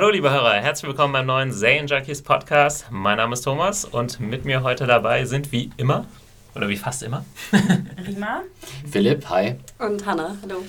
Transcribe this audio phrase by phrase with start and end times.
[0.00, 2.86] Hallo liebe Hörer, herzlich willkommen beim neuen Zayn Junkies Podcast.
[2.90, 6.06] Mein Name ist Thomas und mit mir heute dabei sind wie immer,
[6.54, 7.26] oder wie fast immer,
[8.06, 8.40] Rima,
[8.90, 9.56] Philipp, hi.
[9.78, 10.62] Und Hanna, hallo.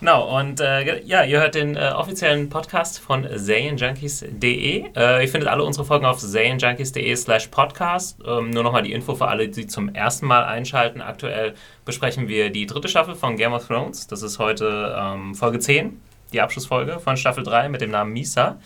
[0.00, 4.84] Genau, und äh, ja, ihr hört den äh, offiziellen Podcast von zaynjunkies.de.
[4.96, 8.18] Äh, ihr findet alle unsere Folgen auf zaynjunkies.de slash podcast.
[8.26, 11.02] Ähm, nur nochmal die Info für alle, die zum ersten Mal einschalten.
[11.02, 11.52] Aktuell
[11.84, 14.06] besprechen wir die dritte Staffel von Game of Thrones.
[14.06, 16.00] Das ist heute ähm, Folge 10
[16.32, 18.58] die Abschlussfolge von Staffel 3 mit dem Namen Misa.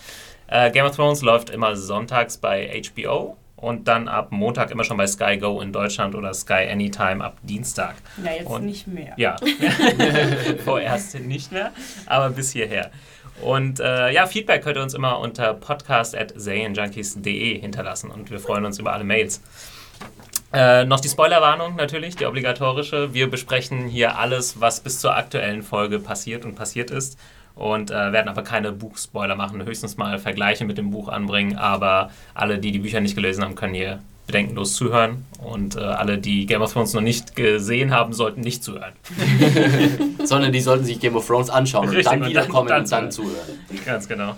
[0.47, 4.97] Äh, Game of Thrones läuft immer sonntags bei HBO und dann ab Montag immer schon
[4.99, 7.95] bei Sky Go in Deutschland oder Sky Anytime ab Dienstag.
[8.23, 9.15] ja jetzt Und- nicht mehr.
[9.17, 9.37] Ja,
[10.65, 11.73] vorerst nicht mehr,
[12.07, 12.91] aber bis hierher.
[13.43, 18.79] Und äh, ja, Feedback könnt ihr uns immer unter podcast.zayenjunkies.de hinterlassen und wir freuen uns
[18.79, 19.41] über alle Mails.
[20.53, 23.13] Äh, noch die Spoilerwarnung natürlich, die obligatorische.
[23.13, 27.19] Wir besprechen hier alles, was bis zur aktuellen Folge passiert und passiert ist.
[27.57, 31.57] Und äh, werden aber keine Buchspoiler machen, höchstens mal Vergleiche mit dem Buch anbringen.
[31.57, 35.25] Aber alle, die die Bücher nicht gelesen haben, können hier bedenkenlos zuhören.
[35.43, 38.95] Und äh, alle, die Game of Thrones noch nicht gesehen haben, sollten nicht zuhören.
[40.25, 42.91] Sondern die sollten sich Game of Thrones anschauen und Richtig, dann und wiederkommen dann- und
[42.91, 43.59] dann dann zuhören.
[43.85, 44.35] Ganz genau.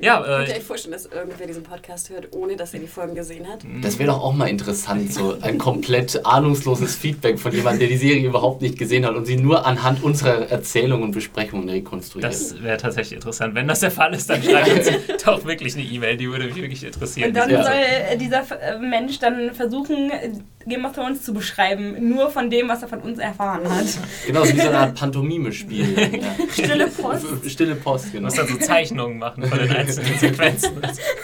[0.00, 2.86] Ja, Könnt ihr äh, euch vorstellen, dass irgendwer diesen Podcast hört, ohne dass er die
[2.86, 3.60] Folgen gesehen hat?
[3.82, 7.96] Das wäre doch auch mal interessant, so ein komplett ahnungsloses Feedback von jemandem, der die
[7.96, 12.30] Serie überhaupt nicht gesehen hat und sie nur anhand unserer Erzählungen und Besprechungen rekonstruiert.
[12.32, 13.54] das wäre tatsächlich interessant.
[13.56, 14.90] Wenn das der Fall ist, dann schreibt uns
[15.24, 17.28] doch wirklich eine E-Mail, die würde mich wirklich interessieren.
[17.30, 17.64] Und dann Ja.
[17.64, 20.30] soll äh, dieser äh, Mensch dann versuchen, äh,
[20.66, 23.86] Game of Thrones zu beschreiben, nur von dem, was er von uns erfahren hat.
[24.26, 25.96] genau, so wie so eine Art Pantomime-Spiel.
[25.98, 26.34] Ja.
[26.52, 27.50] Stille Post.
[27.50, 28.24] Stille Post, Du genau.
[28.26, 30.72] musst dann so Zeichnungen machen von den Sequenzen.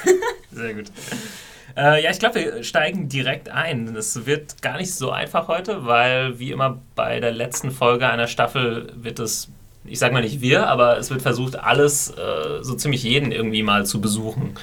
[0.53, 0.87] Sehr gut.
[1.77, 3.95] Äh, ja, ich glaube, wir steigen direkt ein.
[3.95, 8.29] Das wird gar nicht so einfach heute, weil wie immer bei der letzten Folge einer
[8.29, 9.49] Staffel wird es,
[9.85, 13.63] ich sag mal nicht wir, aber es wird versucht, alles, äh, so ziemlich jeden irgendwie
[13.65, 14.55] mal zu besuchen.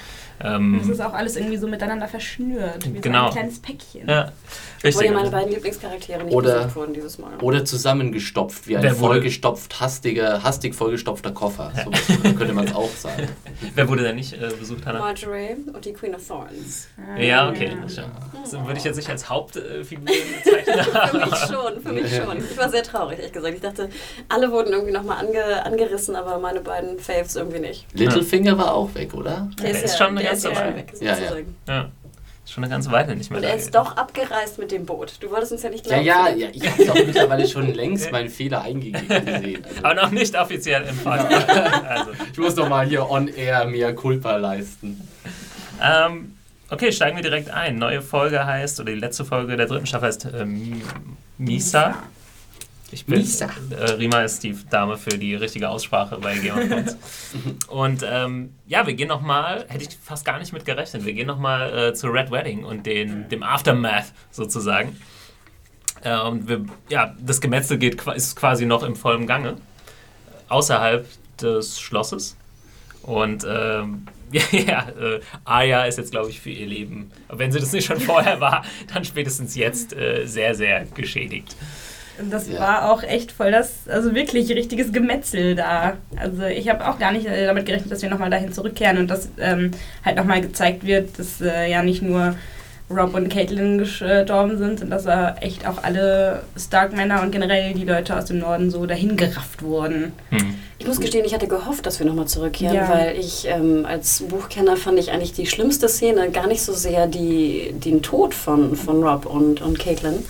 [0.42, 2.84] Ähm, Das ist auch alles irgendwie so miteinander verschnürt.
[2.92, 3.24] Wie Genau.
[3.24, 4.08] so ein kleines Päckchen.
[4.08, 4.32] ja,
[4.84, 5.06] Richtig.
[5.06, 7.32] ja meine beiden Lieblingscharaktere nicht Oder- besucht wurden dieses Mal.
[7.40, 11.72] Oder zusammengestopft, wie ein Wer wurde- vollgestopft, hastiger, hastig vollgestopfter Koffer.
[12.08, 13.28] So könnte man es auch sagen.
[13.74, 14.98] Wer wurde denn nicht äh, besucht, Hannah?
[14.98, 16.88] Marjorie und die Queen of Thorns.
[17.18, 17.70] Ja, okay.
[17.88, 18.04] Schon.
[18.42, 20.84] Das würde ich jetzt nicht als Hauptfigur bezeichnen.
[21.12, 22.38] Für mich schon, für mich schon.
[22.50, 23.54] Ich war sehr traurig, ehrlich gesagt.
[23.54, 23.88] Ich dachte,
[24.28, 27.86] alle wurden irgendwie nochmal ange, angerissen, aber meine beiden Faves irgendwie nicht.
[27.94, 29.48] Littlefinger war auch weg, oder?
[29.62, 30.68] Der ist schon eine der ganze ist ja Weile.
[31.28, 31.90] schon weg, Ja, ja.
[32.52, 32.54] Ja.
[32.54, 35.14] Schon eine ganze Weile nicht mehr Und er ist doch abgereist mit dem Boot.
[35.20, 36.06] Du wolltest uns ja nicht Ja, glauben.
[36.38, 36.54] ja, Philipp.
[36.56, 39.64] ja, ich habe doch mittlerweile schon längst meinen Fehler eingegeben gesehen.
[39.68, 41.48] Also, Aber noch nicht offiziell im Podcast.
[41.50, 45.00] also, ich muss doch mal hier on air mehr Culpa leisten.
[45.82, 46.36] ähm,
[46.70, 47.78] okay, steigen wir direkt ein.
[47.78, 50.82] Neue Folge heißt, oder die letzte Folge der dritten Staffel heißt äh, Mi-
[51.38, 51.94] Misa.
[52.92, 53.48] Ich bin, Misa.
[53.70, 56.96] Äh, Rima ist die Dame für die richtige Aussprache bei Game of Thrones.
[57.68, 61.26] und ähm, ja, wir gehen nochmal, hätte ich fast gar nicht mit gerechnet, wir gehen
[61.26, 64.96] nochmal äh, zu Red Wedding und den, dem Aftermath sozusagen.
[66.02, 69.56] Äh, und wir, ja, das Gemetzel geht, ist quasi noch im vollen Gange,
[70.48, 71.08] außerhalb
[71.40, 72.36] des Schlosses.
[73.02, 74.06] Und ähm,
[74.52, 78.00] ja, äh, Arya ist jetzt, glaube ich, für ihr Leben, wenn sie das nicht schon
[78.00, 81.56] vorher war, dann spätestens jetzt äh, sehr, sehr geschädigt.
[82.18, 82.60] Und Das Ja.
[82.60, 85.94] war auch echt voll das, also wirklich richtiges Gemetzel da.
[86.16, 89.08] Also ich habe auch gar nicht äh, damit gerechnet, dass wir nochmal dahin zurückkehren und
[89.10, 89.70] dass ähm,
[90.04, 92.34] halt nochmal gezeigt wird, dass äh, ja nicht nur
[92.90, 97.84] Rob und Caitlin gestorben sind, sondern dass äh, echt auch alle Stark-Männer und generell die
[97.84, 100.12] Leute aus dem Norden so dahin gerafft wurden.
[100.28, 100.54] Hm.
[100.78, 102.88] Ich muss gestehen, ich hatte gehofft, dass wir nochmal zurückkehren, Ja.
[102.90, 107.06] weil ich ähm, als Buchkenner fand ich eigentlich die schlimmste Szene gar nicht so sehr
[107.06, 110.24] die, den Tod von, von Rob und, und Caitlin,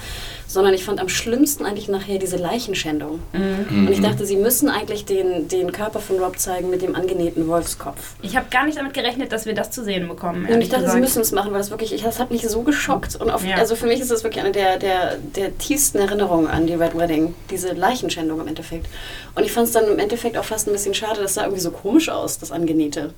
[0.53, 3.21] sondern ich fand am schlimmsten eigentlich nachher diese Leichenschändung.
[3.33, 7.49] Und ich dachte, sie müssen eigentlich den, den Körper von Rob zeigen mit dem angenähten
[7.49, 8.15] Wolfskopf.
[8.21, 10.45] Ich habe gar nicht damit gerechnet, dass wir das zu sehen bekommen.
[10.47, 10.93] Und ich dachte, gesagt.
[10.93, 13.17] sie müssen es machen, weil das wirklich, ich, das hat mich so geschockt.
[13.17, 13.57] Und auf, Ja.
[13.57, 16.97] also für mich ist das wirklich eine der, der, der tiefsten Erinnerungen an die Red
[16.99, 18.87] Wedding, diese Leichenschändung im Endeffekt.
[19.35, 21.63] Und ich fand es dann im Endeffekt auch fast ein bisschen schade, das sah irgendwie
[21.63, 23.15] so komisch aus, das Angenähte.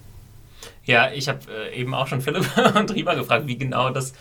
[0.85, 1.41] Ja, ich habe
[1.73, 4.13] äh, eben auch schon Philipp und Rima gefragt, wie genau das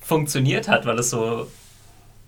[0.00, 1.46] funktioniert hat, weil es so,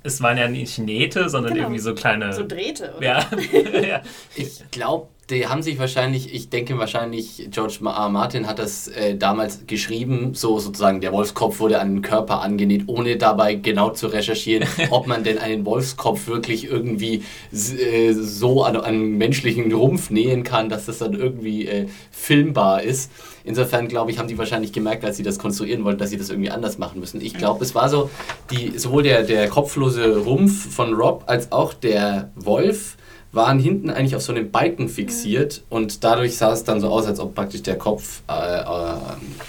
[0.02, 1.66] es waren ja nicht Nähte, sondern Genau.
[1.66, 2.32] irgendwie so kleine...
[2.32, 3.06] So drehte, oder?
[3.06, 3.26] ja,
[3.87, 4.02] ja.
[4.34, 8.08] Ich glaube, die haben sich wahrscheinlich, ich denke wahrscheinlich, George R.
[8.08, 12.84] Martin hat das äh, damals geschrieben, so sozusagen, der Wolfskopf wurde an den Körper angenäht,
[12.87, 17.22] ohne dabei genau zu recherchieren, ob man denn einen Wolfskopf wirklich irgendwie
[17.52, 23.10] äh, so an einen menschlichen Rumpf nähen kann, dass das dann irgendwie äh, filmbar ist.
[23.44, 26.31] Insofern glaube ich, haben die wahrscheinlich gemerkt, als sie das konstruieren wollten, dass sie das
[26.31, 27.21] irgendwie anders machen müssen.
[27.21, 28.11] Ich glaube, es war so,
[28.50, 32.97] die, sowohl der, der kopflose Rumpf von Rob als auch der Wolf
[33.33, 37.06] waren hinten eigentlich auf so einem Balken fixiert und dadurch sah es dann so aus,
[37.06, 38.65] als ob praktisch der Kopf äh, äh,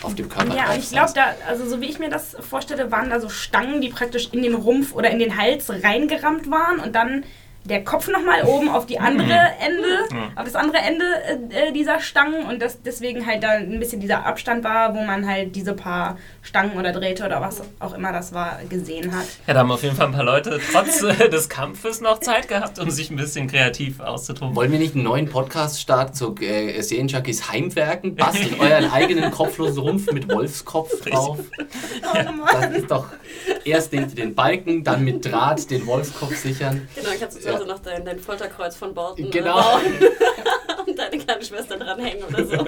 [0.02, 2.92] auf dem Körper Ja, und ich glaube, da, also so wie ich mir das vorstelle,
[2.92, 6.80] waren da so Stangen, die praktisch in den Rumpf oder in den Hals reingerammt waren
[6.80, 7.26] und dann
[7.66, 11.06] der Kopf nochmal oben auf die andere Ende, auf das andere Ende
[11.52, 15.02] äh, äh, dieser Stangen und das deswegen halt da ein bisschen dieser Abstand war, wo
[15.02, 19.26] man halt diese paar Stangen oder Drähte oder was auch immer das war, gesehen hat.
[19.48, 22.50] Ja, da haben auf jeden Fall ein paar Leute trotz äh, des Kampfes noch Zeit
[22.50, 24.56] gehabt, um sich ein bisschen kreativ auszutoben.
[24.56, 28.16] Wollen wir nicht einen neuen Podcast starten zu äh, Serienjunkies Heimwerken?
[28.16, 31.40] Bastelt euren eigenen kopflosen Rumpf mit Wolfskopf drauf.
[32.52, 33.08] Das ist doch
[33.64, 36.88] erst den, den Balken, dann mit Draht den Wolfskopf sichern.
[36.96, 39.54] Genau, dann kannst du Hause noch dein, dein Folterkreuz von Borten äh, Genau.
[39.56, 39.82] bauen
[40.88, 42.68] und deine kleine Schwester dranhängen oder so.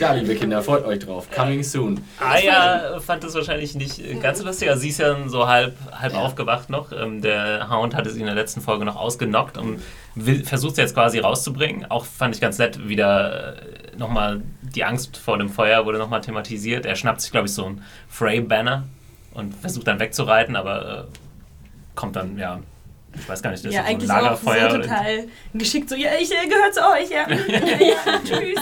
[0.00, 1.28] Ja, liebe Kinder, freut euch drauf.
[1.30, 2.02] Coming soon.
[2.18, 4.68] Aya fand das wahrscheinlich nicht äh, ganz so lustig.
[4.68, 6.18] Also sie ist ja so halb, halb Ja.
[6.20, 6.90] aufgewacht noch.
[6.90, 9.80] Ähm, Der Hound hatte sie in der letzten Folge noch ausgenockt und
[10.16, 11.88] will, versucht sie jetzt quasi rauszubringen.
[11.88, 16.20] Auch fand ich ganz nett, wieder äh, nochmal die Angst vor dem Feuer wurde nochmal
[16.22, 16.84] thematisiert.
[16.84, 18.84] Er schnappt sich, glaube ich, so ein Frey-Banner
[19.34, 21.21] und versucht dann wegzureiten, aber äh,
[21.94, 22.60] kommt dann, ja,
[23.14, 24.70] ich weiß gar nicht, das ja, ist so ein Lagerfeuer.
[24.70, 25.24] so total
[25.54, 27.28] geschickt, so, ja, ich äh, gehöre zu euch, ja.
[27.86, 28.60] ja tschüss.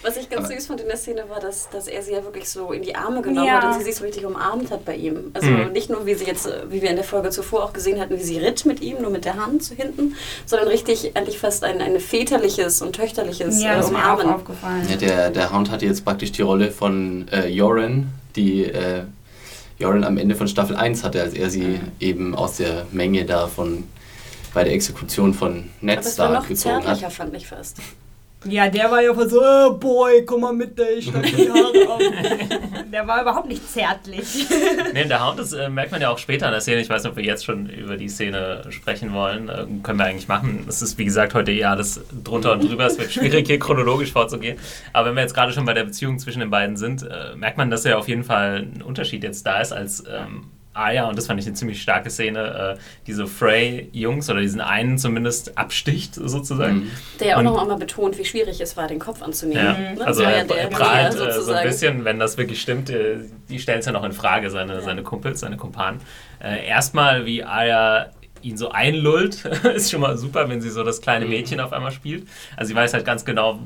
[0.00, 2.48] Was ich ganz süß fand in der Szene war, dass, dass er sie ja wirklich
[2.48, 3.54] so in die Arme genommen Ja.
[3.60, 5.32] hat und sie sich so richtig umarmt hat bei ihm.
[5.34, 5.72] Also Mhm.
[5.72, 8.22] nicht nur, wie sie jetzt, wie wir in der Folge zuvor auch gesehen hatten, wie
[8.22, 10.14] sie ritt mit ihm, nur mit der Hand zu hinten,
[10.46, 14.02] sondern richtig eigentlich fast ein, ein väterliches und töchterliches Ja, äh, das ist mir auch
[14.20, 14.34] Umarmen.
[14.34, 14.86] aufgefallen.
[14.88, 19.02] Ja, der, der Hound hatte jetzt praktisch die Rolle von äh, Joran, die äh,
[19.78, 23.46] Joran am Ende von Staffel 1 hatte, als er sie eben aus der Menge da
[23.46, 23.84] von
[24.54, 27.12] bei der Exekution von Ned Stark noch gezogen zärtlicher, hat.
[27.12, 27.78] fand ich fast.
[28.44, 31.36] Ja, der war ja voll so, äh, Boy, komm mal mit, ey, ich schneid dir
[31.36, 32.00] die Haare ab.
[32.92, 34.46] Der war überhaupt nicht zärtlich.
[34.94, 36.80] Nee, der Hound, das äh, merkt man ja auch später in der Szene.
[36.80, 39.48] Ich weiß nicht, ob wir jetzt schon über die Szene sprechen wollen.
[39.48, 40.64] Äh, können wir eigentlich machen.
[40.66, 42.86] Es ist, wie gesagt, heute eher alles drunter und drüber.
[42.86, 44.58] Es wird schwierig, hier chronologisch vorzugehen.
[44.92, 47.58] Aber wenn wir jetzt gerade schon bei der Beziehung zwischen den beiden sind, äh, merkt
[47.58, 50.44] man, dass ja auf jeden Fall ein Unterschied jetzt da ist, als ähm,
[50.78, 54.98] Aya, und das fand ich eine ziemlich starke Szene, äh, diese Frey-Jungs oder diesen einen
[54.98, 56.76] zumindest absticht, sozusagen.
[56.84, 56.90] Mhm.
[57.20, 59.64] Der ja auch Und- noch einmal betont, wie schwierig es war, den Kopf anzunehmen.
[59.64, 60.06] Ja, Ne?
[60.06, 62.90] also war er, ja der er prahlt äh, so ein bisschen, wenn das wirklich stimmt,
[62.90, 63.16] äh,
[63.48, 66.00] die stellen es ja noch in Frage, seine, seine Kumpels, seine Kumpanen.
[66.42, 68.10] Äh, erstmal, wie Aya
[68.42, 69.44] ihn so einlullt,
[69.74, 71.30] ist schon mal super, wenn sie so das kleine Mhm.
[71.32, 72.26] Mädchen auf einmal spielt.
[72.56, 73.58] Also sie weiß halt ganz genau,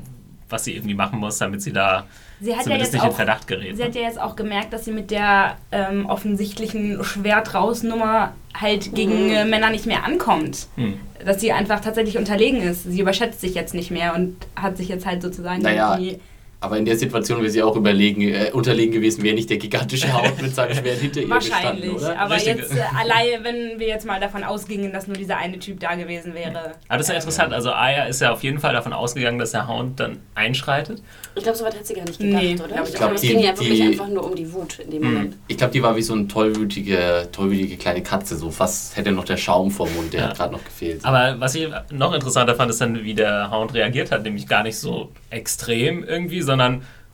[0.49, 2.05] was sie irgendwie machen muss, damit sie da
[2.43, 3.77] Sie hat ja jetzt nicht in auch Verdacht gerät.
[3.77, 9.29] Sie hat ja jetzt auch gemerkt, dass sie mit der ähm, offensichtlichen Schwert-Raus-Nummer halt gegen
[9.29, 10.67] äh, Männer nicht mehr ankommt.
[10.75, 10.99] Hm.
[11.23, 12.83] Dass sie einfach tatsächlich unterlegen ist.
[12.83, 16.19] Sie überschätzt sich jetzt nicht mehr und hat sich jetzt halt sozusagen Naja, die
[16.63, 20.13] Aber in der Situation wäre sie auch überlegen, äh, unterlegen gewesen, wäre nicht der gigantische
[20.13, 21.81] Hound mit seinem Schwert hinter ihr Wahrscheinlich.
[21.83, 22.19] gestanden, oder?
[22.19, 22.55] Aber Richtig.
[22.55, 25.95] jetzt äh, allein, wenn wir jetzt mal davon ausgingen, dass nur dieser eine Typ da
[25.95, 26.71] gewesen wäre.
[26.87, 27.51] Aber das ist ja interessant.
[27.53, 31.01] Also Aya ist ja auf jeden Fall davon ausgegangen, dass der Hound dann einschreitet.
[31.35, 32.83] Ich glaube, so weit hat sie gar nicht gedacht, Nee, oder?
[32.87, 35.35] ich glaube, es ging ja wirklich die- einfach nur um die Wut in dem Moment.
[35.49, 39.25] Ich glaube, die war wie so eine tollwütige, tollwütige kleine Katze, so fast hätte noch
[39.25, 40.27] der Schaum vor Mund, der Ja.
[40.29, 41.03] hat gerade noch gefehlt.
[41.03, 44.23] Aber was ich noch interessanter fand, ist dann, wie der Hound reagiert hat.
[44.23, 46.52] Nämlich gar nicht so extrem irgendwie, sondern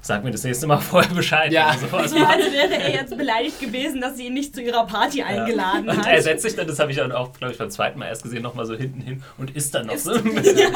[0.02, 1.52] sag mir das nächste Mal vorher Bescheid.
[1.52, 1.72] Ja.
[1.74, 4.62] wenn du sowas So als wäre er jetzt beleidigt gewesen, dass sie ihn nicht zu
[4.62, 6.08] ihrer Party eingeladen Und hat.
[6.08, 8.24] er setzt sich dann, das habe ich dann auch, glaube ich, beim zweiten Mal erst
[8.24, 10.72] gesehen, nochmal so hinten hin und isst dann noch so ein ja, bisschen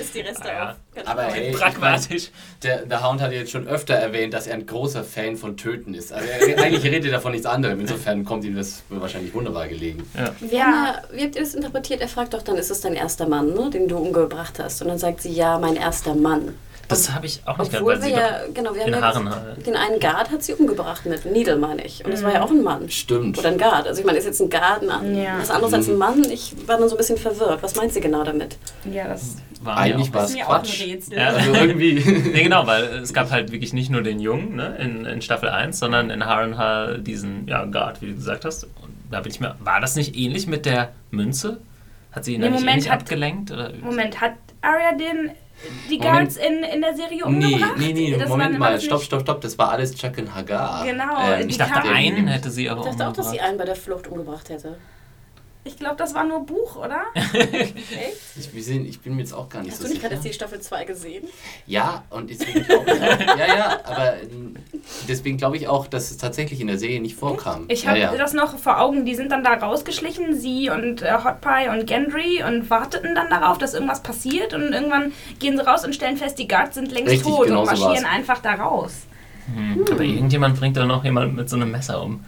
[0.00, 1.02] ist die Reste Ah, ja.
[1.06, 2.30] Aber hey, pragmatisch.
[2.62, 5.94] Der, der Hound hat jetzt schon öfter erwähnt, dass er ein großer Fan von Töten
[5.94, 6.12] ist.
[6.12, 7.80] Also er, eigentlich redet er von nichts anderem.
[7.80, 10.08] Insofern kommt ihm das wahrscheinlich wunderbar gelegen.
[10.40, 11.02] Wie, Ja.
[11.10, 12.00] wir- wie habt ihr das interpretiert?
[12.00, 14.82] Er fragt doch dann, ist es dein erster Mann, ne, den du umgebracht hast?
[14.82, 16.54] Und dann sagt sie, ja, mein erster Mann.
[16.88, 19.00] Das habe ich auch nicht Obwohl weil wir sie ja, doch genau, wir haben ja
[19.02, 19.66] Haaren halt.
[19.66, 22.02] den einen Guard hat sie umgebracht mit Needle, meine ich.
[22.04, 22.88] Und das war ja auch ein Mann.
[22.88, 23.38] Stimmt.
[23.38, 23.86] Oder ein Guard.
[23.86, 25.38] Also ich meine, ist jetzt ein Guard ein, Ja.
[25.38, 26.24] was anderes als ein Mann?
[26.30, 27.62] Ich war dann so ein bisschen verwirrt.
[27.62, 28.56] Was meint sie genau damit?
[28.90, 30.86] Ja, das war Eigentlich auch war es Quatsch.
[31.10, 31.28] Ja.
[31.28, 31.94] Also irgendwie.
[32.32, 35.48] Nee, genau, weil es gab halt wirklich nicht nur den Jungen ne, in, in Staffel
[35.50, 38.64] 1, sondern in Harrenhal diesen ja, Guard, wie du gesagt hast.
[38.64, 39.56] Und da bin ich mir.
[39.60, 41.58] War das nicht ähnlich mit der Münze?
[42.12, 43.50] Hat sie ihn Nee, eigentlich Moment, ähnlich hat- abgelenkt?
[43.50, 43.72] Oder?
[43.82, 45.30] Moment, hat Arya den,
[45.90, 45.98] die.
[45.98, 47.72] Guards in, in der Serie Nee, umgebracht?
[47.78, 48.72] nee, nee, Das Moment mal.
[48.74, 49.40] das Stopp, stopp, stopp.
[49.40, 50.84] Das war alles Chuck und Hagar.
[50.84, 53.48] Genau, Ähm, Ich dachte, einen hätte sie aber Ich dachte auch, dass sie umgebracht.
[53.48, 54.76] einen bei der Flucht umgebracht hätte.
[55.64, 57.02] Ich glaube, das war nur Buch, oder?
[57.14, 57.74] Echt?
[58.38, 60.14] ich, wir sehen, ich bin mir jetzt auch gar nicht Hast so du nicht gerade
[60.16, 60.28] sicher.
[60.28, 61.28] erst die Staffel 2 gesehen?
[61.66, 64.56] Ja, und deswegen glaube ich auch, ja, ja, aber ähm,
[65.08, 67.66] deswegen glaube ich auch, dass es tatsächlich in der Serie nicht vorkam.
[67.68, 68.16] Ich ja, habe ja.
[68.16, 69.04] das noch vor Augen.
[69.04, 73.28] Die sind dann da rausgeschlichen, sie und äh, Hot Pie und Gendry und warteten dann
[73.28, 74.54] darauf, dass irgendwas passiert.
[74.54, 77.60] Und irgendwann gehen sie raus und stellen fest, die Guards sind längst Richtig, tot genau
[77.60, 78.14] und so marschieren war's.
[78.14, 78.92] einfach da raus.
[79.54, 79.84] Hm.
[79.90, 82.24] Aber irgendjemand bringt da noch jemand mit so einem Messer um.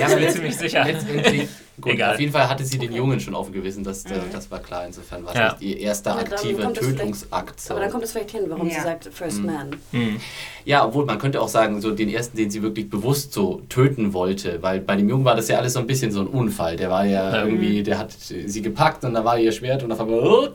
[0.00, 0.84] Ja, aber bin ziemlich sicher.
[0.84, 2.14] Letztendlich, Gut, Egal.
[2.14, 2.90] auf jeden Fall hatte sie den.
[2.92, 4.20] Jungen schon auf dem Gewissen, das, äh, Mhm.
[4.32, 4.86] das war klar.
[4.86, 5.52] Insofern war es Ja.
[5.52, 7.60] nicht ihr erster aktiver Tötungsakt.
[7.60, 7.74] So.
[7.74, 8.76] Aber dann kommt es vielleicht hin, warum Ja.
[8.76, 9.46] sie sagt First Mhm.
[9.46, 9.76] Man.
[9.90, 10.16] Hm.
[10.64, 14.14] Ja, obwohl man könnte auch sagen, so den ersten, den sie wirklich bewusst so töten
[14.14, 16.76] wollte, weil bei dem Jungen war das ja alles so ein bisschen so ein Unfall.
[16.76, 17.44] Der war ja Ja.
[17.44, 20.50] irgendwie, der hat sie gepackt und da war ihr Schwert und auf einmal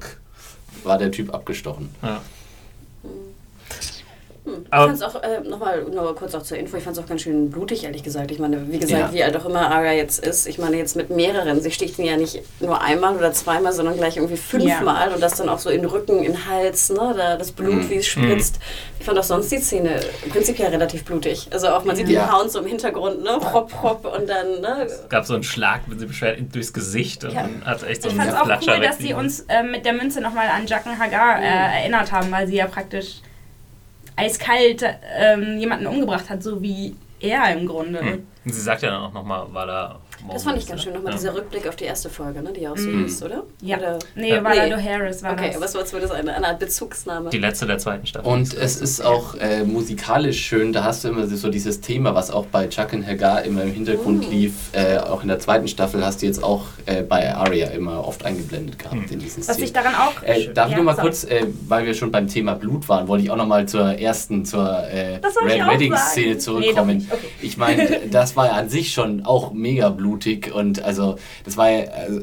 [0.84, 1.90] war der Typ abgestochen.
[2.02, 2.20] Ja.
[4.44, 4.64] Hm.
[4.64, 7.08] Ich fand es auch, äh, nochmal nur kurz auch zur Info, ich fand es auch
[7.08, 8.32] ganz schön blutig, ehrlich gesagt.
[8.32, 9.14] Ich meine, wie gesagt, Ja.
[9.14, 12.06] wie alt auch immer Arya jetzt ist, ich meine jetzt mit mehreren, sie sticht ihn
[12.06, 15.70] ja nicht nur einmal oder zweimal, sondern gleich irgendwie fünfmal und das dann auch so
[15.70, 17.90] in den Rücken, in den Hals, ne, da das Blut, Mhm.
[17.92, 18.58] wie es spritzt.
[19.00, 20.00] Ich fand auch sonst die Szene
[20.32, 21.48] prinzipiell relativ blutig.
[21.52, 22.26] Also auch, man sieht Ja.
[22.26, 25.44] den Hound so im Hintergrund, ne, hopp, hopp und dann, ne, Es gab so einen
[25.44, 27.48] Schlag mit dem Schwert durchs Gesicht und Ja.
[27.64, 29.94] hat echt so Ich einen fand es auch cool, dass sie uns äh, mit der
[29.94, 31.74] Münze nochmal an Jacken Hagar äh, Mhm.
[31.76, 33.22] erinnert haben, weil sie ja praktisch
[34.16, 34.84] eiskalt
[35.16, 38.00] ähm, jemanden umgebracht hat, so wie er im Grunde.
[38.00, 38.28] Hm.
[38.46, 40.01] Und sie sagt ja dann auch nochmal, war da.
[40.32, 40.94] Das fand ich ganz schön.
[40.94, 41.18] Nochmal ja.
[41.18, 43.04] dieser Rückblick auf die erste Folge, ne, die auch so Mhm.
[43.04, 43.44] hieß, oder?
[43.62, 43.78] Ja.
[43.78, 44.00] Oder?
[44.16, 44.44] Nee, Ja.
[44.44, 44.84] Valado Nee.
[44.90, 45.76] Harris war Okay, das.
[45.76, 46.12] was war das?
[46.12, 47.30] Eine, eine Art Bezugsname?
[47.30, 48.28] Die letzte der zweiten Staffel.
[48.32, 52.32] Und es ist auch äh, musikalisch schön, da hast du immer so dieses Thema, was
[52.32, 54.32] auch bei Chuck and Hagar immer im Hintergrund Mm.
[54.32, 58.06] lief, äh, auch in der zweiten Staffel hast du jetzt auch äh, bei Arya immer
[58.08, 59.06] oft eingeblendet gehabt Hm.
[59.12, 59.64] in diesen was Szenen.
[59.66, 60.22] ich daran auch.
[60.24, 61.08] Äh, darf ich Ja, nur mal sorry.
[61.08, 63.86] kurz, äh, weil wir schon beim Thema Blut waren, wollte ich auch noch mal zur
[64.00, 65.26] ersten, zur äh, Red
[65.64, 66.04] auch Wedding sagen.
[66.10, 66.98] Szene Nee, doch zurückkommen.
[66.98, 67.12] nicht.
[67.12, 67.28] Okay.
[67.42, 71.70] Ich meine, das war ja an sich schon auch mega blutig und also das war
[71.70, 72.22] ja, also,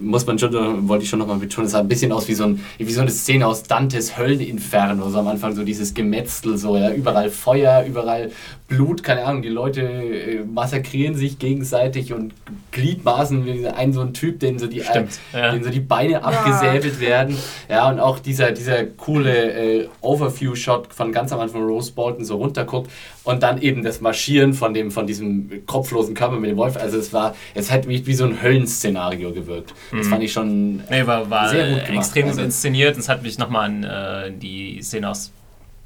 [0.00, 2.44] muss man schon, wollte ich schon nochmal betonen, es sah ein bisschen aus wie so,
[2.44, 6.76] ein, wie so eine Szene aus Dantes Hölleninferno, so am Anfang so dieses Gemetzel, so
[6.76, 8.30] ja, überall Feuer, überall
[8.68, 12.32] Blut, keine Ahnung, die Leute äh, massakrieren sich gegenseitig und
[12.70, 15.52] Gliedmaßen, ein so ein Typ, den so die, Stimmt, äh, ja.
[15.52, 17.36] den so die Beine abgesäbelt werden,
[17.68, 22.36] ja, und auch dieser, dieser coole äh, Overview-Shot von ganz am Anfang, Rose Bolton so
[22.36, 22.90] runterguckt
[23.28, 26.96] und dann eben das Marschieren von, dem, von diesem kopflosen Körper mit dem Wolf, also
[26.98, 29.74] es war, es hat wie, wie so ein Höllenszenario gewirkt.
[29.92, 30.10] Das Mhm.
[30.10, 31.98] fand ich schon Nee, war, war Sehr gut gemacht.
[31.98, 32.94] extrem gut Also- inszeniert.
[32.94, 35.30] Und es hat mich nochmal an äh, die Szene aus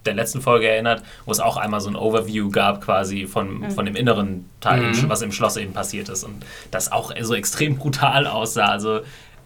[0.07, 3.85] der letzten Folge erinnert, wo es auch einmal so ein Overview gab, quasi von, von
[3.87, 5.09] dem inneren Teil, Mhm.
[5.09, 6.25] Was im Schloss eben passiert ist.
[6.25, 8.67] Und das auch so extrem brutal aussah.
[8.67, 9.01] Also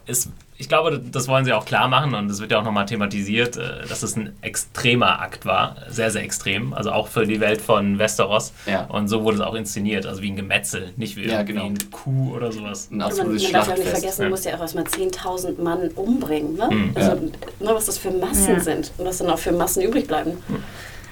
[0.07, 2.87] es, ich glaube, das wollen sie auch klar machen und es wird ja auch nochmal
[2.87, 5.77] thematisiert, äh, dass es ein extremer Akt war.
[5.89, 6.73] Sehr, sehr extrem.
[6.73, 8.53] Also auch für die Welt von Westeros.
[8.67, 8.85] Ja.
[8.87, 10.07] Und so wurde es auch inszeniert.
[10.07, 11.67] Also wie ein Gemetzel, nicht wie, Ja, wie genau.
[11.67, 12.89] ein Kuh oder sowas.
[12.91, 14.25] ein Und man, absolutes man darf ja auch nicht vergessen, ja.
[14.27, 16.57] du musst ja auch erstmal 10.000 Mann umbringen.
[16.57, 16.69] Ne?
[16.71, 16.93] Mhm.
[16.95, 17.17] also, Ja.
[17.17, 18.61] ne, was das für Massen Ja.
[18.61, 20.33] sind und was dann auch für Massen übrig bleiben.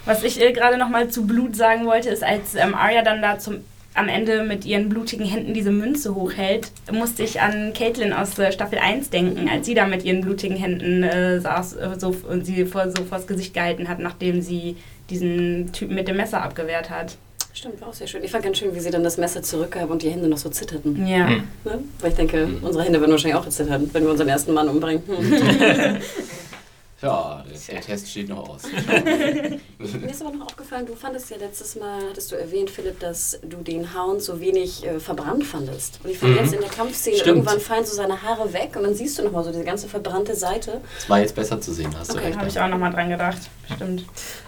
[0.07, 3.39] Was ich äh, gerade nochmal zu Blut sagen wollte, ist, als ähm, Arya dann da
[3.39, 3.57] zum,
[3.95, 8.51] am Ende mit ihren blutigen Händen diese Münze hochhält, musste ich an Caitlin aus äh,
[8.51, 12.45] Staffel 1 denken, als sie da mit ihren blutigen Händen äh, saß äh, so, und
[12.45, 14.77] sie vor, so vors Gesicht gehalten hat, nachdem sie
[15.11, 17.17] diesen Typen mit dem Messer abgewehrt hat.
[17.53, 18.25] Stimmt, war auch sehr schön.
[18.25, 20.49] Ich fand ganz schön, wie sie dann das Messer zurückgab und die Hände noch so
[20.49, 21.07] zitterten.
[21.07, 21.29] Ja.
[21.29, 21.45] Mhm.
[21.65, 21.79] Ne?
[22.01, 25.05] Weil ich denke, unsere Hände würden wahrscheinlich auch zittern, wenn wir unseren ersten Mann umbringen.
[27.03, 28.63] Ja, der, der Test steht noch aus.
[29.79, 33.39] Mir ist aber noch aufgefallen, du fandest ja letztes Mal, hattest du erwähnt, Philipp, dass
[33.43, 36.01] du den Hound so wenig äh, verbrannt fandest.
[36.03, 36.39] Und ich fand Mhm.
[36.39, 37.29] jetzt in der Kampfszene, Stimmt.
[37.39, 40.35] irgendwann fallen so seine Haare weg und dann siehst du nochmal so diese ganze verbrannte
[40.35, 40.81] Seite.
[40.99, 42.39] Das war jetzt besser zu sehen, hast du Okay, recht.
[42.39, 43.39] Habe ich auch nochmal dran gedacht.
[43.75, 44.05] Stimmt.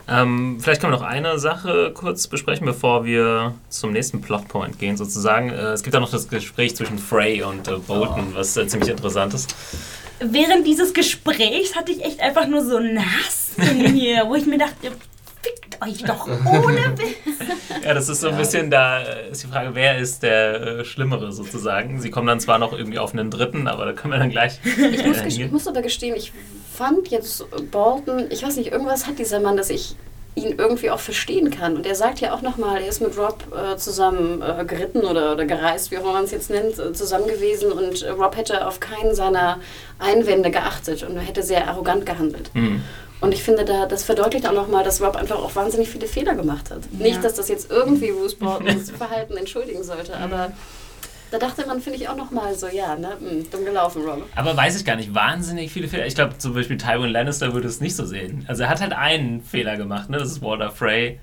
[0.08, 4.96] Ähm, vielleicht können wir noch eine Sache kurz besprechen, bevor wir zum nächsten Plotpoint gehen,
[4.96, 5.50] sozusagen.
[5.50, 8.88] Äh, es gibt ja noch das Gespräch zwischen Frey und äh, Bolton, was äh, ziemlich
[8.90, 9.54] interessant ist.
[10.20, 14.58] Während dieses Gesprächs hatte ich echt einfach nur so nass in mir, wo ich mir
[14.58, 14.92] dachte,
[15.42, 17.10] fickt euch doch ohne Witz.
[17.84, 21.32] Ja, das ist so ein bisschen, da ist die Frage, wer ist der äh, Schlimmere
[21.32, 22.00] sozusagen.
[22.00, 24.58] Sie kommen dann zwar noch irgendwie auf einen dritten, aber da können wir dann gleich
[24.64, 26.32] Ich muss, ich muss aber gestehen, ich
[26.72, 29.96] fand jetzt Bolton, ich weiß nicht, irgendwas hat dieser Mann, dass ich
[30.36, 31.76] ihn irgendwie auch verstehen kann.
[31.76, 35.32] Und er sagt ja auch nochmal, er ist mit Rob äh, zusammen äh, geritten oder,
[35.32, 38.36] oder gereist, wie auch immer man es jetzt nennt, äh, zusammen gewesen und äh, Rob
[38.36, 39.60] hätte auf keinen seiner
[39.98, 42.50] Einwände geachtet und er hätte sehr arrogant gehandelt.
[42.52, 42.82] Hm.
[43.22, 46.34] Und ich finde, da, das verdeutlicht auch nochmal, dass Rob einfach auch wahnsinnig viele Fehler
[46.34, 46.92] gemacht hat.
[46.92, 50.52] Nicht, dass das jetzt irgendwie Bruce Boltons Verhalten entschuldigen sollte, aber
[51.30, 54.22] da dachte man, finde ich, auch nochmal so, ja, ne, mh, dumm gelaufen, Rob.
[54.34, 56.06] Aber weiß ich gar nicht, wahnsinnig viele Fehler.
[56.06, 58.44] Ich glaube, zum Beispiel Tywin Lannister würde es nicht so sehen.
[58.48, 60.18] Also er hat halt einen Fehler gemacht, ne?
[60.18, 61.18] das ist Walter Frey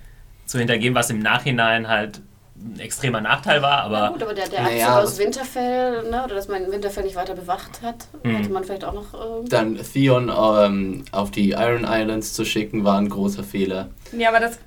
[0.46, 2.20] zu hintergehen, was im Nachhinein halt
[2.56, 6.36] ein extremer Nachteil war, Na aber gut, aber der, der Naja, aus Winterfell, ne, oder
[6.36, 8.36] dass man Winterfell nicht weiter bewacht hat, Mhm.
[8.36, 9.12] hätte man vielleicht auch noch.
[9.40, 13.88] ähm, Dann Theon ähm, auf die Iron Islands zu schicken, war ein großer Fehler.
[14.16, 14.58] Ja, aber das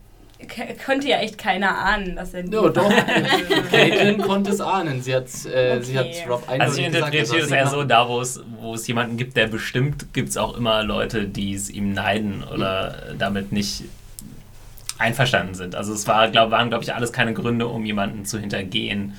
[0.85, 2.89] konnte ja echt keiner ahnen, dass er die Ja, doch.
[3.71, 5.01] Caitlin konnte es ahnen.
[5.01, 6.25] Sie hat, äh, sie hat Okay.
[6.27, 9.17] Rob eindeutig Also ich er interpretiere es eher so, da wo es, wo es jemanden
[9.17, 13.83] gibt, der bestimmt, gibt es auch immer Leute, die es ihm neiden oder damit nicht
[14.99, 15.75] einverstanden sind.
[15.75, 19.13] Also es war, glaub, waren, glaube ich, alles keine Gründe, um jemanden zu hintergehen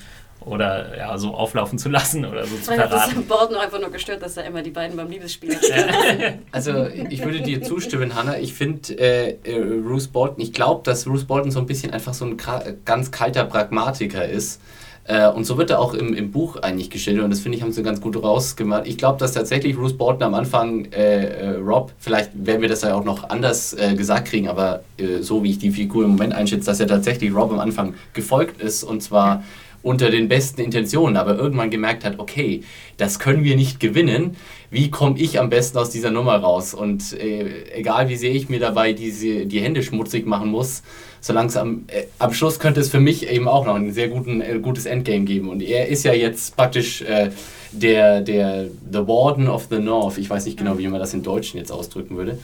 [0.45, 3.27] oder ja, so auflaufen zu lassen oder so zu Vielleicht hat das verraten.
[3.27, 5.61] Borden einfach nur gestört, dass er immer die beiden beim Liebesspiel hat.
[6.51, 8.37] Also ich würde dir zustimmen, Hannah.
[8.37, 12.13] Ich finde äh, äh, Bruce Bolton, ich glaube, dass Bruce Bolton so ein bisschen einfach
[12.13, 12.37] so ein
[12.85, 14.61] ganz kalter Pragmatiker ist.
[15.09, 17.63] Äh, und so wird er auch im, im Buch eigentlich geschildert und das finde ich,
[17.63, 18.85] haben sie ganz gut rausgemacht.
[18.85, 22.83] Ich glaube, dass tatsächlich Bruce Bolton am Anfang äh, äh, Rob, vielleicht werden wir das
[22.83, 26.11] ja auch noch anders äh, gesagt kriegen, aber äh, so wie ich die Figur im
[26.11, 29.43] Moment einschätze, dass er tatsächlich Rob am Anfang gefolgt ist und zwar
[29.81, 32.63] unter den besten Intentionen, aber irgendwann gemerkt hat, okay,
[32.97, 34.35] das können wir nicht gewinnen.
[34.71, 36.73] Wie komme ich am besten aus dieser Nummer raus?
[36.73, 40.83] Und äh, egal wie sehr ich mir dabei diese, die Hände schmutzig machen muss,
[41.21, 44.41] so langsam äh, am Schluss könnte es für mich eben auch noch ein sehr guten,
[44.41, 45.49] äh, gutes Endgame geben.
[45.49, 47.31] Und er ist ja jetzt praktisch äh,
[47.71, 50.17] der, der The Warden of the North.
[50.17, 52.37] Ich weiß nicht genau, wie man das im Deutschen jetzt ausdrücken würde.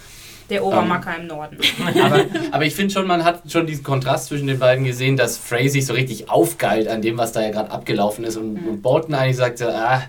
[0.50, 1.58] Der Obermacker im Norden.
[2.04, 5.38] Aber, aber ich finde schon, man hat schon diesen Kontrast zwischen den beiden gesehen, dass
[5.38, 8.38] Frey sich so richtig aufgeilt an dem, was da ja gerade abgelaufen ist.
[8.38, 10.04] Und, und Bolton eigentlich sagte, ah,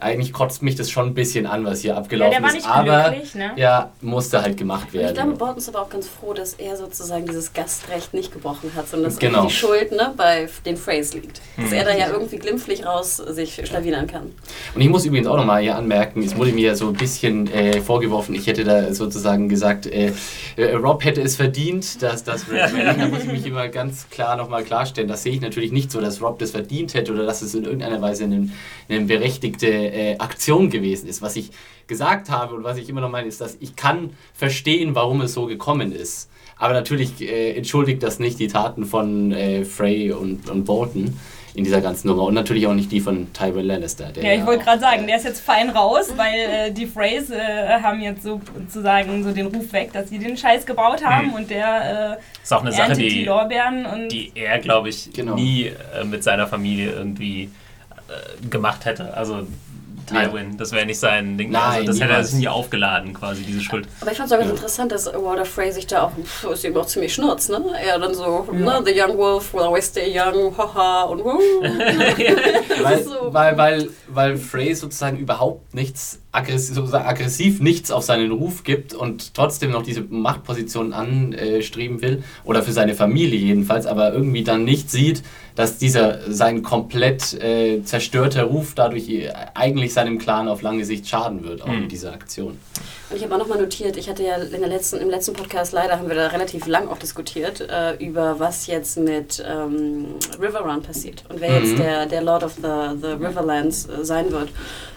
[0.00, 2.54] eigentlich kotzt mich das schon ein bisschen an, was hier Ja, abgelaufen der war ist.
[2.56, 3.50] nicht Aber ne?
[3.56, 5.38] ja, musste halt gemacht Und ich glaube, werden.
[5.38, 9.10] Bolton ist aber auch ganz froh, dass er sozusagen dieses Gastrecht nicht gebrochen hat, sondern
[9.10, 9.46] dass Genau.
[9.46, 11.40] die Schuld ne, bei den Phrase liegt.
[11.56, 14.32] Dass er da ja irgendwie glimpflich raus sich schlawinern kann.
[14.74, 17.46] Und ich muss übrigens auch nochmal hier anmerken, es wurde mir ja so ein bisschen
[17.52, 20.12] äh, vorgeworfen, ich hätte da sozusagen gesagt, äh,
[20.56, 24.64] äh, Rob hätte es verdient, dass das Da muss ich mich immer ganz klar nochmal
[24.64, 25.08] klarstellen.
[25.08, 27.64] Das sehe ich natürlich nicht so, dass Rob das verdient hätte oder dass es in
[27.64, 28.48] irgendeiner Weise eine,
[28.88, 31.22] eine berechtigte äh, Aktion gewesen ist.
[31.22, 31.50] Was ich
[31.86, 35.34] gesagt habe und was ich immer noch meine, ist, dass ich kann verstehen, warum es
[35.34, 36.28] so gekommen ist.
[36.56, 41.18] Aber natürlich äh, entschuldigt das nicht die Taten von äh, Frey und, und Bolton
[41.52, 44.04] in dieser ganzen Nummer und natürlich auch nicht die von Tywin Lannister.
[44.12, 46.86] der Ja, ich wollte gerade sagen, äh, der ist jetzt fein raus, weil äh, die
[46.86, 47.38] Freys äh,
[47.82, 51.34] haben jetzt so, sozusagen so den Ruf weg, dass sie den Scheiß gebaut haben Mhm.
[51.34, 55.10] und der Ist auch äh, eine Sache, die die, Lorbeeren und die er, glaube ich,
[55.12, 55.34] Genau.
[55.34, 57.50] nie äh, mit seiner Familie irgendwie
[58.08, 59.12] äh, gemacht hätte.
[59.14, 59.40] Also
[60.10, 61.54] Tywin, das wäre nicht sein Ding.
[61.54, 63.86] also Nein, das hätte er sich nie aufgeladen, quasi, diese Schuld.
[64.00, 64.54] Aber ich fand es auch ganz Ja.
[64.56, 67.62] interessant, dass Walter Frey sich da auch, pff, ist ihm auch ziemlich schnurz, ne?
[67.84, 68.58] Er dann so, Ja.
[68.80, 71.38] ne, the young wolf will always stay young, haha, und wuh.
[72.82, 78.30] weil, so- weil, weil, weil Frey sozusagen überhaupt nichts aggressiv, sozusagen aggressiv nichts auf seinen
[78.30, 84.12] Ruf gibt und trotzdem noch diese Machtposition anstreben will, oder für seine Familie jedenfalls, aber
[84.12, 85.22] irgendwie dann nicht sieht,
[85.56, 89.10] dass dieser sein komplett äh, zerstörter Ruf dadurch
[89.54, 91.80] eigentlich seinem Clan auf lange Sicht schaden wird, auch Mhm.
[91.82, 92.58] mit dieser Aktion.
[93.10, 95.72] Und ich habe auch nochmal notiert, ich hatte ja in der letzten, im letzten Podcast,
[95.72, 100.04] leider haben wir da relativ lang auch diskutiert, äh, über was jetzt mit ähm,
[100.40, 101.56] Riverrun passiert und wer Mhm.
[101.66, 104.50] jetzt der, der Lord of the, the Riverlands äh, sein wird.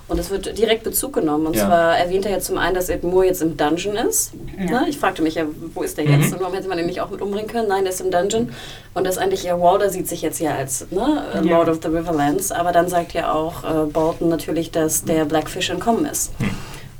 [0.09, 1.47] Und es wird direkt Bezug genommen.
[1.47, 1.65] Und Ja.
[1.67, 4.33] zwar erwähnt er jetzt zum einen, dass Ed Moore jetzt im Dungeon ist.
[4.59, 4.81] Ja.
[4.81, 4.85] Ne?
[4.89, 6.21] Ich fragte mich ja, wo ist der Mhm.
[6.21, 6.33] jetzt?
[6.33, 7.69] Und warum hätte man ihn nicht auch mit umbringen können?
[7.69, 8.51] Nein, der ist im Dungeon.
[8.93, 11.39] Und das eigentlich ja, Walder sieht sich jetzt ja als ne, Ja.
[11.41, 12.51] Lord of the Riverlands.
[12.51, 16.31] Aber dann sagt ja auch äh, Bolton natürlich, dass der Blackfish entkommen ist.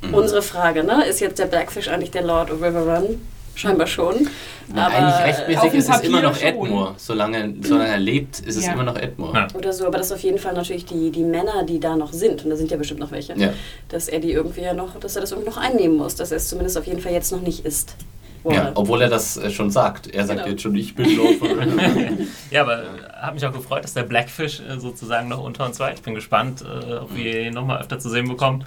[0.01, 0.13] Mhm.
[0.13, 1.05] Unsere Frage, ne?
[1.05, 3.19] Ist jetzt der Blackfish eigentlich der Lord of Riverrun?
[3.55, 4.27] Scheinbar schon.
[4.71, 6.47] Aber, eigentlich rechtmäßig ist es immer noch schon.
[6.47, 6.93] Edmure.
[6.97, 8.73] Solange, solange er lebt, ist es Ja.
[8.73, 9.33] immer noch Edmure.
[9.35, 9.47] Ja.
[9.53, 12.13] Oder so, aber das ist auf jeden Fall natürlich die, die Männer, die da noch
[12.13, 13.53] sind, und da sind ja bestimmt noch welche, Ja.
[13.89, 16.37] dass er die irgendwie ja noch, dass er das irgendwie noch einnehmen muss, dass er
[16.37, 17.95] es zumindest auf jeden Fall jetzt noch nicht ist.
[18.49, 20.07] Ja, obwohl er das äh, schon sagt.
[20.13, 20.51] Er sagt Genau.
[20.51, 21.35] jetzt schon, ich bin Lord
[22.51, 22.85] Ja, aber äh,
[23.21, 25.93] hat mich auch gefreut, dass der Blackfish äh, sozusagen noch unter uns war.
[25.93, 26.61] Ich bin gespannt,
[27.01, 28.65] ob wir ihn nochmal öfter zu sehen bekommen.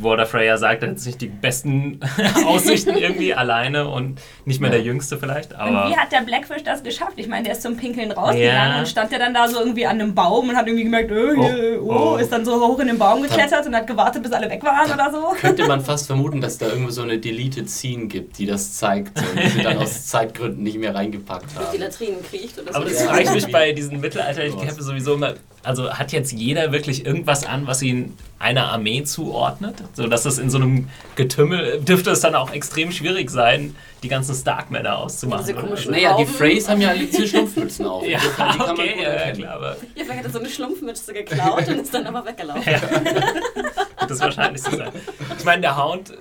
[0.00, 2.00] Walter Freya sagt, er hat sich die besten
[2.46, 4.76] Aussichten irgendwie alleine und nicht mehr Ja.
[4.76, 5.52] der Jüngste vielleicht.
[5.52, 7.12] Und Aber wie hat der Blackfish das geschafft?
[7.16, 8.78] Ich meine, der ist zum Pinkeln rausgegangen Ja.
[8.80, 11.34] und stand der dann da so irgendwie an einem Baum und hat irgendwie gemerkt, äh,
[11.36, 12.16] Oh, oh, oh.
[12.16, 14.90] ist dann so hoch in den Baum geklettert und hat gewartet, bis alle weg waren
[14.92, 15.34] oder so.
[15.40, 19.18] Könnte man fast vermuten, dass da irgendwo so eine Deleted Scene gibt, die das zeigt
[19.18, 21.80] und die sie dann aus Zeitgründen nicht mehr reingepackt Durch die haben.
[21.80, 22.78] Latrinen kriecht oder so.
[22.78, 23.08] Aber das Ja.
[23.08, 25.34] frage ich mich bei diesen mittelalterlichen Kämpfen sowieso immer.
[25.62, 29.74] Also hat jetzt jeder wirklich irgendwas an, was ihn einer Armee zuordnet?
[29.94, 34.08] So dass es in so einem Getümmel dürfte es dann auch extrem schwierig sein, die
[34.08, 35.44] ganzen Stark-Männer auszumachen.
[35.46, 36.26] Diese komischen- Naja, die.
[36.26, 38.04] Freys haben ja alle diese Schlumpfmützen auf.
[38.06, 40.30] Ja, Die kann- die kann man okay, gut ja, klar, aber Ja, vielleicht hat er
[40.30, 42.62] so eine Schlumpfmütze geklaut und ist dann aber weggelaufen.
[42.70, 42.80] ja.
[44.00, 44.90] wird das wahrscheinlich so sein.
[45.38, 46.12] Ich meine, der Hound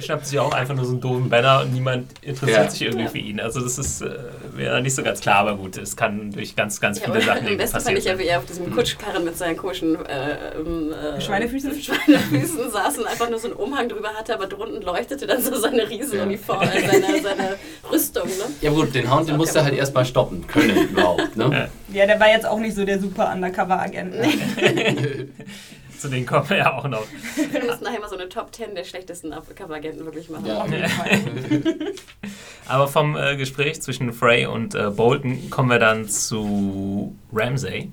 [0.00, 2.70] schnappt sich auch einfach nur so einen doofen Banner und niemand interessiert Ja.
[2.70, 3.40] sich irgendwie für ihn.
[3.40, 4.10] Also das ist äh,
[4.54, 7.24] wäre nicht so ganz klar, aber gut, es kann durch ganz, ganz Ja, viele aber
[7.24, 7.98] Sachen am irgendwie besten fand passieren.
[7.98, 11.72] ich ja, wie er auf diesem Kutschkarren mit seinen komischen äh, ähm, äh, Schweinefüßen?
[11.80, 15.54] Schweinefüßen saß und einfach nur so einen Umhang drüber hatte, aber drunten leuchtete dann so
[15.56, 17.56] seine Riesenuniform, äh, seine, seine
[17.90, 18.26] Rüstung.
[18.28, 18.44] Ne?
[18.60, 21.36] Ja gut, den Hound, den musste er halt erstmal stoppen können überhaupt.
[21.36, 21.68] Ne?
[21.92, 24.12] Ja, der war jetzt auch nicht so der super Undercover-Agent.
[24.14, 24.28] Ne?
[25.98, 27.04] Zu denen kommen wir ja auch noch.
[27.36, 30.46] Wir müssen nachher mal so eine Top 10 der schlechtesten Coveragenten wirklich machen.
[30.46, 30.64] Ja.
[32.68, 37.90] Aber vom äh, Gespräch zwischen Frey und äh, Bolton kommen wir dann zu Ramsay.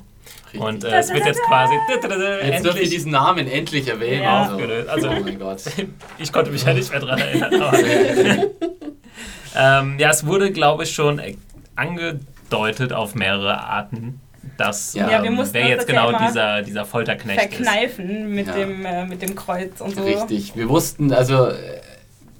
[0.57, 4.23] Und äh, es wird jetzt quasi Jetzt dürfen wir diesen Namen endlich erwähnen.
[4.23, 4.43] Ja.
[4.43, 4.89] Aufgelöst.
[4.89, 5.63] Also- oh mein Gott.
[6.19, 8.49] Ich konnte mich ja nicht mehr dran erinnern.
[9.55, 11.35] Ähm, ja, es wurde, glaube ich, schon äh,
[11.75, 14.19] angedeutet auf mehrere Arten,
[14.57, 17.39] dass Ja, ähm, wir mussten wer uns jetzt das ja genau immer dieser, dieser Folterknecht
[17.41, 17.55] ist.
[17.55, 18.53] Verkneifen mit, Ja.
[18.53, 20.03] dem, äh, mit dem Kreuz und so.
[20.03, 20.55] Richtig.
[20.55, 21.53] Wir wussten, also äh,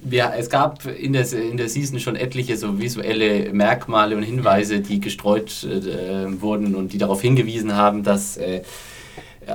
[0.06, 4.82] wir, es gab in der, in der Season schon etliche so visuelle Merkmale und Hinweise,
[4.82, 8.62] die gestreut äh, wurden und die darauf hingewiesen haben, dass äh,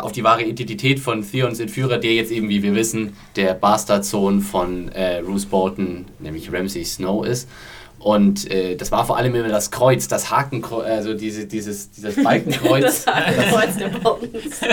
[0.00, 4.40] auf die wahre Identität von Theons Entführer, der jetzt eben, wie wir wissen, der Bastardsohn
[4.40, 7.48] von äh, Bruce Bolton, nämlich Ramsay Snow ist.
[7.98, 12.22] Und äh, das war vor allem immer das Kreuz, das Hakenkreuz, also diese, dieses, dieses
[12.22, 13.04] Balkenkreuz.
[13.04, 14.60] Das Hakenkreuz der Boltons.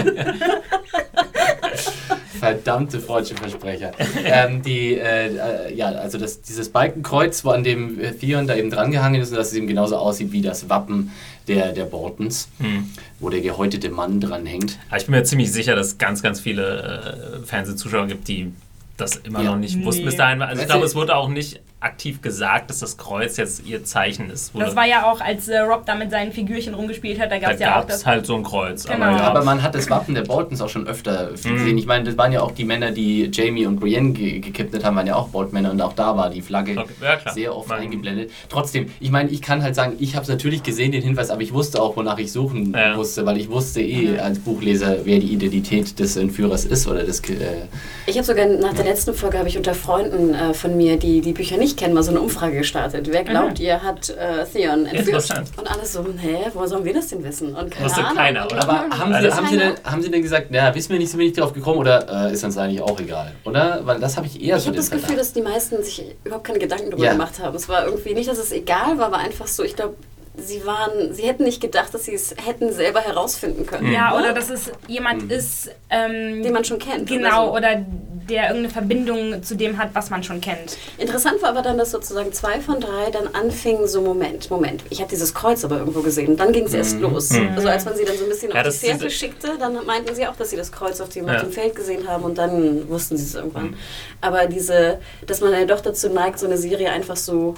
[2.40, 3.92] Verdammte freudsche Versprecher.
[4.24, 8.56] ähm, die, äh, äh, ja, also das, dieses Balkenkreuz, wo an dem äh, Theon da
[8.56, 11.12] eben drangehangen ist und dass es eben genauso aussieht wie das Wappen
[11.48, 12.90] der, der Boltons, Hm.
[13.20, 14.78] wo der gehäutete Mann dran hängt.
[14.90, 18.52] Aber ich bin mir ziemlich sicher, dass es ganz, ganz viele äh, Fernsehzuschauer gibt, die
[18.98, 19.52] das immer Ja.
[19.52, 20.06] noch nicht wussten Nee.
[20.10, 20.42] bis dahin.
[20.42, 24.30] Also ich glaube, es wurde auch nicht aktiv gesagt, dass das Kreuz jetzt ihr Zeichen
[24.30, 24.52] ist.
[24.58, 27.52] Das war ja auch, als äh, Rob da mit seinen Figürchen rumgespielt hat, da gab
[27.54, 28.06] es ja auch gab es das.
[28.06, 28.86] halt so ein Kreuz.
[28.86, 29.06] Genau.
[29.06, 31.54] Aber ja, Aber man hat das Wappen der Boltons auch schon öfter Mhm.
[31.58, 31.78] gesehen.
[31.78, 34.96] Ich meine, das waren ja auch die Männer, die Jamie und Brienne ge gekidnet haben,
[34.96, 37.80] waren ja auch Boltmänner und auch da war die Flagge okay, ja, sehr oft Man-
[37.82, 38.32] eingeblendet.
[38.50, 41.42] Trotzdem, ich meine, ich kann halt sagen, ich habe es natürlich gesehen, den Hinweis, aber
[41.42, 42.96] ich wusste auch, wonach ich suchen Ja.
[42.96, 47.20] musste, weil ich wusste eh als Buchleser, wer die Identität des Entführers ist oder des...
[47.30, 47.68] Äh,
[48.08, 51.22] Ich habe sogar nach der letzten Folge habe ich unter Freunden äh, von mir, die
[51.22, 53.08] die Bücher nicht kennen, mal so eine Umfrage gestartet.
[53.12, 55.30] Wer glaubt, ihr hat äh, Theon entführt?
[55.58, 57.56] Und alle so, hä, woher sollen wir das denn wissen?
[57.56, 58.16] Und keine Wusste Ahnung.
[58.18, 58.62] keiner, oder?
[58.64, 59.74] Aber haben Also Sie, haben, Sie keiner.
[59.74, 62.28] denn, haben Sie denn gesagt, naja, wissen wir nicht, sind wir nicht drauf gekommen oder
[62.30, 63.32] äh, ist uns eigentlich auch egal?
[63.46, 63.82] Oder?
[63.84, 66.46] Weil das habe ich eher Ich so habe das Gefühl, dass die meisten sich überhaupt
[66.46, 67.12] keine Gedanken darüber Ja.
[67.14, 67.56] gemacht haben.
[67.56, 69.96] Es war irgendwie nicht, dass es egal war, aber einfach so, ich glaube,
[70.38, 73.92] sie waren, sie hätten nicht gedacht, dass sie es hätten selber herausfinden können.
[73.92, 77.08] Ja, oder dass es jemand ist, ähm, den man schon kennt.
[77.08, 77.56] genau, so.
[77.56, 77.86] oder
[78.30, 80.78] der irgendeine Verbindung zu dem hat, was man schon kennt.
[80.98, 85.00] Interessant war aber dann, dass sozusagen zwei von drei dann anfingen, so Moment, Moment, ich
[85.00, 86.30] habe dieses Kreuz aber irgendwo gesehen.
[86.30, 87.32] Und dann ging es erst los.
[87.56, 89.86] Also als man sie dann so ein bisschen Ja, auf das die Fährte schickte, dann
[89.86, 91.36] meinten sie auch, dass sie das Kreuz auf dem, Ja.
[91.36, 93.76] auf dem Feld gesehen haben und dann wussten sie es irgendwann.
[94.22, 97.54] Aber diese, dass man ja doch dazu neigt, so eine Serie einfach so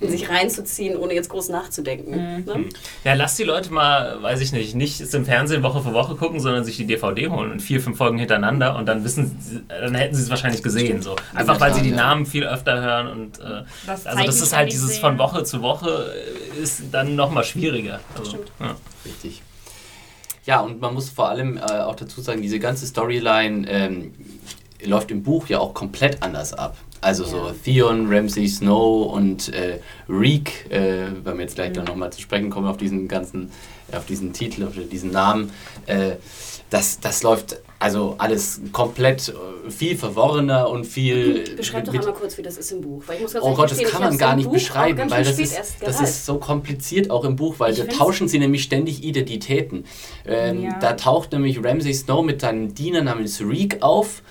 [0.00, 2.44] sich reinzuziehen, ohne jetzt groß nachzudenken.
[2.44, 2.64] Ne?
[3.04, 6.16] Ja, lass die Leute mal, weiß ich nicht, nicht es im Fernsehen Woche für Woche
[6.16, 9.62] gucken, sondern sich die DVD holen und vier, fünf Folgen hintereinander und dann wissen sie,
[9.68, 11.00] dann hätten sie es wahrscheinlich gesehen.
[11.00, 11.16] So.
[11.34, 11.96] Einfach weil sie die.
[11.96, 15.00] Namen viel öfter hören und äh, Das also das ist halt dieses sehen.
[15.00, 16.12] von Woche zu Woche
[16.58, 18.00] äh, ist dann nochmal schwieriger.
[18.14, 18.52] Also, Stimmt.
[18.60, 18.76] ja.
[19.04, 19.42] Richtig.
[20.44, 24.14] Ja, und man muss vor allem äh, auch dazu sagen, diese ganze Storyline ähm,
[24.84, 26.76] läuft im Buch ja auch komplett anders ab.
[27.06, 27.54] Also so Ja.
[27.64, 32.50] Theon, Ramsay Snow und äh, Reek, äh, wenn wir jetzt gleich dann nochmal zu sprechen
[32.50, 33.52] kommen auf diesen ganzen,
[33.92, 35.52] auf diesen Titel, auf diesen Namen,
[35.86, 36.16] äh,
[36.68, 41.54] das, das läuft also alles komplett äh, viel verworrener und viel...
[41.56, 43.04] Beschreib doch einmal kurz, wie das ist im Buch.
[43.40, 46.38] Oh Gott, das kann man gar nicht Buch beschreiben, weil das ist, das ist so
[46.38, 49.84] kompliziert auch im Buch, weil Ich da tauschen sie nämlich ständig Identitäten.
[50.26, 50.78] Ähm, Ja.
[50.80, 54.22] Da taucht nämlich Ramsay Snow mit seinem Diener namens Reek auf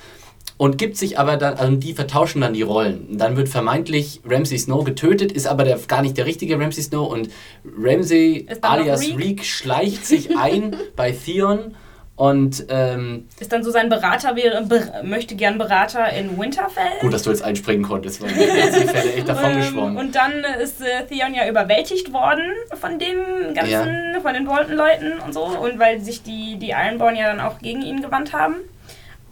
[0.58, 3.18] und gibt sich aber dann, also die vertauschen dann die Rollen.
[3.18, 7.12] Dann wird vermeintlich Ramsay Snow getötet, ist aber der, gar nicht der richtige Ramsay Snow
[7.12, 7.30] und
[7.78, 9.18] Ramsay alias Reek?
[9.20, 11.76] Reek schleicht sich ein bei Theon
[12.18, 16.84] und ähm, Ist dann so sein Berater, wäre, ber, möchte gern Berater in Winterfell.
[17.02, 19.98] gut, dass du jetzt einspringen konntest, weil mir jetzt die Fälle echt davon Ähm, geschwommen.
[19.98, 20.32] und dann
[20.64, 22.46] ist äh, Theon ja überwältigt worden
[22.80, 25.44] von dem ganzen, von den Bolton-Leuten und so.
[25.44, 28.56] Und weil sich die, die Ironborn ja dann auch gegen ihn gewandt haben.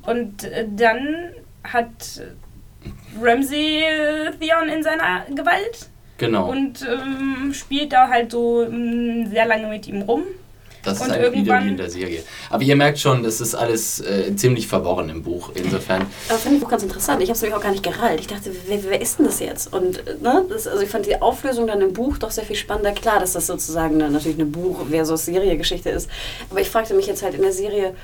[0.05, 1.29] Und äh, dann
[1.63, 2.21] hat
[3.21, 6.49] Ramsay äh, Theon in seiner Gewalt Genau.
[6.51, 10.23] und ähm, spielt da halt so ähm, sehr lange mit ihm rum.
[10.83, 12.23] Das ist Und eigentlich wieder irgendwann- in der Serie.
[12.49, 15.51] Aber ihr merkt schon, das ist alles äh, ziemlich verworren im Buch.
[15.55, 17.21] Insofern, Aber fand ich auch ganz interessant.
[17.23, 18.19] Ich habe es nämlich auch gar nicht gereilt.
[18.19, 19.71] Ich dachte, wer, wer ist denn das jetzt?
[19.73, 22.57] Und äh, ne, das, also ich fand die Auflösung dann im Buch doch sehr viel
[22.57, 22.91] spannender.
[22.91, 26.09] Klar, dass das sozusagen eine, natürlich eine Buch- versus Serie-Geschichte ist.
[26.49, 27.95] Aber ich fragte mich jetzt halt in der Serie,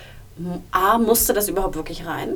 [0.71, 2.29] A, musste das überhaupt wirklich rein?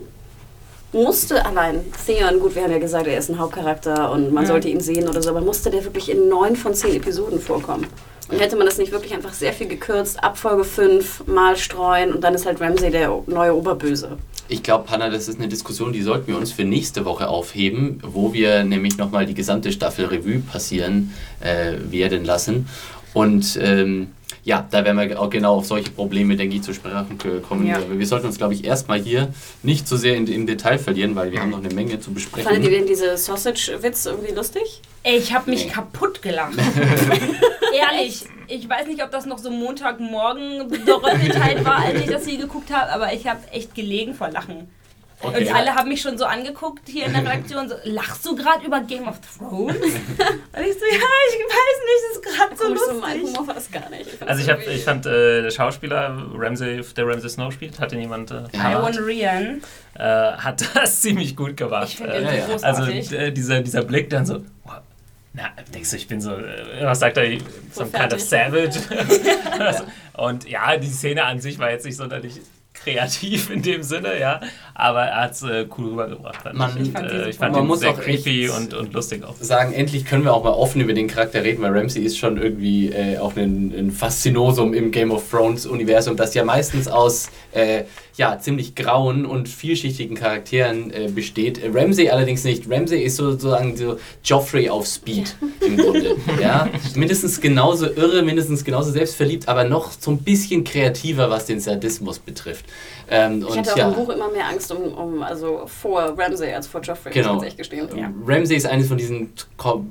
[0.92, 4.50] Musste allein Theon, gut, wir haben ja gesagt, er ist ein Hauptcharakter und man Ja.
[4.50, 7.88] sollte ihn sehen oder so, aber musste der wirklich in neun von zehn Episoden vorkommen?
[8.30, 12.14] Und hätte man das nicht wirklich einfach sehr viel gekürzt, ab Folge 5 mal streuen
[12.14, 14.18] und dann ist halt Ramsay der neue Oberböse.
[14.50, 18.00] ich glaube, Hanna, das ist eine Diskussion, die sollten wir uns für nächste Woche aufheben,
[18.06, 22.68] wo wir nämlich nochmal die gesamte Staffel Revue passieren äh, werden lassen.
[23.14, 24.08] Und ähm,
[24.44, 27.66] ja, da werden wir auch genau auf solche Probleme, denke ich, zu sprechen kommen.
[27.66, 27.80] Ja.
[27.90, 31.32] Wir sollten uns, glaube ich, erstmal hier nicht so sehr in, im Detail verlieren, weil
[31.32, 32.52] wir haben noch eine Menge zu besprechen.
[32.52, 34.82] Fandet ihr denn diese Sausage-Witz irgendwie lustig?
[35.04, 35.72] Ey, Ich habe mich Nee.
[35.72, 36.54] kaputt gelacht.
[37.74, 42.38] Ehrlich, ich weiß nicht, ob das noch so Montagmorgen geteilt war, als ich das hier
[42.38, 44.68] geguckt habe, aber ich habe echt gelegen vor Lachen.
[45.24, 45.48] Okay.
[45.48, 48.66] Und alle haben mich schon so angeguckt hier in der Redaktion, so, lachst du gerade
[48.66, 49.76] über Game of Thrones?
[49.78, 53.38] Und ich so, ja, ich weiß nicht, das ist gerade so Gut, so mein lustig.
[53.38, 54.10] Humor war das gar nicht.
[54.10, 57.92] fand Also ich, hab, ich fand äh, der Schauspieler Ramsey, der Ramsey Snow spielt, hat
[57.92, 59.62] den jemand äh, Rian.
[59.96, 61.88] äh, hat das ziemlich gut gemacht.
[61.90, 62.58] Ich finde Äh, ja, ja.
[62.58, 62.84] so also
[63.16, 64.76] äh, dieser, dieser Blick dann so, wow,
[65.34, 67.38] na, denkst du, ich bin so, äh, was sagt er,
[67.72, 68.80] so ein kind of savage.
[70.18, 72.40] Und ja, die Szene an sich war jetzt nicht sonderlich
[72.84, 74.40] kreativ in dem Sinne, ja,
[74.76, 76.54] aber er hat es äh, cool rübergebracht.
[76.54, 79.24] Man- ich, fand äh, ich fand Man ihn muss sehr auch creepy und, und lustig
[79.24, 79.36] auch.
[79.40, 82.38] sagen, endlich können wir auch mal offen über den Charakter reden, weil Ramsey ist schon
[82.38, 87.30] irgendwie äh, auch ein, ein Faszinosum im Game of Thrones Universum, das ja meistens aus
[87.54, 87.84] äh,
[88.16, 91.58] ja, ziemlich grauen und vielschichtigen Charakteren äh, besteht.
[91.64, 92.70] Äh, Ramsey allerdings nicht.
[92.70, 96.16] Ramsey ist sozusagen so Joffrey auf Speed im Grunde.
[96.40, 96.70] Ja?
[96.96, 102.20] Mindestens genauso irre, mindestens genauso selbstverliebt, aber noch so ein bisschen kreativer, was den Sadismus
[102.20, 102.66] betrifft.
[103.10, 106.14] Ähm, Ich und hatte auch ja, im Buch immer mehr Angst um, um also vor
[106.18, 107.36] Ramsay als vor Joffrey, Genau.
[107.36, 107.88] muss ich gestehen.
[107.98, 108.12] Ja.
[108.26, 109.34] Ramsey ist eines von diesen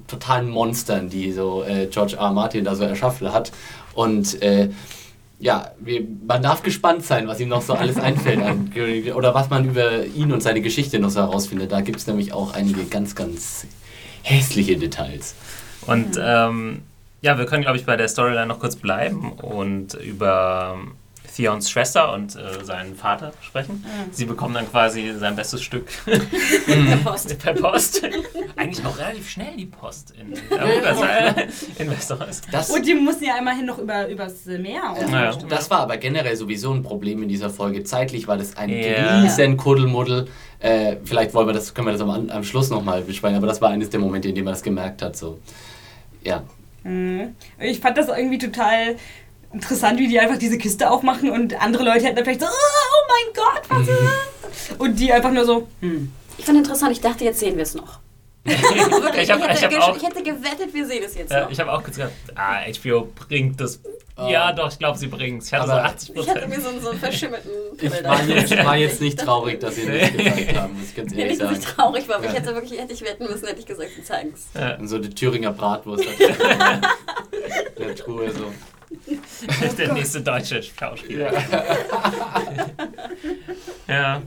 [0.07, 2.23] totalen Monstern, die so äh, George R.
[2.27, 2.33] R.
[2.33, 3.51] Martin da so erschaffen hat.
[3.95, 4.69] Und äh,
[5.43, 8.41] ja, wir, man darf gespannt sein, was ihm noch so alles einfällt.
[9.17, 11.73] Oder was man über ihn und seine Geschichte noch so herausfindet.
[11.73, 13.67] Da gibt es nämlich auch einige ganz, ganz
[14.23, 15.35] hässliche Details.
[15.85, 16.83] Und ähm,
[17.23, 20.93] ja, wir können, glaube ich, bei der Storyline noch kurz bleiben und über ähm,
[21.37, 23.85] Theons Schwester und äh, seinen Vater sprechen.
[24.11, 27.39] Sie bekommen dann quasi sein bestes Stück Der Post.
[27.39, 28.03] per Post.
[28.57, 31.47] Eigentlich auch relativ schnell die Post in, äh,
[31.83, 32.43] in Westeros.
[32.51, 34.95] Das, Und die mussten ja immerhin noch über, übers Meer.
[35.11, 35.33] Ja.
[35.33, 35.47] so.
[35.47, 37.83] das war aber generell sowieso ein Problem in dieser Folge.
[37.85, 39.21] Zeitlich war das ein Ja.
[39.23, 40.29] riesen Kuddelmuddel.
[40.59, 43.61] Äh, vielleicht wollen wir das, können wir das am, am Schluss nochmal besprechen, aber das
[43.61, 45.17] war eines der Momente, in denen man das gemerkt hat.
[45.17, 45.39] So.
[46.23, 46.43] Ja,
[46.85, 47.37] Mhm.
[47.61, 48.97] Ich fand das irgendwie total
[49.53, 53.09] interessant, wie die einfach diese Kiste aufmachen und andere Leute hätten dann vielleicht so, oh
[53.09, 54.01] mein Gott, was ist
[54.71, 54.77] das?
[54.79, 56.13] Und die einfach nur so, hm.
[56.39, 58.01] Ich fand interessant, ich dachte, jetzt sehen wir es noch.
[58.45, 61.43] ich habe ich, hätte ich hab auch, ich hätte gewettet, wir sehen es jetzt äh,
[61.43, 61.51] noch.
[61.51, 63.79] ich hab auch gesagt, ah, HBO bringt das.
[64.19, 65.49] Ja, doch, ich glaube, sie bringt es.
[65.49, 66.63] Ich hatte Aber- so 80 Ich hatte mir Prozent.
[66.65, 70.17] so, einen- so einen verschimmelten ich war jetzt, war jetzt nicht traurig, dass sie nicht
[70.19, 71.77] gesagt haben, muss ich ganz Ja, ehrlich nicht, ich sagen.
[71.77, 72.39] traurig war, aber ich Ja.
[72.41, 74.79] hätte wirklich, hätte ich wetten müssen, hätte ich gesagt, sie zeigen es.
[74.81, 76.05] Und so die Thüringer Bratwurst
[77.79, 78.53] der Truhe so.
[79.79, 81.33] Der nächste deutsche Schauspieler.
[83.89, 84.23] ja.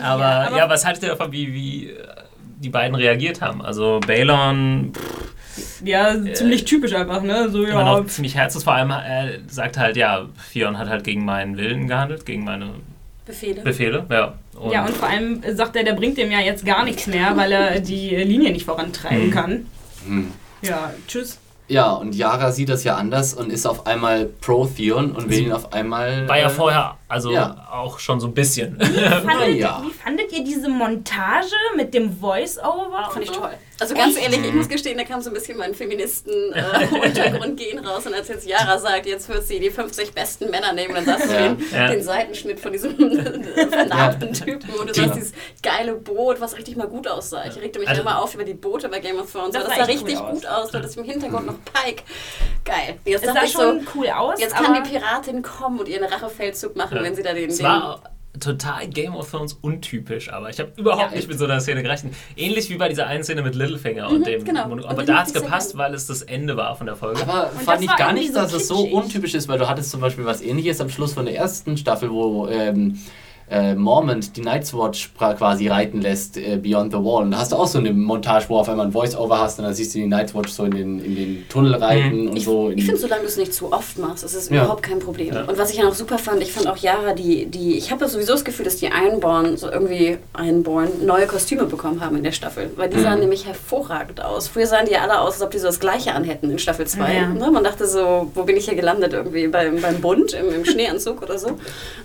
[0.00, 0.20] Aber,
[0.56, 2.04] ja, aber- was haltet ihr davon, wie, wie äh,
[2.60, 3.62] die beiden reagiert haben?
[3.62, 4.92] Also Balon
[5.84, 7.48] ja, ziemlich typisch einfach, ne?
[7.50, 11.24] So, ja, noch ziemlich herzlos, vor allem er sagt halt, ja, Fion hat halt gegen
[11.24, 12.70] meinen Willen gehandelt, gegen meine
[13.26, 13.62] Befehle.
[13.62, 14.06] Befehle.
[14.10, 17.06] Ja, und, ja, und vor allem sagt er, der bringt dem ja jetzt gar nichts
[17.06, 19.30] mehr, weil er die Linie nicht vorantreiben Mhm.
[19.30, 19.66] kann.
[20.06, 20.32] Hm.
[20.62, 21.38] Ja, tschüss.
[21.70, 25.42] Ja, und Yara sieht das ja anders und ist auf einmal pro Theon und will
[25.42, 26.26] ihn auf einmal.
[26.28, 27.66] war ja äh, vorher, also ja.
[27.70, 28.78] auch schon so ein bisschen.
[28.80, 29.82] Fandet, ja.
[29.84, 31.46] Wie fandet ihr diese Montage
[31.76, 33.10] mit dem Voice-Over?
[33.12, 33.40] Fand ich so?
[33.40, 33.50] toll.
[33.80, 34.24] Also ganz Echt?
[34.30, 38.06] ehrlich, ich muss gestehen, da kam so ein bisschen mein Feministen-Untergrund gehen raus.
[38.06, 41.30] Und als jetzt Yara sagt, jetzt wird sie die 50 besten Männer nehmen, dann sagst
[41.30, 41.48] du Ja.
[41.48, 41.86] den, Ja.
[41.88, 42.94] den Seitenschnitt von diesem
[43.70, 44.70] vernarbten Typen.
[44.74, 47.44] Und du Die- sagst, dieses geile Boot, was richtig mal gut aussah.
[47.46, 49.52] Ich regte mich Also- immer auf über die Boote bei Game of Thrones.
[49.54, 50.30] Das aber das sah cool richtig aus.
[50.34, 50.70] gut aus.
[50.70, 52.02] Du hattest im Hintergrund noch Pike.
[52.64, 52.98] Geil.
[53.06, 55.88] Jetzt Es sah ich so, schon cool aus, jetzt kann aber die Piratin kommen und
[55.88, 57.06] ihren Rachefeldzug machen, Ja.
[57.08, 57.50] wenn sie da den...
[57.50, 58.02] Es war
[58.38, 61.16] total Game of Thrones untypisch, aber ich habe überhaupt Ja.
[61.16, 62.14] nicht mit so einer Szene gerechnet.
[62.36, 64.70] Ähnlich wie bei dieser einen Szene mit Littlefinger und Mhm, dem genau.
[64.70, 67.22] Und Aber den da hat es gepasst, weil es das Ende war von der Folge.
[67.22, 68.92] Aber Und fand ich gar nicht, so dass es so kitschig.
[68.94, 72.10] untypisch ist, weil du hattest zum Beispiel was ähnliches am Schluss von der ersten Staffel,
[72.10, 72.98] wo ähm,
[73.50, 77.24] äh, Mormont die Night's Watch quasi reiten lässt, äh, Beyond the Wall.
[77.24, 79.64] Und da hast du auch so eine Montage, wo auf einmal ein Voice-Over hast und
[79.64, 82.44] dann siehst du die Night's Watch so in den, in den Tunnel reiten und Ich,
[82.44, 82.70] so.
[82.70, 84.62] ich finde, solange du es nicht zu oft machst, ist es Ja.
[84.62, 85.34] überhaupt kein Problem.
[85.34, 85.42] Ja.
[85.44, 88.08] Und was ich ja noch super fand, ich fand auch Yara, die, die ich habe
[88.08, 92.32] sowieso das Gefühl, dass die Ironborn so irgendwie Ironborn neue Kostüme bekommen haben in der
[92.32, 92.70] Staffel.
[92.76, 93.20] Weil die sahen Mhm.
[93.20, 94.46] nämlich hervorragend aus.
[94.48, 96.86] Früher sahen die ja alle aus, als ob die so das Gleiche anhätten in Staffel
[96.86, 97.14] 2.
[97.14, 97.26] Ja.
[97.28, 97.50] Ne?
[97.50, 99.12] Man dachte so, wo bin ich hier gelandet?
[99.12, 101.48] Irgendwie beim, beim Bund, im, im Schneeanzug oder so.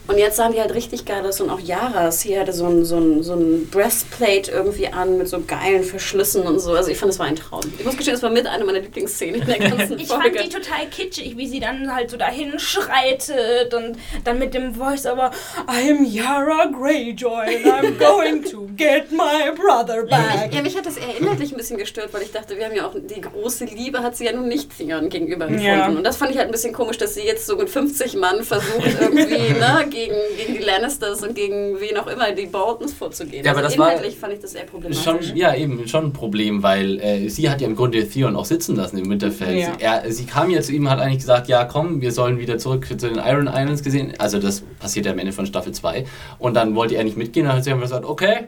[0.08, 1.35] Und jetzt sahen die halt richtig geil aus.
[1.41, 5.28] Und auch Yaras hier hatte so ein, so ein, so ein Breastplate irgendwie an mit
[5.28, 6.74] so geilen Verschlüssen und so.
[6.74, 7.62] Also ich fand, es war ein Traum.
[7.78, 10.39] Ich muss gestehen, das war mit einer meiner Lieblingsszenen in der ganzen Ich Folge.
[10.39, 14.74] fand die total kitschig, wie sie dann halt so dahin schreitet und dann mit dem
[14.74, 15.32] Voice-Over
[15.67, 20.54] I'm Yara Greyjoy and I'm going to get my brother back.
[20.54, 22.88] Ja, mich hat das eher inhaltlich ein bisschen gestört, weil ich dachte, wir haben ja
[22.88, 25.65] auch die große Liebe, hat sie ja nun nicht Theon gegenüber empfunden.
[25.65, 25.88] Ja.
[25.88, 28.43] Und das fand ich halt ein bisschen komisch, dass sie jetzt so mit 50 Mann
[28.43, 33.44] versucht, irgendwie ne, gegen, gegen die Lannisters und gegen wen auch immer die Boltons vorzugehen.
[33.46, 35.04] Ja, aber also das war inhaltlich fand ich das eher problematisch.
[35.04, 38.46] Schon, ja, eben, schon ein Problem, weil äh, sie hat ja im Grunde Theon auch
[38.46, 39.58] sitzen lassen im Winterfell.
[39.58, 39.74] Ja.
[39.74, 42.58] Sie, er, sie kam ja zu ihm, hat eigentlich gesagt, ja komm, wir sollen wieder
[42.58, 44.14] zurück zu den Iron Islands gesehen.
[44.18, 46.06] Also das passiert ja am Ende von Staffel 2.
[46.40, 48.48] Und dann wollte er nicht mitgehen, dann hat sie einfach gesagt, okay,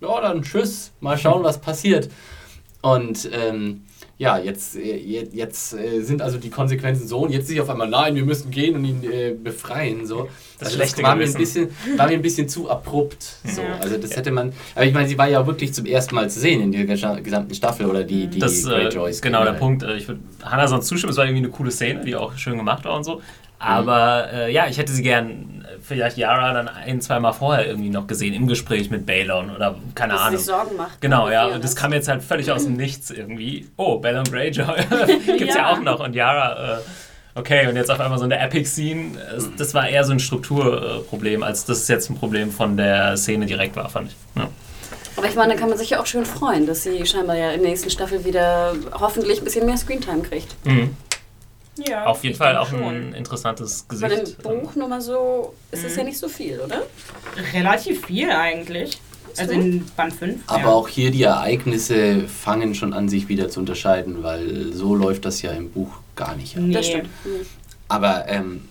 [0.00, 2.08] ja dann tschüss, mal schauen, was passiert.
[2.82, 3.82] Und ähm,
[4.20, 7.70] ja, jetzt, äh, jetzt, jetzt äh, sind also die Konsequenzen so und jetzt sich auf
[7.70, 10.04] einmal, nein, wir müssen gehen und ihn äh, befreien.
[10.04, 10.28] So.
[10.58, 13.24] Das also schlechte war mir, ein bisschen, war mir ein bisschen zu abrupt.
[13.44, 13.62] So.
[13.62, 13.78] Ja.
[13.80, 16.38] Also das hätte man, aber ich meine, sie war ja wirklich zum ersten Mal zu
[16.38, 19.22] sehen in der gesa- gesamten Staffel oder die, die Das äh, Greyjoys.
[19.22, 19.52] genau der.
[19.54, 19.82] Punkt.
[19.96, 22.84] Ich würde Hannah sonst zustimmen, es war irgendwie eine coole Szene, die auch schön gemacht
[22.84, 23.22] war und so.
[23.60, 27.66] Aber äh, ja, ich hätte sie gern äh, vielleicht Yara dann ein, zwei Mal vorher
[27.66, 30.38] irgendwie noch gesehen im Gespräch mit Balon oder keine dass sie Ahnung.
[30.38, 31.00] sich Sorgen macht.
[31.00, 31.76] Genau, ja, und das ist.
[31.76, 33.68] kam jetzt halt völlig aus dem Nichts irgendwie.
[33.76, 34.76] Oh, Balon Greyjoy
[35.38, 35.62] gibt's ja.
[35.62, 35.72] Ja.
[35.72, 36.80] auch noch und Yara, äh,
[37.34, 39.18] okay, und jetzt auf einmal so eine Epic-Scene.
[39.36, 43.44] Es- Das war eher so ein Strukturproblem, als das jetzt ein Problem von der Szene
[43.46, 44.16] direkt war, fand ich.
[44.36, 44.48] Ja.
[45.16, 47.50] Aber ich meine, da kann man sich ja auch schön freuen, dass sie scheinbar ja
[47.50, 50.54] in der nächsten Staffel wieder hoffentlich ein bisschen mehr Screentime kriegt.
[50.64, 50.96] Mhm.
[51.78, 53.14] Ja, Auf jeden Fall auch ein schon.
[53.14, 54.44] interessantes Bei Gesicht.
[54.44, 55.86] dem Buch nur mal so, ist Mhm.
[55.86, 56.82] es ja nicht so viel, oder?
[57.54, 59.00] Relativ viel eigentlich.
[59.38, 60.42] Also in Band 5.
[60.48, 60.68] Aber ja.
[60.68, 65.40] auch hier die Ereignisse fangen schon an, sich wieder zu unterscheiden, weil so läuft das
[65.42, 66.56] ja im Buch gar nicht.
[66.56, 66.74] Nee.
[66.74, 67.08] Das stimmt.
[67.24, 67.46] Mhm.
[67.88, 68.68] Aber ähm,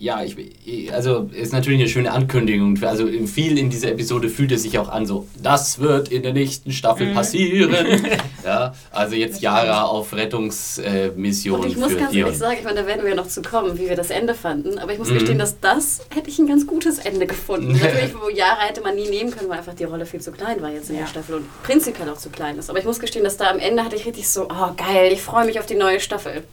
[0.00, 2.80] ja, ich, also ist natürlich eine schöne Ankündigung.
[2.84, 6.32] Also viel in dieser Episode fühlt es sich auch an, so das wird in der
[6.32, 7.74] nächsten Staffel passieren.
[8.44, 12.82] ja, also jetzt Yara auf Rettungsmission Und ich muss für ganz ehrlich sagen, ich meine,
[12.82, 14.78] da werden wir ja noch zu kommen, wie wir das Ende fanden.
[14.78, 15.14] Aber ich muss Mhm.
[15.14, 17.72] gestehen, dass das hätte ich ein ganz gutes Ende gefunden.
[17.82, 20.62] Natürlich, wo Jahre hätte man nie nehmen können, weil einfach die Rolle viel zu klein
[20.62, 21.02] war jetzt in Ja.
[21.02, 22.70] der Staffel und prinzipiell auch zu klein ist.
[22.70, 25.22] Aber ich muss gestehen, dass da am Ende hatte ich richtig so, oh geil, ich
[25.22, 26.44] freue mich auf die neue Staffel.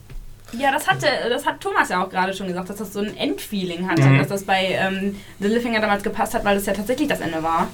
[0.58, 3.16] Ja, das hatte, das hat Thomas ja auch gerade schon gesagt, dass das so ein
[3.18, 4.18] Endfeeling hatte, Mhm.
[4.20, 7.68] dass das bei ähm, Littlefinger damals gepasst hat, weil das ja tatsächlich das Ende war.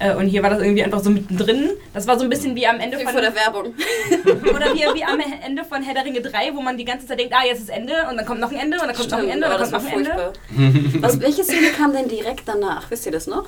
[0.00, 1.70] Äh, und hier war das irgendwie einfach so mittendrin.
[1.92, 3.66] Das war so ein bisschen wie am Ende Wie von vor der Werbung.
[4.24, 7.20] oder wie, wie am Ende von Herr der Ringe 3, wo man die ganze Zeit
[7.20, 9.18] denkt, ah, jetzt ist Ende und dann kommt noch ein Ende und dann kommt noch
[9.18, 11.00] ein Ende und dann das kommt noch ein Ende.
[11.00, 12.90] Was, welche Szene kam denn direkt danach?
[12.90, 13.46] Wisst ihr das noch?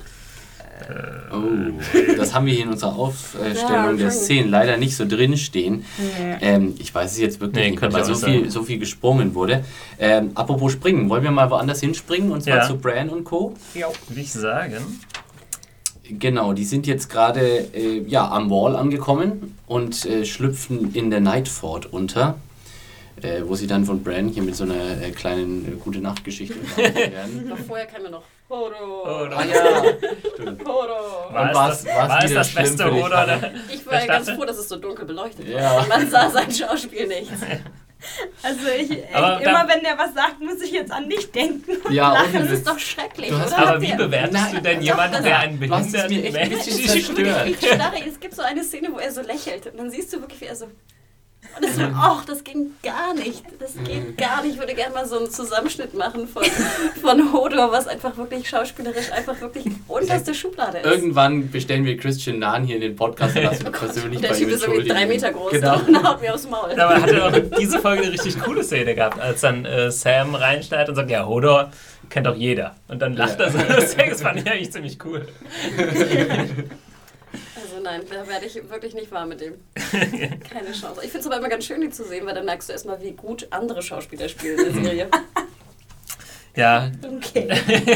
[1.32, 4.10] Oh, das haben wir hier in unserer Aufstellung Ja, der.
[4.10, 5.84] Szenen leider nicht so drin stehen.
[5.98, 6.36] Nee.
[6.40, 9.34] Ähm, ich weiß es jetzt wirklich Nee, nicht, weil wir so viel, so viel gesprungen
[9.34, 9.64] wurde.
[9.98, 12.66] Ähm, apropos springen, wollen wir mal woanders hinspringen und zwar Ja.
[12.66, 13.54] zu Bran und Co.
[13.74, 13.86] Jo.
[14.08, 14.76] Würde ich sagen.
[16.08, 17.40] Genau, die sind jetzt gerade
[17.74, 22.36] äh, ja, am Wall angekommen und äh, schlüpfen in der Nightfort unter,
[23.22, 26.96] äh, wo sie dann von Bran hier mit so einer äh, kleinen äh, gute-Nacht-Geschichte unterhalten
[27.12, 27.48] werden.
[27.48, 29.30] Noch vorher kam ja noch Hodor.
[29.36, 29.82] ah ja,
[30.34, 30.60] stimmt.
[30.66, 31.28] Hodor.
[31.32, 33.16] War, Und es das, war's war es das beste oder?
[33.16, 33.50] Hannah?
[33.72, 35.76] Ich war ja ganz froh, dass es so dunkel beleuchtet Ja.
[35.76, 35.86] war.
[35.88, 37.30] Man sah sein Schauspiel nicht.
[38.42, 41.72] Also ich, da- immer wenn der was sagt, muss ich jetzt an dich denken.
[41.90, 43.68] Ja, Lachen, das ist doch schrecklich, Du hast- oder?
[43.68, 47.46] Aber wie bewertest du denn jemanden, der einen behinderten Menschen zerstört.
[47.48, 50.20] Ich starre, es gibt so eine Szene, wo er so lächelt und dann siehst du
[50.20, 50.66] wirklich, wie er so.
[51.56, 53.42] Und das so, ach, das ging gar nicht.
[53.58, 54.54] Das geht gar nicht.
[54.54, 56.44] Ich würde gerne mal so einen Zusammenschnitt machen von,
[57.00, 60.86] von Hodor, was einfach wirklich schauspielerisch einfach wirklich unterste Schublade ist.
[60.86, 64.28] Irgendwann bestellen wir Christian Nahn hier in den Podcast und lassen uns persönlich Und der
[64.30, 65.06] bei ihm Typ ist irgendwie drei.
[65.06, 65.80] Meter groß Genau.
[65.86, 66.78] und haut mir aufs Maul.
[66.78, 70.34] Aber hat er auch diese Folge eine richtig coole Szene gehabt, als dann äh, Sam
[70.34, 71.70] reinschneidet und sagt, ja, Hodor
[72.10, 72.76] kennt doch jeder.
[72.88, 73.58] Und dann lacht er so.
[74.16, 75.26] Das fand ich eigentlich ziemlich cool.
[77.86, 79.54] Nein, da werde ich wirklich nicht warm mit dem.
[80.50, 81.00] Keine Chance.
[81.04, 83.00] Ich finde es aber immer ganz schön, die zu sehen, weil dann merkst du erstmal,
[83.00, 85.08] wie gut andere Schauspieler spielen in der Serie.
[86.56, 87.48] Ja, Okay.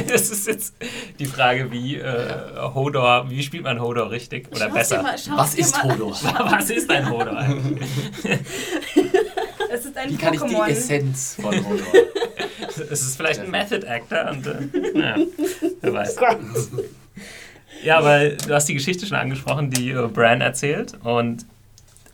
[0.09, 0.75] das ist jetzt
[1.19, 2.29] die Frage, wie äh,
[2.75, 5.03] Hodor, wie spielt man Hodor richtig oder Schau's besser?
[5.03, 6.11] mal- Was ist mal- Hodor?
[6.13, 7.89] Was ist ein Hodor eigentlich?
[9.73, 10.69] Es ist ein Wie kann ich die Pokémon.
[10.69, 11.87] Essenz von Hodor?
[12.91, 15.17] Es ist vielleicht ein Method Actor und äh, ja,
[15.81, 16.17] wer weiß.
[17.83, 21.45] Ja, aber du hast die Geschichte schon angesprochen, die äh, Bran erzählt und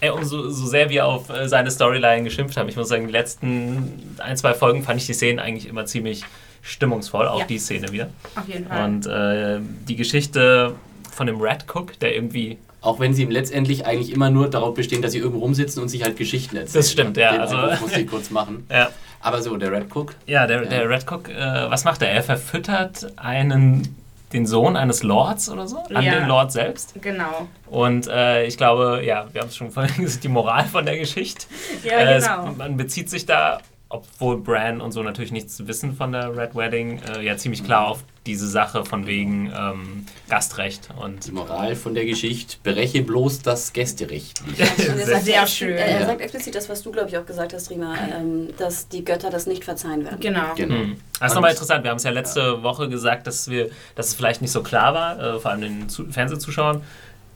[0.01, 3.13] ey, umso so sehr wir auf äh, seine Storyline geschimpft haben, ich muss sagen, die
[3.13, 6.23] letzten ein, zwei Folgen fand ich die Szenen eigentlich immer ziemlich
[6.63, 7.47] stimmungsvoll, auch Ja.
[7.47, 8.09] die Szene wieder.
[8.35, 8.85] Auf jeden Fall.
[8.85, 10.75] Und äh, die Geschichte
[11.13, 14.75] von dem Red Cook, der irgendwie Auch wenn sie ihm letztendlich eigentlich immer nur darauf
[14.75, 16.75] bestehen, dass sie irgendwo rumsitzen und sich halt Geschichten erzählen.
[16.83, 18.65] Das stimmt, ja, Den also- muss ich kurz machen.
[18.71, 20.69] ja, Aber so, der Red Cook, Ja, der, Ja.
[20.69, 21.35] der Red Cook, äh,
[21.71, 22.11] was macht er?
[22.11, 23.97] Er verfüttert einen,
[24.33, 26.15] den Sohn eines Lords oder so, an Ja.
[26.21, 26.95] den Lord selbst.
[27.01, 27.49] genau.
[27.69, 30.99] Und äh, ich glaube, ja, wir haben es schon vorhin gesagt, die Moral von der
[30.99, 31.47] Geschichte.
[31.85, 32.49] Ja, Äh, genau.
[32.51, 33.59] es, man bezieht sich da
[33.89, 37.87] obwohl Bran und so natürlich nichts wissen von der Red Wedding, äh, ja ziemlich klar
[37.87, 43.43] auf diese Sache von wegen ähm, Gastrecht und Die Moral von der Geschichte, bereche bloß
[43.43, 44.43] das Gästerecht.
[44.45, 45.77] Und er sagt, Sehr schön.
[45.77, 46.07] Er, er Ja.
[46.07, 49.31] sagt explizit das, was du, glaube ich, auch gesagt hast, Rima, ähm, dass die Götter
[49.31, 50.19] das nicht verzeihen werden.
[50.19, 50.55] Genau.
[50.57, 50.75] Genau.
[50.75, 50.97] Hm.
[51.21, 51.85] Das ist nochmal interessant.
[51.85, 54.93] Wir haben es ja letzte Woche gesagt, dass wir, dass es vielleicht nicht so klar
[54.95, 56.83] war, äh, vor allem den Zu Fernsehzuschauern,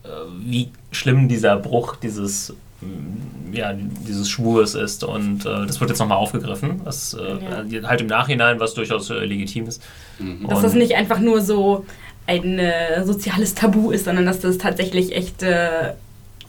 [0.03, 0.09] äh,
[0.40, 2.53] wie schlimm dieser Bruch dieses
[3.52, 8.06] ja, dieses Schwurs ist und äh, das wird jetzt nochmal aufgegriffen, was äh, halt im
[8.06, 9.82] Nachhinein, was durchaus äh, legitim ist.
[10.18, 10.46] Mhm.
[10.48, 11.84] Dass das nicht einfach nur so
[12.26, 15.94] ein äh, soziales Tabu ist, sondern dass das tatsächlich echt äh,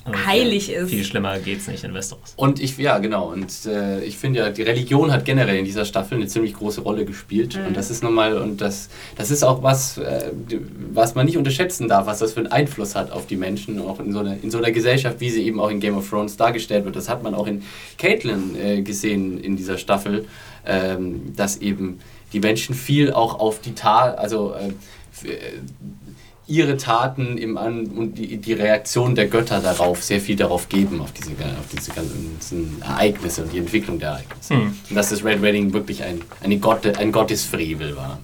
[0.05, 0.89] heilig ist.
[0.89, 2.33] Viel schlimmer geht's nicht in Westeros.
[2.35, 3.31] Und ich, ja, genau.
[3.31, 6.81] Und äh, ich finde ja, die Religion hat generell in dieser Staffel eine ziemlich große
[6.81, 7.59] Rolle gespielt.
[7.67, 10.31] Und das ist nochmal, und das, das ist auch was, äh,
[10.91, 13.99] was man nicht unterschätzen darf, was das für einen Einfluss hat auf die Menschen, auch
[13.99, 16.35] in so, einer, in so einer Gesellschaft, wie sie eben auch in Game of Thrones
[16.35, 16.95] dargestellt wird.
[16.95, 17.63] Das hat man auch in
[17.97, 20.25] Caitlyn äh, gesehen in dieser Staffel,
[20.65, 21.99] ähm, dass eben
[22.33, 24.69] die Menschen viel auch auf die Tat, also äh,
[25.27, 25.37] äh,
[26.47, 31.01] ihre Taten im An und die, die Reaktion der Götter darauf sehr viel darauf geben,
[31.01, 34.55] auf diese, auf diese ganzen Ereignisse und die Entwicklung der Ereignisse.
[34.55, 34.75] Hm.
[34.89, 38.19] Und dass das Red Wedding wirklich ein, eine Gotte, ein Gottesfrevel war.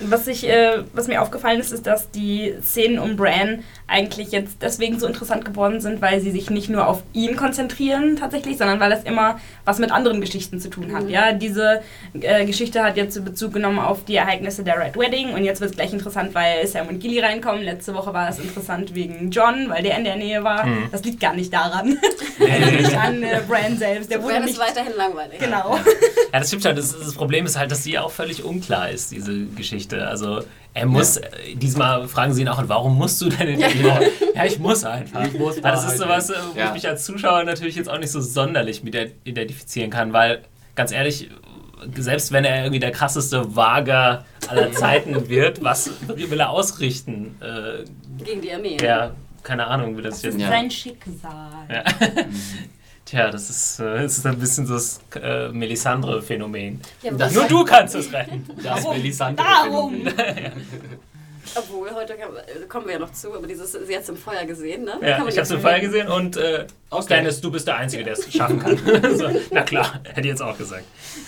[0.00, 4.56] Was, ich, äh, was mir aufgefallen ist, ist, dass die Szenen um Bran eigentlich jetzt
[4.60, 8.80] deswegen so interessant geworden sind, weil sie sich nicht nur auf ihn konzentrieren tatsächlich, sondern
[8.80, 11.08] weil das immer was mit anderen Geschichten zu tun hat.
[11.08, 11.82] Ja, diese
[12.20, 15.70] äh, Geschichte hat jetzt Bezug genommen auf die Ereignisse der Red Wedding und jetzt wird
[15.70, 17.62] es gleich interessant, weil Sam und Gilly reinkommen.
[17.62, 20.66] Letzte Woche war es interessant wegen John, weil der in der Nähe war.
[20.66, 20.88] Mhm.
[20.90, 21.98] Das liegt gar nicht daran.
[22.40, 24.10] also nicht an äh, Bran selbst.
[24.10, 25.38] Der wurde Bran nicht ist weiterhin langweilig.
[25.38, 25.78] Genau.
[26.32, 26.76] Ja, das stimmt schon.
[26.76, 30.06] Das, das Problem ist halt, dass die auch völlig unklar ist, diese Geschichte.
[30.08, 30.42] Also,
[30.74, 33.82] er muss, äh, diesmal fragen sie ihn auch, und warum musst du denn in die
[33.86, 34.00] ja.
[34.34, 35.24] ja, ich muss einfach.
[35.26, 36.68] Ich muss ja, das ist sowas, äh, wo ja.
[36.68, 38.94] ich mich als Zuschauer natürlich jetzt auch nicht so sonderlich mit
[39.24, 40.42] identifizieren kann, weil,
[40.74, 41.28] ganz ehrlich,
[41.96, 47.36] selbst wenn er irgendwie der krasseste Vager aller Zeiten wird, was will er ausrichten?
[47.40, 47.84] Äh,
[48.24, 48.76] Gegen die Armee.
[48.80, 49.10] ja,
[49.42, 50.34] keine Ahnung, wie das Das jetzt.
[50.36, 50.48] ist Ja.
[50.48, 51.50] sein Schicksal.
[51.70, 51.84] Ja.
[53.12, 56.80] Tja, das ist, äh, das ist ein bisschen so das äh, Melisandre-Phänomen.
[57.02, 58.48] Ja, Nur du kannst es retten.
[58.56, 58.96] Das Warum?
[58.96, 60.06] Melisandre Darum!
[61.54, 64.46] Obwohl, heute äh, kommen wir ja noch zu, aber dieses, sie hat es im Feuer
[64.46, 64.98] gesehen, ne?
[65.02, 67.02] Ja, ich habe es im Feuer gesehen und äh, Okay.
[67.02, 68.78] Stannis, du bist der Einzige, der es schaffen kann.
[69.18, 70.84] so, na klar, hätte ich jetzt auch gesagt.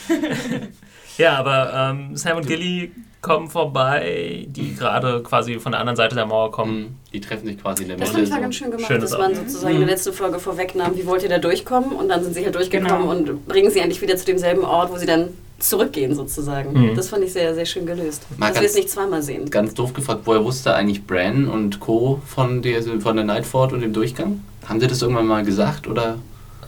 [1.18, 6.14] ja, aber ähm, Sam und Gilly kommen vorbei, die gerade quasi von der anderen Seite
[6.14, 6.78] der Mauer kommen.
[6.78, 6.86] Mhm.
[7.12, 8.26] Die treffen sich quasi in der Das Mitte.
[8.26, 8.40] fand ich so.
[8.40, 9.36] ganz schön gemacht, Schönes dass man auch.
[9.36, 11.92] sozusagen in der letzten Folge vorwegnahm, wie wollt ihr da durchkommen?
[11.92, 13.10] Und dann sind sie halt durchgekommen Genau.
[13.10, 16.72] und bringen sie eigentlich wieder zu demselben Ort, wo sie dann zurückgehen sozusagen.
[16.90, 16.94] Mhm.
[16.96, 18.26] Das fand ich sehr, sehr schön gelöst.
[18.36, 19.48] Mal dass wir es nicht zweimal sehen.
[19.48, 22.20] Ganz doof gefragt, woher wusste eigentlich Bran und Co.
[22.26, 24.42] von der, von der Nightfort und dem Durchgang?
[24.68, 26.18] Haben sie das irgendwann mal gesagt oder?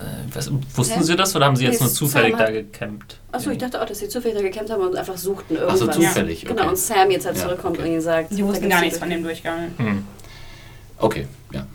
[0.00, 1.02] Äh, was, wussten Hä?
[1.02, 3.18] Sie das oder haben Sie jetzt nur zufällig Sam da gecampt?
[3.32, 5.94] Achso, ich dachte auch, dass sie zufällig da gekämpft haben und einfach suchten irgendwas.
[5.96, 6.68] zufällig, Genau, okay.
[6.70, 7.86] und Sam jetzt halt Ja, zurückkommt okay.
[7.86, 8.30] und ihnen sagt...
[8.32, 9.70] Die da wussten gibt's gar nichts von dem Durchgang.
[9.76, 10.04] Hm.
[10.98, 11.66] Okay, ja.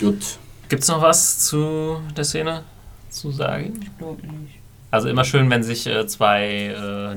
[0.00, 0.38] Gut.
[0.68, 2.62] Gibt es noch was zu der Szene
[3.10, 3.80] zu sagen?
[3.82, 4.58] Ich glaube nicht.
[4.90, 7.14] Also immer schön, wenn sich äh, zwei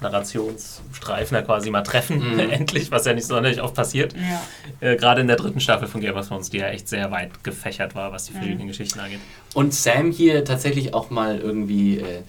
[0.00, 2.38] Narrationsstreifen da quasi mal treffen, Mhm.
[2.50, 4.14] endlich, was ja nicht sonderlich oft passiert.
[4.14, 4.88] Ja.
[4.88, 7.42] Äh, Gerade in der dritten Staffel von Game of Thrones, die ja echt sehr weit
[7.44, 8.36] gefächert war, was die Mhm.
[8.36, 9.20] verschiedenen Geschichten angeht.
[9.54, 12.22] Und Sam hier tatsächlich auch mal irgendwie, äh,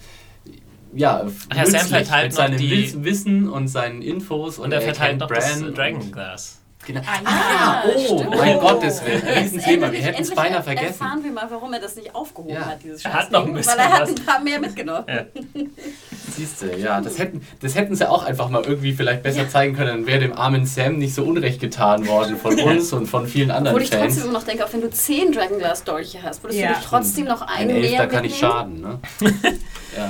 [0.94, 4.58] ja, Ach ja, Sam verteilt mit seinem die- Wiss- Wissen und seinen Infos.
[4.58, 6.59] Und er verteilt kennt noch das Bran äh, und- Dragon Glass.
[6.86, 7.00] Genau.
[7.06, 8.36] Ah, Ah, ja, oh, stimmt.
[8.36, 9.92] mein Gottes Willen, ein Riesenthema.
[9.92, 10.86] Wir hätten es beinahe er- vergessen.
[11.02, 12.64] Erfahren wir mal, warum er das nicht aufgehoben Ja.
[12.64, 15.04] hat, dieses Er hat noch ein bisschen Weil er hat ein paar mehr mitgenommen.
[15.06, 15.24] Ja.
[16.36, 19.76] Siehst du, ja, das hätten, das hätten sie auch einfach mal irgendwie vielleicht besser zeigen
[19.76, 19.88] können.
[19.88, 23.50] Dann wäre dem armen Sam nicht so unrecht getan worden von uns und von vielen
[23.50, 24.24] anderen Obwohl ich trotzdem Fans.
[24.24, 26.68] immer noch denke, auch wenn du zehn Dragonglass-Dolche hast, würdest Ja.
[26.68, 28.52] du nicht trotzdem noch Ein einen Elfter mehr kann nicht mitnehmen?
[28.52, 28.98] schaden, ne?
[29.96, 30.04] ja.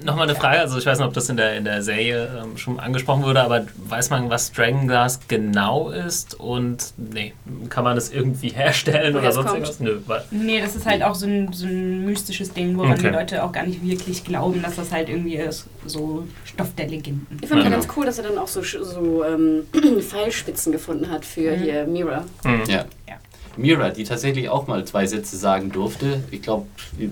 [0.00, 2.42] Äh, Nochmal eine Frage, also ich weiß nicht, ob das in der, in der Serie
[2.44, 6.03] ähm, schon angesprochen wurde, aber weiß man, was Dragon Glass genau ist?
[6.38, 7.32] Und nee,
[7.68, 9.80] kann man das irgendwie herstellen Woher oder sonst kommt?
[9.80, 10.24] irgendwas?
[10.30, 13.02] Nö, Nee, das ist halt auch so ein, so ein mystisches Ding, woran Okay.
[13.02, 16.88] die Leute auch gar nicht wirklich glauben, dass das halt irgendwie ist, so Stoff der
[16.88, 17.38] Legenden.
[17.42, 17.68] Ich fand Ja.
[17.68, 19.64] ja ganz cool, dass er dann auch so, so ähm,
[20.00, 21.60] Pfeilspitzen gefunden hat für Mhm.
[21.62, 22.24] hier Mira.
[22.44, 22.60] hm.
[22.68, 22.84] ja.
[23.08, 23.14] Ja.
[23.56, 26.22] Mira, die tatsächlich auch mal zwei Sätze sagen durfte.
[26.30, 26.66] Ich glaube,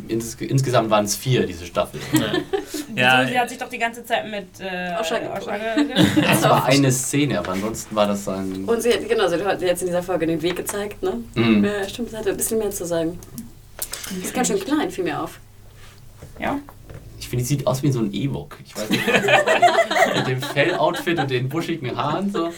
[0.08, 2.00] ins, insgesamt waren es vier, diese Staffel.
[2.94, 3.28] Ja, Wieso?
[3.32, 5.18] sie hat sich doch die ganze Zeit mit äh, Osha
[6.20, 8.64] Das war eine Szene, aber ansonsten war das ein.
[8.64, 11.22] Und sie hat, genau, sie hat jetzt in dieser Folge den Weg gezeigt, ne?
[11.34, 11.64] Mhm.
[11.64, 13.18] Ja, stimmt, sie hatte ein bisschen mehr zu sagen.
[14.10, 15.38] Die ist ganz schön klein, fiel mir auf.
[16.38, 16.58] Ja.
[17.18, 18.58] Ich finde, die sieht aus wie so ein Ewok.
[18.66, 19.06] Ich weiß nicht.
[19.06, 22.50] Mit dem Felloutfit und den buschigen Haaren so.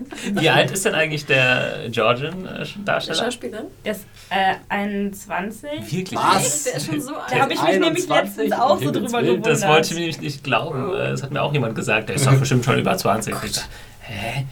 [0.40, 3.16] Wie alt ist denn eigentlich der Georgian-Darsteller?
[3.16, 3.62] Der Schauspieler?
[3.84, 5.70] Der ist äh, 21.
[5.90, 6.18] Wirklich?
[6.18, 6.64] Was?
[6.64, 7.40] Der ist schon so Da alt.
[7.42, 9.46] habe ich mich nämlich 21, letztens auch so drüber Willen, gewundert.
[9.52, 10.92] Das wollte ich mir nämlich nicht glauben.
[10.94, 12.08] Äh, Das hat mir auch jemand gesagt.
[12.08, 13.34] Der ist doch bestimmt schon über 20.
[13.44, 13.66] Ich dachte,
[14.00, 14.44] Hä?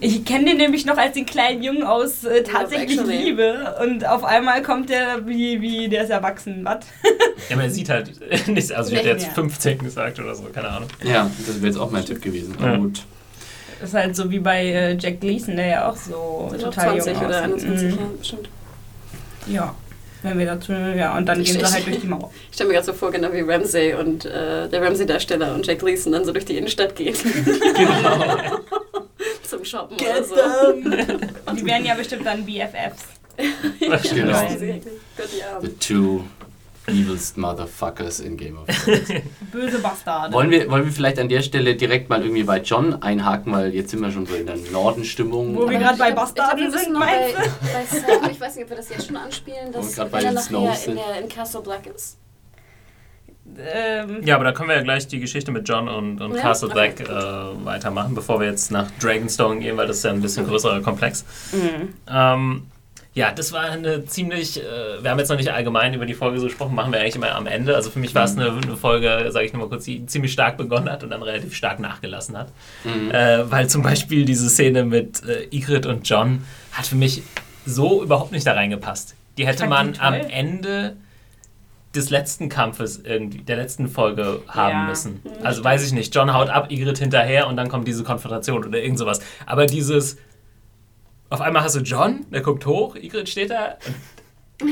[0.00, 3.16] Ich kenne den nämlich noch als den kleinen Jungen aus äh, tatsächlich Actually.
[3.24, 3.76] Liebe.
[3.80, 6.60] Und auf einmal kommt der wie, wie der ist erwachsen.
[6.64, 6.78] Was?
[7.50, 8.10] Ja, man sieht halt
[8.48, 8.72] nichts.
[8.72, 9.32] Also ich hätte jetzt Ja.
[9.34, 10.88] 15 gesagt oder so, keine Ahnung.
[11.02, 12.56] Ja, das wäre jetzt auch mein Tipp gewesen.
[12.58, 12.76] Ja.
[12.76, 13.02] Gut.
[13.84, 16.98] Das ist halt so wie bei äh, Jack Gleason, der ja auch so auch total
[17.02, 17.68] 20 jung oder aussieht.
[17.68, 17.98] 21, Mhm.
[17.98, 18.48] ja, bestimmt.
[19.46, 19.74] Ja.
[20.22, 22.30] Wenn wir dazu, ja, und dann Ich- gehen sie ich- halt durch die Mauer.
[22.48, 25.80] Ich stelle mir gerade so vor, genau wie Ramsey und äh, der Ramsey-Darsteller und Jack
[25.80, 27.14] Gleason dann so durch die Innenstadt gehen.
[27.76, 28.58] Genau.
[29.42, 30.34] Zum Shoppen oder so.
[31.54, 33.02] Die werden ja bestimmt dann BFFs.
[34.14, 34.30] Genau.
[34.30, 34.80] Ja, sie-
[35.16, 35.66] Gott, Armen.
[35.66, 36.24] The two
[36.86, 39.08] evilest motherfuckers in Game of Thrones.
[39.52, 40.34] Böse Bastarde.
[40.34, 43.74] wollen, wir, wollen wir vielleicht an der Stelle direkt mal irgendwie bei John einhaken, weil
[43.74, 45.56] jetzt sind wir schon so in der Nordenstimmung.
[45.56, 48.76] Wo wir gerade bei Bastarden sind, bei, meinst bei Sam, ich weiß nicht, ob wir
[48.76, 50.96] das jetzt schon anspielen, dass gerade bei wenn er den nachher Snows in, sind.
[50.98, 52.18] der, in Castle Black ist.
[53.58, 56.40] Ähm, Ja, aber da können wir ja gleich die Geschichte mit John und, und Ja,
[56.40, 56.92] Castle okay.
[56.94, 60.46] Black äh, weitermachen, bevor wir jetzt nach Dragonstone gehen, weil das ist ja ein bisschen
[60.46, 61.24] größerer Komplex.
[61.52, 62.34] mh.
[62.34, 62.66] Ähm,
[63.14, 66.38] ja, das war eine ziemlich, äh, wir haben jetzt noch nicht allgemein über die Folge
[66.40, 67.76] so gesprochen, machen wir eigentlich immer am Ende.
[67.76, 70.56] Also für mich war es eine, eine Folge, sage ich nochmal kurz, die ziemlich stark
[70.56, 72.48] begonnen hat und dann relativ stark nachgelassen hat.
[72.82, 73.12] Mhm.
[73.12, 77.22] Äh, weil zum Beispiel diese Szene mit äh, Ygritte und John hat für mich
[77.64, 79.14] so überhaupt nicht da reingepasst.
[79.38, 80.14] Die hätte man am.
[80.14, 80.96] Ende
[81.94, 84.84] des letzten Kampfes irgendwie, der letzten Folge haben Ja.
[84.86, 85.22] müssen.
[85.44, 88.82] Also weiß ich nicht, John haut ab, Ygritte hinterher und dann kommt diese Konfrontation oder
[88.82, 89.20] irgend sowas.
[89.46, 90.16] Aber dieses,
[91.34, 93.76] auf einmal hast du John, der guckt hoch, Ygritte steht da.
[93.86, 93.94] und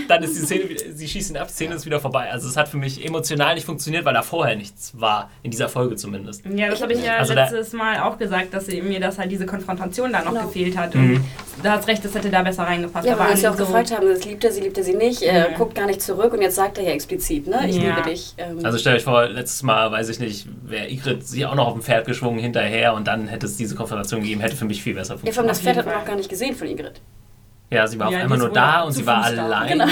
[0.09, 2.31] dann ist die Szene, wieder- sie schießen ab, die Szene ist wieder vorbei.
[2.31, 5.69] Also es hat für mich emotional nicht funktioniert, weil da vorher nichts war, in dieser
[5.69, 6.45] Folge zumindest.
[6.47, 9.31] Ja, das habe ich ja Also da- letztes Mal auch gesagt, dass mir das halt
[9.33, 10.47] diese Konfrontation da noch Genau.
[10.47, 10.95] gefehlt hat.
[10.95, 11.17] Mhm.
[11.57, 13.07] Und du hast recht, das hätte da besser reingepasst.
[13.07, 14.85] Ja, weil wir uns ja auch so, gefragt haben, das liebt er sie, liebt er
[14.85, 15.21] sie nicht.
[15.23, 15.55] Er Mhm.
[15.55, 17.69] guckt gar nicht zurück und jetzt sagt er ja explizit, ne?
[17.69, 17.97] Ich Ja.
[17.97, 18.35] liebe dich.
[18.39, 21.67] Ähm, Also stellt euch vor, letztes Mal, weiß ich nicht, wäre Ygritte sie auch noch
[21.67, 24.81] auf dem Pferd geschwungen hinterher und dann hätte es diese Konfrontation gegeben, hätte für mich
[24.83, 25.39] viel besser ja, vor funktioniert.
[25.39, 27.01] allem das Pferd hat man auch gar nicht gesehen von Ygritte.
[27.73, 29.87] Ja, sie war auf Ja, einmal die nur da und sie war alleine.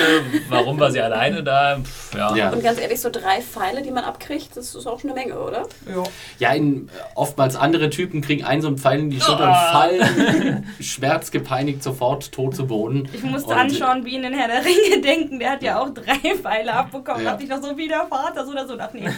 [0.48, 1.78] Warum war sie alleine da?
[1.82, 2.34] Pff, ja.
[2.36, 2.50] Ja.
[2.50, 5.38] Und ganz ehrlich, so drei Pfeile, die man abkriegt, das ist auch schon eine Menge,
[5.38, 5.62] oder?
[5.88, 6.02] Ja.
[6.38, 9.84] Ja, in, oftmals andere Typen kriegen einen so einen Pfeil in die Schulter Ah.
[9.86, 13.08] und fallen schmerzgepeinigt sofort tot zu Boden.
[13.12, 15.88] Ich musste Und- an Sean Bean in Herr der Ringe denken, der hat ja auch
[15.90, 17.24] drei Pfeile abbekommen.
[17.24, 17.30] Ja.
[17.32, 18.76] Dachte ich noch so wie der Vater, so oder so.
[18.76, 19.08] Dachte, nee,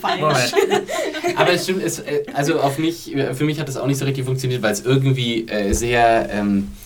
[0.00, 0.52] falsch.
[1.36, 3.98] Aber es stimmt, es, äh, also auf mich, äh, für mich hat das auch nicht
[3.98, 6.72] so richtig funktioniert, weil es irgendwie äh, sehr, ähm,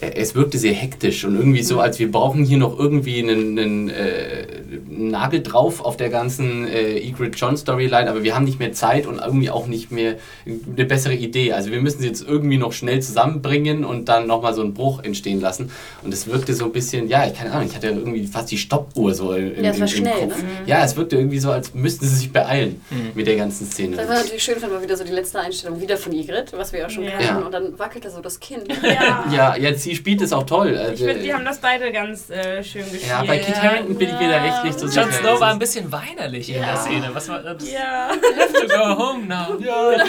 [0.00, 3.88] es wirkte sehr hektisch und irgendwie so, als wir brauchen hier noch irgendwie einen, einen
[3.90, 4.46] äh,
[4.88, 9.06] Nagel drauf auf der ganzen äh, Egret John Storyline, aber wir haben nicht mehr Zeit
[9.06, 10.14] und irgendwie auch nicht mehr
[10.46, 11.52] eine bessere Idee.
[11.52, 15.02] Also wir müssen sie jetzt irgendwie noch schnell zusammenbringen und dann nochmal so einen Bruch
[15.02, 15.70] entstehen lassen.
[16.02, 18.58] Und es wirkte so ein bisschen, ja, ich keine Ahnung, ich hatte irgendwie fast die
[18.58, 20.42] Stoppuhr so im, Ja, es war im, schnell, im Kopf.
[20.42, 20.48] ne?
[20.66, 23.10] Ja, es wirkte irgendwie so, als müssten sie sich beeilen Mhm.
[23.14, 23.96] mit der ganzen Szene.
[23.96, 26.72] Das war natürlich schön, wenn wir wieder so die letzte Einstellung wieder von Ygritte, was
[26.72, 27.10] wir auch schon Ja.
[27.10, 27.24] kannten.
[27.26, 27.38] Ja.
[27.38, 28.64] Und dann wackelte so das Kind.
[28.82, 29.24] Ja.
[29.32, 30.72] Ja, ja, sie spielt es auch toll.
[30.72, 33.08] Ich Also, finde, die haben das beide ganz äh, schön gespielt.
[33.08, 35.02] ja, bei Kit Harington bin ich mir da echt nicht so sicher.
[35.02, 36.76] Jon Snow war ein bisschen weinerlich in der Ja.
[36.76, 37.10] Szene.
[37.12, 37.70] Was war das?
[37.70, 38.08] Ja.
[38.38, 39.58] Have to go home now.
[39.60, 40.04] Ja,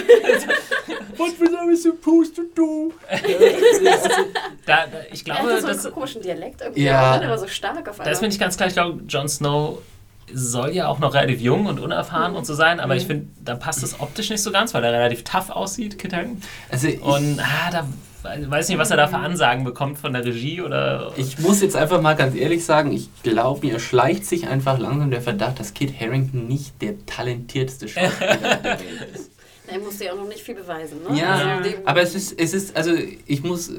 [1.16, 2.92] what was I supposed to do?
[4.66, 6.82] Da, da, ich Er hatte glaube, so einen das, komischen Dialekt irgendwie.
[6.84, 7.20] Ja.
[7.20, 7.28] Ja.
[7.28, 8.04] War so stark auf einmal.
[8.04, 8.68] da ist mir nicht ganz klar.
[8.68, 9.78] Ich glaube, Jon Snow
[10.32, 13.54] soll ja auch noch relativ jung und unerfahren und so sein, aber ich finde, da
[13.56, 16.40] passt es optisch nicht so ganz, weil er relativ tough aussieht, Kit Harington.
[16.70, 17.86] Also ich, Und ah, da
[18.24, 21.12] weiß nicht, was er da für Ansagen bekommt von der Regie oder.
[21.16, 25.10] ich muss jetzt einfach mal ganz ehrlich sagen, ich glaube, mir schleicht sich einfach langsam
[25.10, 28.80] der Verdacht, dass Kit Harington nicht der talentierteste Schauspieler der Welt
[29.14, 29.30] ist.
[29.66, 31.18] er musste ja auch noch nicht viel beweisen, ne?
[31.18, 32.92] Ja, Also aber es ist, es ist, also
[33.26, 33.74] ich muss, äh,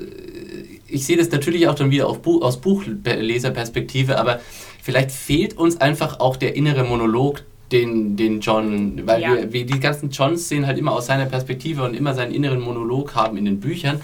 [0.87, 4.39] ich sehe das natürlich auch dann wieder auf Buch, aus Buchleserperspektive, aber
[4.81, 9.29] vielleicht fehlt uns einfach auch der innere Monolog, den, den John, weil Ja.
[9.35, 13.15] wir, wir die ganzen Johns-Szenen halt immer aus seiner Perspektive und immer seinen inneren Monolog
[13.15, 13.99] haben in den Büchern.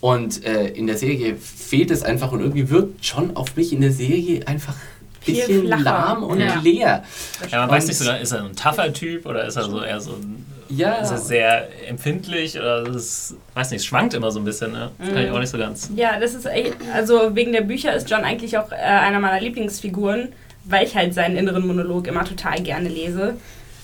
[0.00, 3.80] Und äh, in der Serie fehlt es einfach und irgendwie wirkt John auf mich in
[3.82, 5.82] der Serie einfach ein Viel bisschen flacher.
[5.82, 6.58] lahm und Ja.
[6.62, 7.04] leer.
[7.50, 9.82] Ja, man weiß Und- nicht so, ist er ein tougher Typ oder ist er so
[9.82, 10.94] eher so ein, Ja.
[10.94, 14.90] ist er sehr empfindlich oder das, weiß nicht, es schwankt immer so ein bisschen, ne?
[14.98, 15.90] Das kann ich auch nicht so ganz.
[15.94, 19.40] Ja, das ist echt, also wegen der Bücher ist John eigentlich auch äh, einer meiner
[19.40, 20.28] Lieblingsfiguren,
[20.64, 23.34] weil ich halt seinen inneren Monolog immer total gerne lese.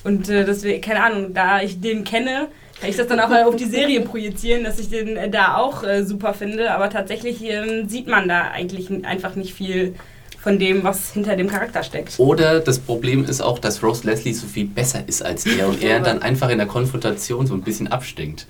[0.05, 2.49] Und äh, deswegen, keine Ahnung, da ich den kenne,
[2.81, 5.83] kann ich das dann auch auf die Serie projizieren, dass ich den äh, da auch
[5.83, 6.71] äh, super finde.
[6.73, 9.95] Aber tatsächlich ähm, sieht man da eigentlich einfach nicht viel
[10.41, 12.19] von dem, was hinter dem Charakter steckt.
[12.19, 15.83] Oder das Problem ist auch, dass Rose Leslie so viel besser ist als er und
[15.83, 18.47] er dann einfach in der Konfrontation so ein bisschen abstinkt.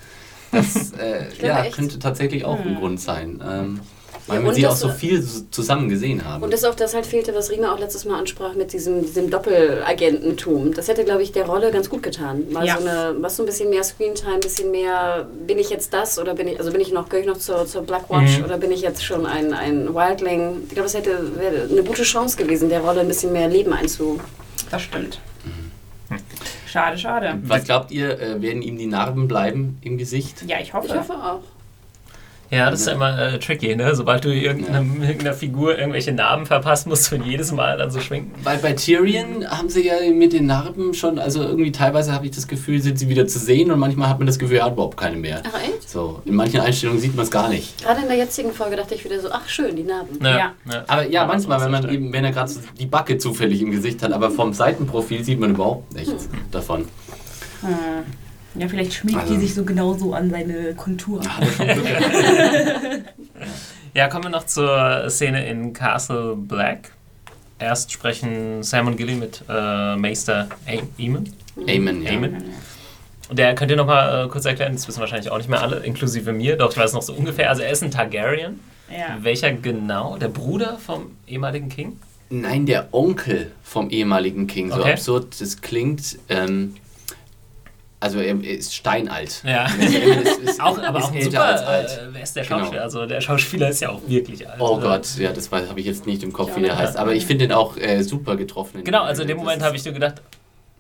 [0.53, 2.69] Das äh, ja, könnte tatsächlich auch Hm.
[2.73, 3.41] ein Grund sein.
[3.49, 3.81] Ähm,
[4.27, 6.43] weil Ja, wir sie auch so viel zusammen gesehen haben.
[6.43, 9.31] Und das auch das halt fehlte, was Rima auch letztes Mal ansprach mit diesem, diesem
[9.31, 10.75] Doppelagententum.
[10.75, 12.45] Das hätte, glaube ich, der Rolle ganz gut getan.
[12.51, 12.77] Mal Ja.
[12.79, 16.19] so eine, was so ein bisschen mehr Screentime, ein bisschen mehr, bin ich jetzt das
[16.19, 18.45] oder bin ich, also bin ich noch, gehöre ich noch zur, zur Blackwatch Mhm.
[18.45, 20.63] oder bin ich jetzt schon ein, ein Wildling?
[20.65, 23.73] Ich glaube, das hätte wäre eine gute Chance gewesen, der Rolle ein bisschen mehr Leben
[23.73, 24.19] einzu.
[24.71, 25.21] Das stimmt.
[26.67, 27.39] Schade, schade.
[27.45, 30.43] Was glaubt ihr, äh, werden ihm die Narben bleiben im Gesicht?
[30.47, 30.89] Ja, ich hoffe.
[30.89, 31.41] Ich hoffe auch.
[32.51, 33.95] Ja, das ist ja immer äh, tricky, ne?
[33.97, 37.99] Sobald du irgendeinem- irgendeiner Figur irgendwelche Narben verpasst, musst du ihn jedes Mal dann so
[38.01, 38.33] schminken.
[38.45, 42.33] Weil bei Tyrion haben sie ja mit den Narben schon, also irgendwie teilweise habe ich
[42.33, 44.75] das Gefühl, sind sie wieder zu sehen und manchmal hat man das Gefühl, er hat
[44.75, 45.43] überhaupt keine mehr.
[45.45, 45.89] Ach echt?
[45.91, 47.83] So, in manchen Einstellungen sieht man es gar nicht.
[47.83, 50.19] Gerade in der jetzigen Folge dachte ich wieder so, ach schön, die Narben.
[50.25, 50.53] Ja.
[50.87, 53.61] Aber ja, Aber manchmal, so wenn man eben, wenn er gerade so die Backe zufällig
[53.61, 56.85] im Gesicht hat, aber vom Seitenprofil sieht man überhaupt nichts davon.
[57.63, 57.69] Hm.
[58.59, 61.21] Ja, vielleicht schmiegt Also- die sich so genauso an seine Kontur.
[63.95, 66.93] Ja, kommen wir noch zur Szene in Castle Black.
[67.59, 70.49] Erst sprechen Sam und Gilly mit äh, Meister
[70.99, 71.31] Eamon.
[71.67, 72.11] Amen, ja.
[72.13, 72.37] Amen.
[73.31, 75.63] Und der könnt ihr noch mal äh, kurz erklären, das wissen wahrscheinlich auch nicht mehr
[75.63, 77.49] alle, inklusive mir, doch ich weiß noch so ungefähr.
[77.49, 78.61] Also er ist ein Targaryen.
[78.91, 79.17] Ja.
[79.23, 80.19] Welcher genau?
[80.19, 81.99] Der Bruder vom ehemaligen King?
[82.29, 84.93] Nein, der Onkel vom ehemaligen King, so Okay.
[84.93, 86.19] absurd das klingt.
[86.29, 86.75] Ähm,
[87.99, 89.43] also er ist steinalt.
[89.45, 89.67] Ja.
[89.67, 91.91] Ist, ist, Auch, aber ist auch ein älter super, als alt.
[91.91, 92.59] Äh, wer ist der Genau.
[92.61, 92.83] Schauspieler?
[92.83, 94.61] Also der Schauspieler ist ja auch wirklich alt.
[94.61, 96.83] Oh Gott, ja, das habe ich jetzt nicht im Kopf, Ich wie der nicht.
[96.83, 96.97] heißt.
[96.97, 98.85] Aber ich finde den auch äh, super getroffen.
[98.85, 100.21] Genau, also in dem Moment habe ich so gedacht,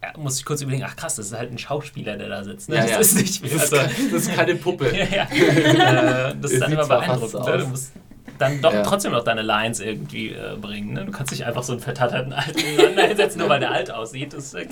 [0.02, 2.68] ja, muss ich kurz überlegen, ach krass, das ist halt ein Schauspieler, der da sitzt.
[2.68, 2.76] Ne?
[2.76, 2.98] Ja, das ja.
[3.00, 4.92] ist nicht also, das ist keine Puppe.
[4.96, 5.26] ja, ja.
[6.30, 7.46] Äh, das ist dann sieht immer beeindruckend.
[7.46, 7.58] Ne?
[7.58, 7.92] Du musst
[8.38, 8.82] dann doch Ja.
[8.82, 10.92] trotzdem noch deine Lines irgendwie äh, bringen.
[10.94, 11.04] Ne?
[11.04, 14.32] Du kannst nicht einfach so einen vertatterten Alten ineinander hinsetzen, nur weil der alt aussieht.
[14.32, 14.66] Das ist, äh,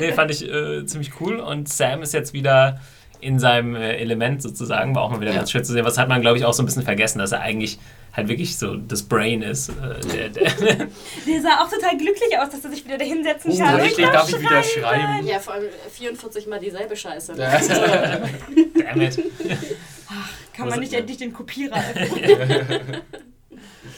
[0.00, 1.40] nee, fand ich äh, ziemlich cool.
[1.40, 2.80] Und Sam ist jetzt wieder
[3.20, 5.38] in seinem äh, Element sozusagen, war auch mal wieder Ja.
[5.38, 5.84] ganz schön zu sehen.
[5.84, 7.78] Was hat man, glaube ich, auch so ein bisschen vergessen, dass er eigentlich
[8.16, 9.70] halt wirklich so das Brain ist.
[9.70, 9.72] Äh,
[10.14, 10.44] der, der
[11.26, 13.78] Der sah auch total glücklich aus, dass er sich wieder da hinsetzen Oh, kann.
[13.80, 15.26] endlich darf ich wieder schreiben.
[15.26, 17.34] Ja, vor allem 44 Mal dieselbe Scheiße.
[17.34, 19.18] Damn it.
[20.54, 21.82] Kann man nicht endlich den Kopierer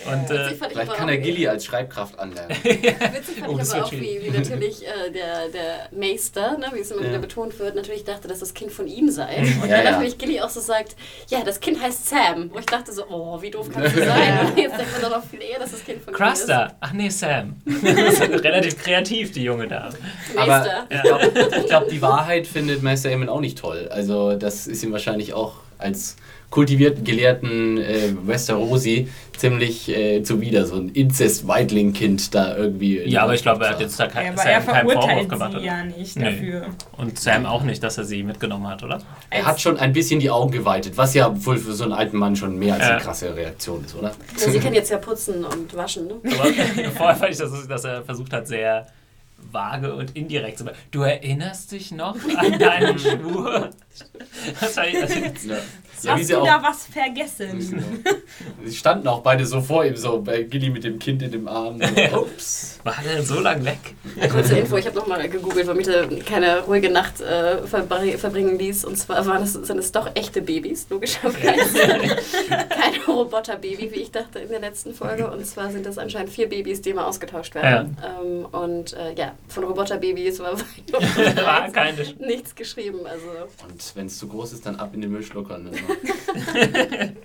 [0.06, 2.50] Und äh, Vielleicht kann er Gilly als Schreibkraft anlernen.
[2.62, 6.66] Witzig fand Oh, ich das aber auch, wie, wie natürlich äh, der, der Meister, ne,
[6.74, 7.08] wie es immer Ja.
[7.08, 9.38] wieder betont wird, natürlich dachte, dass das Kind von ihm sei.
[9.38, 9.90] Und Ja, dann ja.
[9.92, 10.96] natürlich Gilly auch so sagt,
[11.28, 12.50] ja, das Kind heißt Sam.
[12.52, 14.52] Wo ich dachte so, oh, wie doof kann das sein?
[14.56, 16.76] Jetzt denkt man doch noch viel eher, dass das Kind von ihm Cruster.
[16.80, 17.56] Ach nee, Sam.
[17.64, 17.82] Das
[18.20, 19.88] ist relativ kreativ, die junge Dame.
[19.88, 20.36] ist.
[20.36, 20.86] Aber Meister.
[20.90, 23.88] ich glaube, glaub, die Wahrheit findet Meister Eamon auch nicht toll.
[23.90, 26.16] Also das ist ihm wahrscheinlich auch als
[26.50, 33.00] kultivierten, gelehrten äh, Westerosi ziemlich äh, zuwider, so ein Inzest-Weidling-Kind da irgendwie.
[33.08, 35.28] Ja, aber ich glaube, er hat jetzt da kein, Ja, aber er Sam keinen Vorwurf
[35.28, 35.52] gemacht.
[35.52, 35.64] sie Oder?
[35.66, 36.24] ja nicht Nee.
[36.24, 36.66] dafür.
[36.98, 39.00] Und Sam auch nicht, dass er sie mitgenommen hat, oder?
[39.30, 42.18] Er hat schon ein bisschen die Augen geweitet, was ja wohl für so einen alten
[42.18, 44.12] Mann schon mehr als eine krasse Reaktion ist, oder?
[44.38, 46.06] Ja, sie kann jetzt ja putzen und waschen.
[46.08, 46.14] Ne?
[46.24, 48.86] Aber vorher fand ich, dass, dass er versucht hat, sehr
[49.52, 50.64] vage und indirekt zu.
[50.90, 53.70] Du erinnerst dich noch an deinen Schwur?
[54.60, 55.14] Das war, also,
[55.48, 55.56] Ja,
[56.04, 56.44] ja Hast du auch.
[56.46, 58.02] da was vergessen?
[58.64, 61.48] Sie standen auch beide so vor ihm, so bei Gilly mit dem Kind in dem
[61.48, 61.80] Arm.
[62.12, 62.78] Ups.
[62.84, 63.78] war der denn so lang weg?
[64.20, 68.16] Ja, kurze Info, ich habe nochmal gegoogelt, weil mich da keine ruhige Nacht äh, verbr-
[68.18, 68.84] verbringen ließ.
[68.84, 71.78] Und zwar waren es, sind es doch echte Babys, logischerweise.
[72.48, 75.30] Kein Roboterbaby, wie ich dachte in der letzten Folge.
[75.30, 77.96] Und zwar sind das anscheinend vier Babys, die immer ausgetauscht werden.
[78.04, 82.02] Ähm, und äh, ja, von Roboterbabys war War keine.
[82.18, 83.00] nichts geschrieben.
[83.06, 83.26] Also
[83.68, 85.58] Und wenn es zu groß ist, dann ab in den Müllschlucker.
[85.58, 85.70] Ne?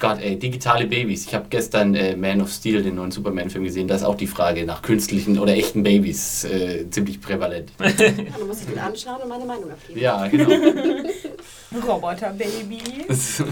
[0.00, 1.26] Gott, ey, digitale Babys.
[1.26, 3.88] Ich habe gestern äh, Man of Steel, den neuen Superman-Film, gesehen.
[3.88, 7.72] Da ist auch die Frage nach künstlichen oder echten Babys äh, ziemlich prävalent.
[7.78, 9.98] dann muss ich den anschauen und meine Meinung abgeben.
[9.98, 10.48] Ja, genau.
[11.86, 12.78] Roboter-Baby.
[13.08, 13.42] Das-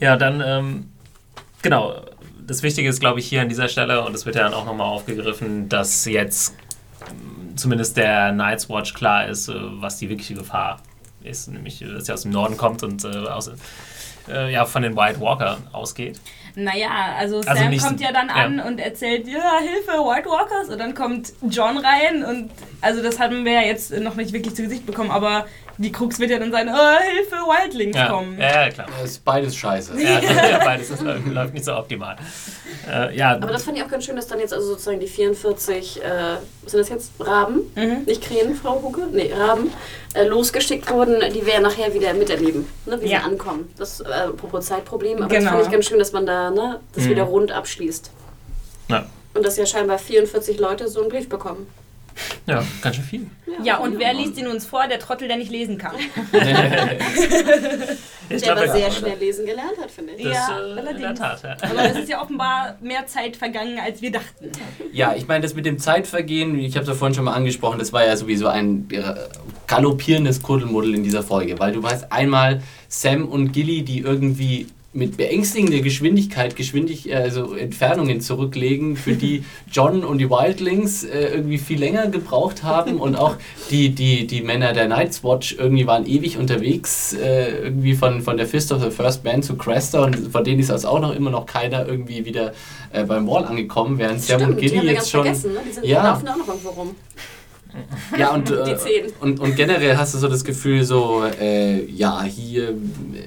[0.00, 0.88] Ja, dann, ähm,
[1.62, 1.94] genau.
[2.44, 4.66] Das Wichtige ist, glaube ich, hier an dieser Stelle, und es wird ja dann auch
[4.66, 6.54] nochmal aufgegriffen, dass jetzt
[7.08, 10.82] ähm, zumindest der Night's Watch klar ist, äh, was die wirkliche Gefahr
[11.24, 11.48] ist.
[11.48, 13.50] Nämlich, äh, dass sie aus dem Norden kommt und äh, aus,
[14.28, 16.20] äh, ja, von den White Walker ausgeht.
[16.56, 18.34] Naja, also Also Sam nicht- kommt ja dann ja.
[18.34, 20.68] an und erzählt, ja, Hilfe, White Walkers.
[20.68, 22.50] Und dann kommt John rein und
[22.80, 25.46] also das haben wir ja jetzt noch nicht wirklich zu Gesicht bekommen, aber
[25.78, 28.38] die Krux wird ja dann sein, oh, Hilfe, Wildlings Ja, kommen.
[28.38, 28.86] ja, ja, klar.
[29.00, 30.00] Das ist beides scheiße.
[30.00, 30.20] Ja,
[30.50, 32.16] ja, beides das läuft, läuft nicht so optimal.
[32.90, 35.06] Äh, ja, Aber das fand ich auch ganz schön, dass dann jetzt also sozusagen die
[35.06, 36.08] 44, äh,
[36.66, 37.12] sind das jetzt?
[37.18, 37.60] Raben?
[37.74, 38.02] Mhm.
[38.06, 39.06] Nicht Krähen, Frau Hucke?
[39.12, 39.72] Nee, Raben.
[40.14, 43.20] Äh, losgeschickt wurden, die wir nachher wieder miterleben, ne, wie Ja.
[43.20, 43.72] sie ankommen.
[43.76, 45.44] Das äh, apropos Zeitproblem, aber Genau.
[45.44, 47.10] das fand ich ganz schön, dass man da ne, das Mhm.
[47.10, 48.10] wieder rund abschließt.
[48.88, 49.06] Ja.
[49.34, 51.66] Und dass ja scheinbar 44 Leute so einen Brief bekommen.
[52.46, 53.26] Ja, ganz schön viel.
[53.62, 54.86] Ja, und wer liest ihn uns vor?
[54.88, 55.94] Der Trottel, der nicht lesen kann.
[58.28, 60.24] Ich Der aber sehr schnell lesen gelernt hat, finde ich.
[60.24, 61.18] das, Ja, äh, in der allerdings.
[61.20, 61.42] Tat.
[61.42, 61.56] Ja.
[61.70, 64.50] Aber es ist ja offenbar mehr Zeit vergangen, als wir dachten.
[64.92, 67.78] Ja, ich meine, das mit dem Zeitvergehen, ich habe es ja vorhin schon mal angesprochen,
[67.78, 69.02] das war ja sowieso ein äh,
[69.66, 75.16] galoppierendes Kuddelmuddel in dieser Folge, weil du weißt einmal Sam und Gilly, die irgendwie mit
[75.16, 81.58] beängstigender Geschwindigkeit Geschwindig äh, also Entfernungen zurücklegen, für die John und die Wildlings äh, irgendwie
[81.58, 83.36] viel länger gebraucht haben und auch
[83.70, 88.36] die, die, die Männer der Night's Watch irgendwie waren ewig unterwegs, äh, irgendwie von, von
[88.36, 91.14] der Fist of the First Man zu Cresta und von denen ist also auch noch
[91.14, 92.52] immer noch keiner irgendwie wieder
[92.92, 95.24] äh, beim Wall angekommen, während Sam und Gilly jetzt schon...
[95.26, 95.32] ne?
[95.32, 96.04] Die, sind, Ja.
[96.04, 96.94] laufen auch noch irgendwo rum.
[98.16, 98.76] Ja, und, äh,
[99.20, 102.74] und, und generell hast du so das Gefühl, so, äh, ja, hier,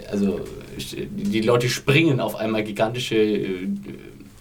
[0.09, 0.39] also
[0.78, 3.67] die Leute springen auf einmal gigantische äh,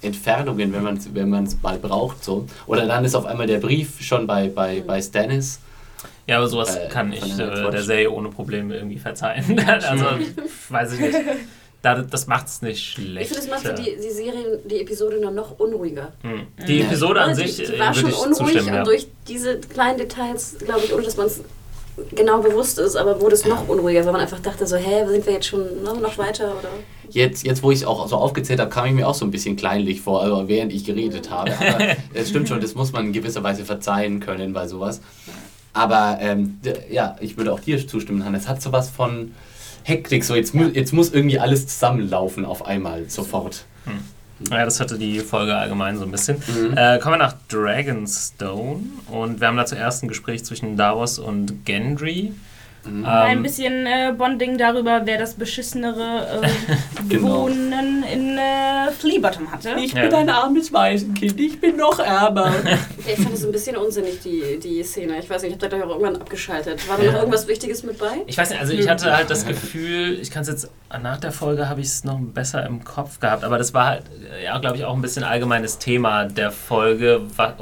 [0.02, 2.22] Entfernungen, wenn man es wenn man's mal braucht.
[2.24, 2.46] So.
[2.66, 5.60] Oder dann ist auf einmal der Brief schon bei, bei, bei Stannis.
[6.26, 9.58] Ja, aber sowas Äh, kann ich der äh, der Serie ohne Probleme irgendwie verzeihen.
[9.66, 10.04] also,
[10.68, 11.16] weiß ich nicht.
[11.82, 13.30] Da, das macht es nicht schlecht.
[13.30, 16.12] Ich finde, das macht die, die Serie, die Episode nur noch unruhiger.
[16.22, 16.46] Hm.
[16.66, 18.82] Die Episode an Also sich die, die äh, war schon ich unruhig und Ja.
[18.82, 21.42] durch diese kleinen Details, glaube ich, ohne dass man es
[22.14, 25.26] genau bewusst ist, aber wurde es noch unruhiger, weil man einfach dachte so, hä, sind
[25.26, 26.68] wir jetzt schon ne, noch weiter oder?
[27.08, 29.30] Jetzt, jetzt wo ich es auch so aufgezählt habe, kam ich mir auch so ein
[29.30, 31.52] bisschen kleinlich vor, also während ich geredet habe.
[31.58, 35.00] Aber es stimmt schon, das muss man in gewisser Weise verzeihen können bei sowas.
[35.72, 36.58] Aber ähm,
[36.90, 38.42] ja, ich würde auch dir zustimmen, Hannes.
[38.42, 39.32] Es hat sowas von
[39.84, 43.64] Hektik, so jetzt, mu jetzt muss irgendwie alles zusammenlaufen auf einmal, sofort.
[44.50, 46.36] Ja, das hatte die Folge allgemein so ein bisschen.
[46.46, 46.76] Mhm.
[46.76, 48.80] Äh, kommen wir nach Dragonstone
[49.10, 52.32] und wir haben da zuerst ein Gespräch zwischen Davos und Gendry.
[52.86, 53.04] Mhm.
[53.04, 56.48] Ein Ähm, bisschen äh, Bonding darüber, wer das beschissenere äh,
[57.08, 57.42] Genau.
[57.44, 59.74] Wohnen in äh, Fleabottom hatte.
[59.78, 60.02] Ich Ja.
[60.02, 62.52] bin ein armes Waisenkind, ich bin noch ärmer.
[63.08, 65.18] Ich fand es ein bisschen unsinnig, die, die Szene.
[65.20, 66.88] Ich weiß nicht, ich habe da gleich auch irgendwann abgeschaltet.
[66.88, 67.12] War da Ja.
[67.12, 68.08] noch irgendwas Wichtiges mit bei?
[68.26, 70.70] Ich weiß nicht, also ich hatte halt das Gefühl, ich kann es jetzt,
[71.02, 74.02] nach der Folge habe ich es noch besser im Kopf gehabt, aber das war halt,
[74.44, 77.52] ja, glaube ich, auch ein bisschen allgemeines Thema der Folge, was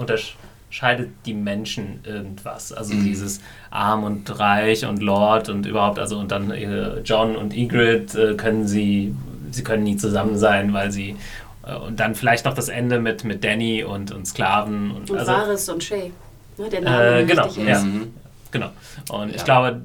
[0.75, 2.73] unterscheidet die Menschen irgendwas?
[2.73, 7.57] Also dieses Arm und Reich und Lord und überhaupt, also und dann äh, John und
[7.57, 9.15] Ygritte äh, können sie,
[9.53, 11.17] sie können nie zusammen sein, weil sie,
[11.65, 15.19] äh, und dann vielleicht noch das Ende mit, mit Danny und, und Sklaven und, Und
[15.19, 16.11] also, Varys und Shay.
[16.59, 17.77] Ne, der Name Äh, mir genau, ja.
[17.77, 17.85] ist.
[17.85, 18.13] Mhm.
[18.51, 18.71] Genau.
[19.11, 19.37] Und Ja.
[19.37, 19.81] ich glaube,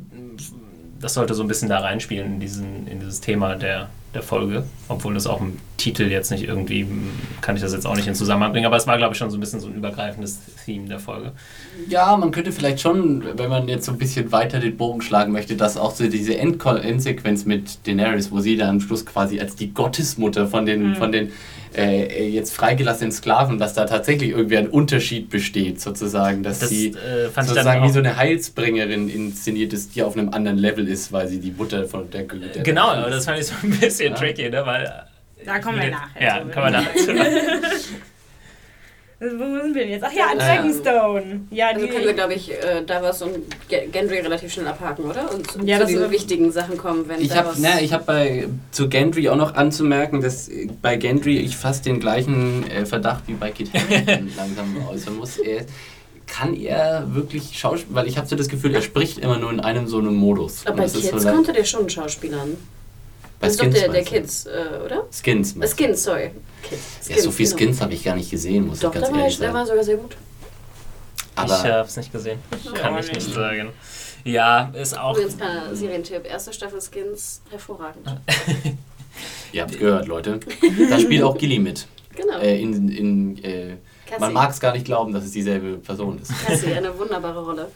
[0.99, 4.63] das sollte so ein bisschen da reinspielen in, diesen, in dieses Thema der, der Folge.
[4.87, 6.87] Obwohl das auch im Titel jetzt nicht irgendwie,
[7.41, 9.29] kann ich das jetzt auch nicht in Zusammenhang bringen, aber es war, glaube ich, schon
[9.29, 11.31] so ein bisschen so ein übergreifendes Theme der Folge.
[11.87, 15.31] Ja, man könnte vielleicht schon, wenn man jetzt so ein bisschen weiter den Bogen schlagen
[15.31, 19.39] möchte, dass auch so diese Endko- Endsequenz mit Daenerys, wo sie dann am Schluss quasi
[19.39, 21.31] als die Gottesmutter von den, von den
[21.75, 26.89] äh, jetzt freigelassenen Sklaven, dass da tatsächlich irgendwie ein Unterschied besteht, sozusagen, dass Das sie
[26.89, 30.57] äh, fand ich sozusagen dann wie so eine Heilsbringerin inszeniert ist, die auf einem anderen
[30.57, 33.53] Level ist, weil sie die Mutter von der, der Genau, aber das fand ich so
[33.63, 34.17] ein bisschen Ja.
[34.17, 34.65] tricky, ne?
[34.65, 34.91] weil...
[35.45, 36.91] Da kommen wir nachher Ja, kommen wir nachher.
[39.21, 40.03] Wo sind wir denn jetzt?
[40.03, 40.55] Ach ja, an Ah, ja.
[40.61, 41.41] Dragonstone.
[41.51, 43.35] Ja, Also die, können wir, glaube ich, äh, Davos und
[43.67, 45.33] Ge- Gendry relativ schnell abhaken, oder?
[45.33, 47.59] Und zu, Ja, zu den wichtigen Sachen kommen, wenn Ich habe Davos...
[47.59, 51.85] ne, ich hab bei zu Gendry auch noch anzumerken, dass äh, bei Gendry ich fast
[51.85, 55.37] den gleichen äh, Verdacht wie bei Kit Harington langsam äußern muss.
[55.37, 55.65] Er,
[56.25, 59.59] kann er wirklich Schauspiel, weil ich habe so das Gefühl, er spricht immer nur in
[59.59, 60.61] einem so einem Modus.
[60.65, 62.55] Aber bei Kids konnte der schon Schauspielern.
[63.39, 64.03] Bei Das ist doch Skins der, der?
[64.03, 65.05] Kids, äh, oder?
[65.11, 65.55] Skins.
[65.55, 65.67] Äh?
[65.67, 66.31] Skins, sorry.
[66.61, 67.07] Kids.
[67.07, 67.57] Ja, so viel genau.
[67.57, 69.57] Skins habe ich gar nicht gesehen, muss Doch, ich ganz der war, ehrlich der sagen.
[69.57, 70.17] war sogar sehr gut.
[71.35, 72.39] Aber ich habe es nicht gesehen.
[72.73, 73.69] Kann ich nicht sagen.
[74.25, 75.13] Ja, ist auch...
[75.15, 76.25] Übrigens, kleiner Serientipp.
[76.25, 78.05] Erste Staffel Skins, hervorragend.
[79.53, 80.39] ihr habt gehört, Leute.
[80.89, 81.87] Da spielt auch Gilly mit.
[82.15, 82.39] Genau.
[82.39, 84.19] Äh, in, in, äh, Cassie.
[84.19, 86.33] man mag es gar nicht glauben, dass es dieselbe Person ist.
[86.45, 87.71] Cassie, eine wunderbare Rolle.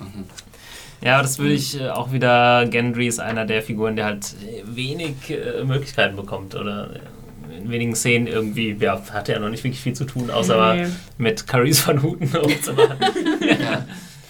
[1.03, 2.65] Ja, aber das würde ich äh, auch wieder.
[2.67, 7.69] Gendry ist einer der Figuren, der halt äh, wenig äh, Möglichkeiten bekommt oder äh, in
[7.69, 10.87] wenigen Szenen irgendwie, ja, hat er noch nicht wirklich viel zu tun, außer Nee.
[11.17, 12.97] mit Caris von Huten rumzumachen.
[13.47, 13.85] ja.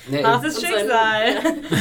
[0.07, 1.21] Nee, Ach, das ist Und sein- Schicksal.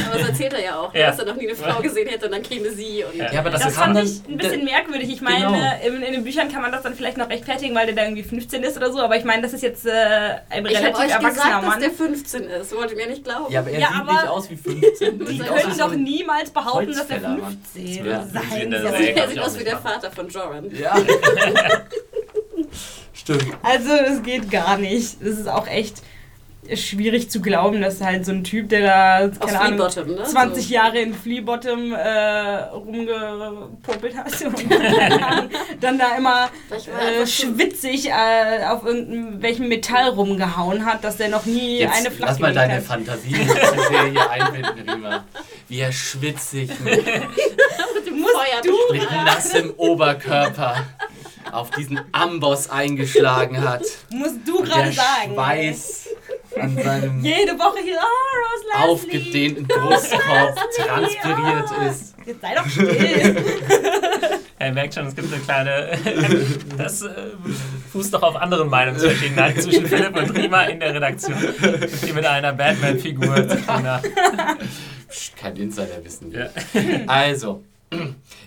[0.07, 1.07] Aber das erzählt er ja auch, Ja.
[1.07, 3.03] dass er noch nie eine Frau gesehen hätte und dann käme sie.
[3.03, 3.37] Und Ja.
[3.39, 5.09] aber das, Das fand ich ein bisschen merkwürdig.
[5.09, 5.97] Ich meine, Genau.
[5.97, 8.23] in, in den Büchern kann man das dann vielleicht noch rechtfertigen, weil der da irgendwie
[8.23, 9.91] 15 ist oder so, aber ich meine, das ist jetzt äh,
[10.49, 11.81] ein ich habe relativ euch erwachsener gesagt, dass Mann.
[11.81, 12.75] der 15 ist.
[12.75, 13.51] Wollt ihr mir nicht glauben?
[13.51, 15.19] Ja, aber er Ja, sieht aber nicht aus wie 15.
[15.21, 17.57] Er Die können doch niemals behaupten, dass er Holzfäller, Mann.
[17.73, 18.23] 15 Ja.
[18.23, 18.93] Sie in sein soll.
[18.93, 19.77] Er sieht ich aus wie der.
[19.79, 20.71] Vater von Joran.
[20.73, 20.95] Ja.
[23.13, 23.45] Stimmt.
[23.61, 25.17] Also, das geht gar nicht.
[25.21, 25.97] Das ist auch echt.
[26.77, 30.23] Schwierig zu glauben, dass halt so ein Typ, der da, keine Ahnung, ne?
[30.23, 30.73] 20 So.
[30.73, 35.49] Jahre in Fleabottom äh, rumgepopelt hat und dann,
[35.79, 36.49] dann da immer
[36.87, 42.11] er äh, schwitzig äh, auf irgendwelchem Metall rumgehauen hat, dass der noch nie Jetzt eine
[42.11, 42.83] Flasche lass mal deine hat.
[42.83, 45.23] Fantasie in diese Serie einbinden, Rima.
[45.67, 47.05] Wie er schwitzig mit,
[48.11, 50.83] Musst du mit nassem Oberkörper
[51.51, 53.83] auf diesen Amboss eingeschlagen hat.
[54.09, 55.33] Musst du gerade der sagen.
[55.33, 56.09] Schweiß
[56.59, 61.89] an seinem Jede Woche hier, oh, Rose aufgedehnten Brustkorb transpiriert oh.
[61.89, 62.15] ist.
[62.25, 63.35] Jetzt sei doch still.
[64.59, 65.97] Er merkt schon, es gibt eine kleine.
[66.77, 67.09] Das äh,
[67.91, 71.35] fußt doch auf anderen Meinungsverschiedenheiten zwischen Philipp und Rima in der Redaktion,
[72.07, 74.03] die mit einer Batman-Figur zu tun hat.
[75.35, 76.51] Kein Insider wissen wir.
[76.73, 76.81] Ja.
[77.07, 77.63] Also,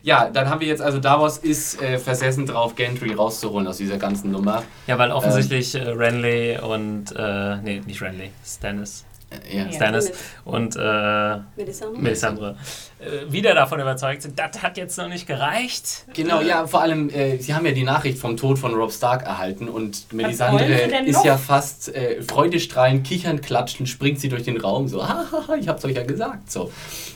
[0.03, 3.97] ja, dann haben wir jetzt, also Davos ist äh, versessen drauf, Gentry rauszuholen aus dieser
[3.97, 4.63] ganzen Nummer.
[4.87, 7.15] ja, weil offensichtlich äh, Renly und.
[7.17, 9.06] Äh, nee, nicht Renly, Stannis.
[9.31, 9.65] Äh, ja.
[9.65, 9.73] Ja.
[9.73, 10.13] Stannis
[10.45, 12.01] und äh, Melisandre?
[12.01, 12.57] Melisandre
[13.01, 16.05] äh, wieder davon überzeugt sind, das hat jetzt noch nicht gereicht.
[16.15, 19.25] Genau, ja, vor allem, äh, sie haben ja die Nachricht vom Tod von Rob Stark
[19.25, 24.87] erhalten und Melisandre ist ja fast äh, freudestrahlend, kichern, klatschen, springt sie durch den Raum,
[24.89, 26.71] so, hahaha, ich hab's euch ja gesagt, so.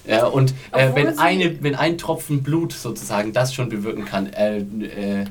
[0.06, 4.58] Äh, und äh, wenn, eine, wenn ein Tropfen Blut sozusagen das schon bewirken kann, äh,
[4.58, 5.26] äh,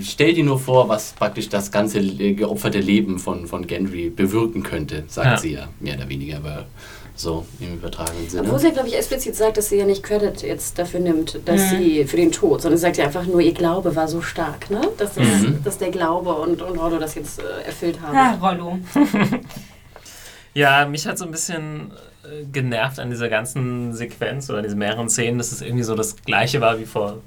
[0.00, 2.00] stell dir nur vor, was praktisch das ganze
[2.34, 5.36] geopferte Leben von, von Gendry bewirken könnte, sagt Ja.
[5.36, 6.64] sie ja, mehr oder weniger, aber
[7.14, 8.44] so im übertragenen Sinne.
[8.44, 11.60] Obwohl sie, glaube ich, explizit sagt, dass sie ja nicht Credit jetzt dafür nimmt, dass
[11.72, 11.76] Mhm.
[11.78, 14.70] sie für den Tod, sondern sie sagt ja einfach nur, ihr Glaube war so stark,
[14.70, 14.80] ne?
[14.96, 15.58] Dass, das, Mhm.
[15.62, 18.16] dass der Glaube und, und Rollo das jetzt äh, erfüllt haben.
[18.16, 18.78] Ah, Rollo.
[20.54, 21.92] Ja, mich hat so ein bisschen
[22.24, 25.94] äh, genervt an dieser ganzen Sequenz oder an diesen mehreren Szenen, dass es irgendwie so
[25.94, 27.18] das gleiche war wie vor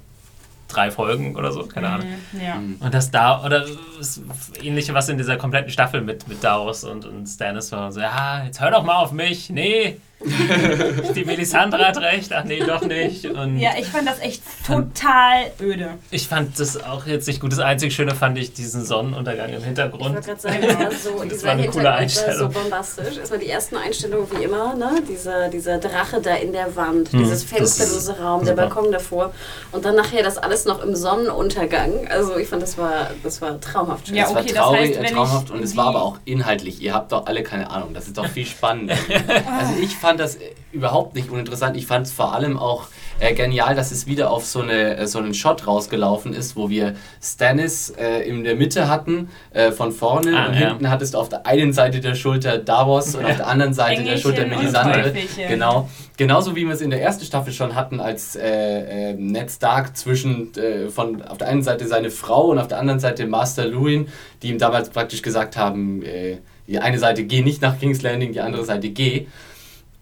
[0.68, 2.08] drei Folgen oder so, keine Ahnung.
[2.32, 2.54] Mhm, Ja.
[2.56, 2.76] Mhm.
[2.80, 3.64] Und das da, oder
[3.98, 4.20] das
[4.62, 8.44] ähnliche, was in dieser kompletten Staffel mit, mit Davos und, und Stannis war, so, ja,
[8.44, 9.98] jetzt hör doch mal auf mich, nee,
[11.14, 13.26] die Melisandre hat recht, ach nee, doch nicht.
[13.26, 15.90] Und ja, ich fand das echt total öde.
[16.10, 17.52] ich fand das auch jetzt nicht gut.
[17.52, 20.14] Das einzig Schöne fand ich diesen Sonnenuntergang im Ich Hintergrund.
[20.14, 22.52] wollte gerade sagen, das war so, Das war eine coole Hintergrund war Einstellung.
[22.52, 23.16] so bombastisch.
[23.22, 25.02] Es war die ersten Einstellungen wie immer, ne?
[25.08, 28.68] Dieser, dieser Drache da in der Wand, Hm, dieses das fensterlose Raum, der super.
[28.68, 29.32] Balkon davor.
[29.72, 32.08] Und dann nachher das alles noch im Sonnenuntergang.
[32.08, 34.16] Also ich fand, das war, das war traumhaft schön.
[34.16, 36.02] Ja, es war okay, das traurig, heißt, äh, wenn traumhaft ich und es war aber
[36.02, 36.80] auch inhaltlich.
[36.80, 37.92] Ihr habt doch alle keine Ahnung.
[37.94, 38.94] Das ist doch viel spannender.
[39.58, 40.40] also ich fand das äh,
[40.72, 41.76] überhaupt nicht uninteressant.
[41.76, 42.88] Ich fand es vor allem auch
[43.18, 46.70] äh, genial, dass es wieder auf so, eine, äh, so einen Shot rausgelaufen ist, wo
[46.70, 50.68] wir Stannis äh, in der Mitte hatten, äh, von vorne Ah, und ja.
[50.68, 54.02] hinten hattest du auf der einen Seite der Schulter Davos und auf der anderen Seite
[54.02, 55.12] der Engelchen Schulter und Melisandre.
[55.48, 55.88] Genau.
[56.16, 59.96] Genauso wie wir es in der ersten Staffel schon hatten, als äh, äh, Ned Stark
[59.96, 63.66] zwischen äh, von auf der einen Seite seine Frau und auf der anderen Seite Master
[63.66, 64.08] Luwin,
[64.42, 68.32] die ihm damals praktisch gesagt haben, äh, die eine Seite geh nicht nach King's Landing,
[68.32, 69.26] die andere Seite geh.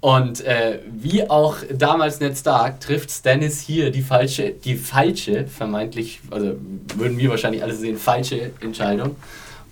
[0.05, 6.21] Und äh, wie auch damals Ned Stark trifft Stannis hier die falsche, die falsche, vermeintlich,
[6.31, 6.57] also
[6.97, 9.17] würden wir wahrscheinlich alle sehen, falsche Entscheidung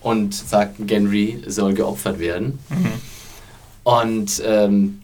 [0.01, 2.59] und sagt, Genry soll geopfert werden.
[3.83, 5.03] Und ähm,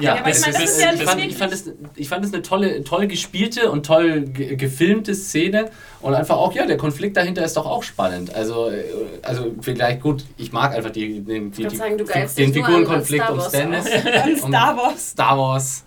[0.00, 1.64] Ja, aber ich meine, das ist- ja ich, fand, ich, fand das,
[1.94, 5.70] ich fand das eine tolle, toll gespielte und toll ge gefilmte Szene
[6.00, 8.34] und einfach auch, ja, der Konflikt dahinter ist doch auch spannend.
[8.34, 8.84] Also, äh,
[9.22, 13.40] also vielleicht gut, ich mag einfach die, den, die, die, sagen, du den Figurenkonflikt um
[13.40, 13.86] Star Stannis.
[13.86, 15.10] Und um Star Wars.
[15.10, 15.84] Star Wars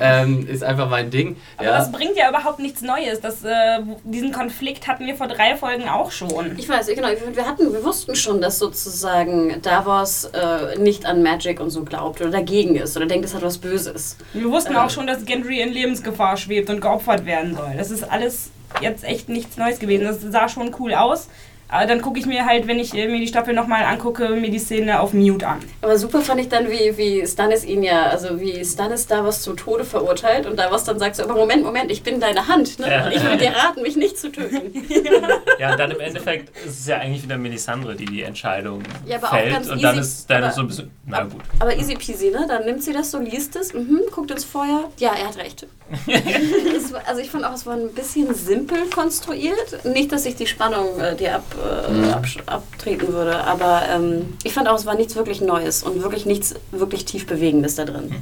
[0.00, 1.36] ähm, ist einfach mein Ding.
[1.56, 1.78] Aber ja.
[1.78, 3.20] das bringt ja überhaupt nichts Neues.
[3.20, 6.28] Das, äh, diesen Konflikt hatten wir vor drei Folgen auch schon.
[6.56, 7.08] Ich weiß, genau.
[7.34, 12.20] Wir, hatten, wir wussten schon, dass sozusagen Davos äh, nicht an Magic und so glaubt
[12.20, 14.18] oder dagegen ist oder denkt, es hat was Böses.
[14.34, 14.76] Wir wussten Äh.
[14.76, 17.72] auch schon, dass Gendry in Lebensgefahr schwebt und geopfert werden soll.
[17.78, 18.50] Das ist alles
[18.82, 20.04] jetzt echt nichts Neues gewesen.
[20.04, 21.28] Das sah schon cool aus.
[21.70, 24.50] Aber dann gucke ich mir halt, wenn ich äh, mir die Staffel nochmal angucke, mir
[24.50, 25.58] die Szene auf Mute an.
[25.82, 29.56] Aber super fand ich dann, wie, wie Stannis ihn ja, also wie Stannis Davos zum
[29.56, 32.88] Tode verurteilt und Davos dann sagt so, aber Moment, Moment, ich bin deine Hand, ne?
[32.90, 33.10] Ja.
[33.10, 34.72] Ich will dir raten, mich nicht zu töten.
[35.58, 39.16] Ja, und dann im Endeffekt ist es ja eigentlich wieder Melisandre, die die Entscheidung Ja,
[39.18, 39.52] aber auch fällt.
[39.52, 41.42] ganz Und dann easy, ist Stannis aber- so ein bisschen, na gut.
[41.58, 42.46] Aber easy peasy, ne?
[42.48, 44.90] Dann nimmt sie das so, liest es, mhm, guckt ins Feuer.
[44.98, 45.66] Ja, er hat recht.
[46.76, 49.84] es war, also ich fand auch, es war ein bisschen simpel konstruiert.
[49.84, 52.04] Nicht, dass ich die Spannung äh, dir ab, äh, Mhm.
[52.12, 56.26] absch- abtreten würde, aber ähm, ich fand auch, es war nichts wirklich Neues und wirklich
[56.26, 58.14] nichts wirklich tief Bewegendes da drin.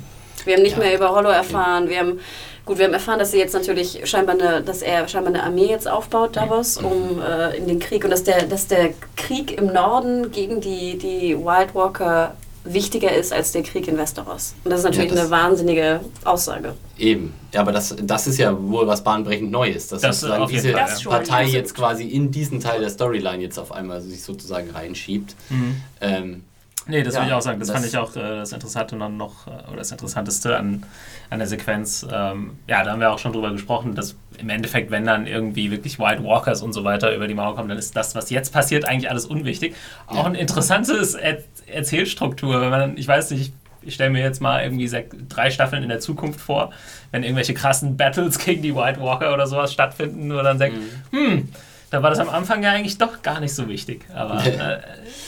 [0.44, 0.82] Wir haben nicht Ja.
[0.84, 2.20] mehr über Hollow erfahren, wir haben
[2.64, 5.66] Gut, wir haben erfahren, dass sie jetzt natürlich scheinbar eine, dass er scheinbar eine Armee
[5.66, 9.66] jetzt aufbaut, Davos, um äh, in den Krieg und dass der, dass der Krieg im
[9.72, 12.34] Norden gegen die, die Wild Walker
[12.72, 14.54] wichtiger ist als der Krieg in Westeros.
[14.64, 16.74] Und das ist natürlich Ja, das- eine wahnsinnige Aussage.
[16.98, 17.32] Eben.
[17.52, 20.88] Ja, aber das, das ist ja wohl was bahnbrechend Neues, dass Das sozusagen diese Fall,
[20.98, 21.10] ja.
[21.10, 25.34] Partei jetzt quasi in diesen Teil der Storyline jetzt auf einmal sich sozusagen reinschiebt.
[25.50, 25.76] Mhm.
[26.00, 26.42] Ähm,
[26.88, 27.58] Nee, das Ja, würde ich auch sagen.
[27.58, 30.84] Das, das- fand ich auch äh, das Interessante dann noch, äh, oder das Interessanteste an,
[31.30, 32.06] an der Sequenz.
[32.08, 35.70] Ähm, ja, da haben wir auch schon drüber gesprochen, dass im Endeffekt, wenn dann irgendwie
[35.70, 38.52] wirklich White Walkers und so weiter über die Mauer kommen, dann ist das, was jetzt
[38.52, 39.74] passiert, eigentlich alles unwichtig.
[40.06, 40.24] Auch Ja.
[40.24, 44.90] ein interessantes er Erzählstruktur, wenn man, ich weiß nicht, ich stelle mir jetzt mal irgendwie
[45.28, 46.72] drei Staffeln in der Zukunft vor,
[47.12, 50.78] wenn irgendwelche krassen Battles gegen die White Walker oder sowas stattfinden, wo dann denkt,
[51.10, 51.48] hm,
[51.90, 54.04] da war das am Anfang ja eigentlich doch gar nicht so wichtig.
[54.12, 54.78] Aber äh,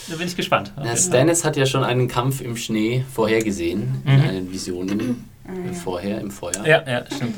[0.09, 0.73] da bin ich gespannt.
[0.75, 0.97] Fall.
[0.97, 4.29] Stannis hat ja schon einen Kampf im Schnee vorhergesehen, in Mhm.
[4.29, 5.29] einen Visionen
[5.71, 6.67] äh, vorher im Feuer.
[6.67, 7.37] Ja, ja, stimmt.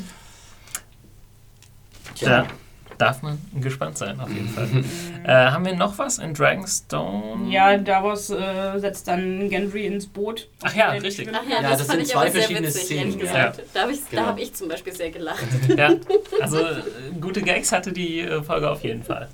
[2.25, 2.43] Tja.
[2.43, 4.67] Da darf man gespannt sein, auf jeden Fall.
[5.23, 7.49] äh, haben wir noch was in Dragonstone?
[7.51, 10.47] Ja, Davos äh, setzt dann Gendry ins Boot.
[10.61, 11.27] Ach ja, richtig.
[11.33, 13.17] Ach ja, Ja, das, das fand sind ich zwei aber sehr verschiedene witzig, Szenen, ja.
[13.17, 13.61] gesagt.
[13.73, 14.21] Da habe ich, Genau.
[14.21, 15.43] da hab ich zum Beispiel sehr gelacht.
[15.77, 15.93] Ja,
[16.41, 16.81] also äh,
[17.19, 19.29] gute Gags hatte die äh, Folge auf jeden Fall.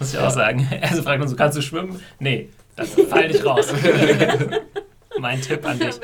[0.00, 0.26] Muss ich Ja.
[0.26, 0.68] auch sagen.
[0.82, 2.00] Also fragt man so, kannst du schwimmen?
[2.18, 3.72] Nee, dann fall nicht raus.
[5.18, 5.94] Mein Tipp an dich.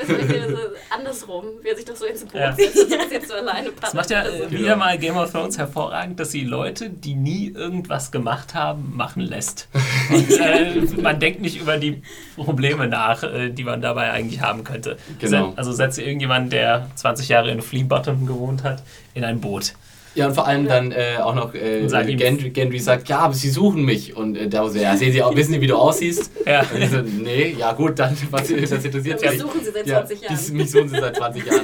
[0.89, 2.53] Andersrum, wie er sich doch so ins Boot Ja.
[2.53, 4.51] setzt und das jetzt so alleine Das macht ja äh, Genau.
[4.51, 9.21] wieder mal Game of Thrones hervorragend, dass sie Leute, die nie irgendwas gemacht haben, machen
[9.21, 9.67] lässt.
[10.09, 12.01] Und äh, man denkt nicht über die
[12.35, 14.97] Probleme nach, äh, die man dabei eigentlich haben könnte.
[15.19, 15.53] Genau.
[15.55, 18.83] Also setze irgendjemand, der 20 Jahre in Flea Bottom gewohnt hat,
[19.13, 19.73] in ein Boot.
[20.15, 21.85] Ja, und vor allem dann äh, auch noch äh,
[22.15, 24.15] Gendry, Gendry sagt, ja, aber sie suchen mich.
[24.17, 26.31] Und äh, da so, ja, sehen sie auch, wissen sie, wie du aussiehst?
[26.45, 26.61] Ja.
[26.73, 29.39] Und ich so, nee, ja gut, dann, was, das interessiert Wir mich.
[29.39, 30.39] suchen sie seit Ja, 20 Jahren.
[30.47, 31.61] die- mich suchen sie seit 20 Jahren.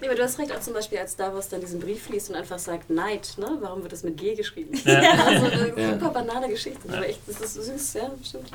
[0.00, 2.36] Nee, aber du hast recht, auch zum Beispiel, als Davos dann diesen Brief liest und
[2.36, 3.46] einfach sagt, Neid, ne?
[3.60, 4.78] Warum wird das mit G geschrieben?
[4.84, 5.00] Ja.
[5.26, 5.92] Also eine Ja.
[5.94, 8.50] super banale Geschichte, aber echt, das ist süß, ja, stimmt.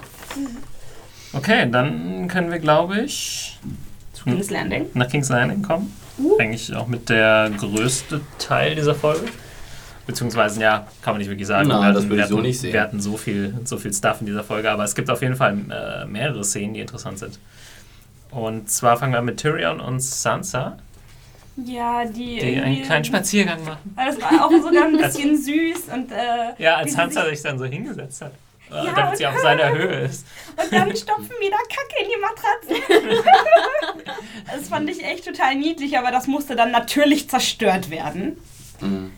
[1.34, 3.58] Okay, dann können wir, glaube ich,
[4.14, 4.88] Zu King's Landing.
[4.94, 5.96] nach King's Landing kommen.
[6.22, 6.38] Uh.
[6.40, 9.26] Eigentlich auch mit der größte Teil dieser Folge.
[10.08, 11.68] Beziehungsweise, ja, kann man nicht wirklich sagen.
[11.70, 12.74] Na, Wir hatten- das würde wir ich so hatten- nicht sehen.
[12.74, 15.36] Wir hatten so viel, so viel Stuff in dieser Folge, aber es gibt auf jeden
[15.36, 17.40] Fall äh, mehrere Szenen, die interessant sind.
[18.32, 20.78] Und zwar fangen wir mit Tyrion und Sansa,
[21.66, 22.12] Ja, die.
[22.14, 23.94] die irgendwie- einen kleinen Spaziergang machen.
[23.96, 26.12] Das war auch sogar ein bisschen süß und.
[26.12, 26.16] Äh,
[26.58, 28.32] Ja, als Sansa sich dann so hingesetzt hat.
[28.72, 30.26] Äh, Ja, damit sie auf seiner Höhe ist.
[30.62, 34.04] Und dann stopfen wieder Kacke in die Matratze.
[34.56, 38.38] das fand ich echt total niedlich, aber das musste dann natürlich zerstört werden.
[38.80, 39.12] Mhm.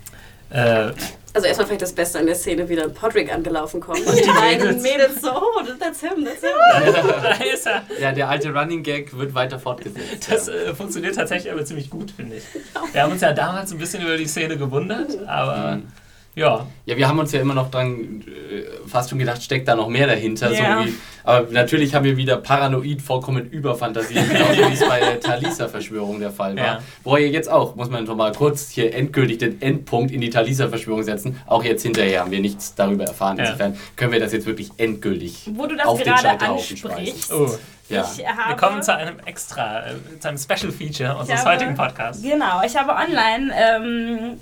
[0.49, 0.91] Äh,
[1.35, 4.05] Also erstmal vielleicht das Beste an der Szene, wie dann Podrick angelaufen kommt.
[4.05, 4.83] Und die die beiden Mädels.
[4.83, 6.51] Mädels so, oh, that's him, that's him.
[7.23, 7.81] da ist er.
[7.99, 10.29] Ja, der alte Running Gag wird weiter fortgesetzt.
[10.31, 10.53] Das ja.
[10.53, 12.43] äh, funktioniert tatsächlich aber ziemlich gut, finde ich.
[12.91, 15.87] Wir haben uns ja damals ein bisschen über die Szene gewundert, aber Mhm.
[16.35, 16.65] Ja.
[16.85, 19.87] Ja, wir haben uns ja immer noch dran äh, fast schon gedacht, steckt da noch
[19.87, 20.51] mehr dahinter.
[20.51, 20.81] Ja.
[20.81, 25.19] So wie, aber natürlich haben wir wieder paranoid vollkommen überfantasiert, genauso wie es bei der
[25.19, 26.65] Talisa-Verschwörung der Fall war.
[26.65, 26.79] Ja.
[27.03, 30.29] Wo ihr jetzt auch, muss man noch mal kurz hier endgültig den Endpunkt in die
[30.29, 31.39] Talisa-Verschwörung setzen.
[31.45, 33.37] Auch jetzt hinterher haben wir nichts darüber erfahren.
[33.37, 33.45] Ja.
[33.45, 37.31] Insofern können wir das jetzt wirklich endgültig Wo du das auf den gerade Scheiterhaufen ansprichst.
[37.33, 37.47] Oh,
[37.89, 38.05] Ja.
[38.47, 42.21] Wir kommen zu einem extra, äh, zu einem Special Feature unseres habe- heutigen Podcasts.
[42.21, 44.39] Genau, ich habe online ähm,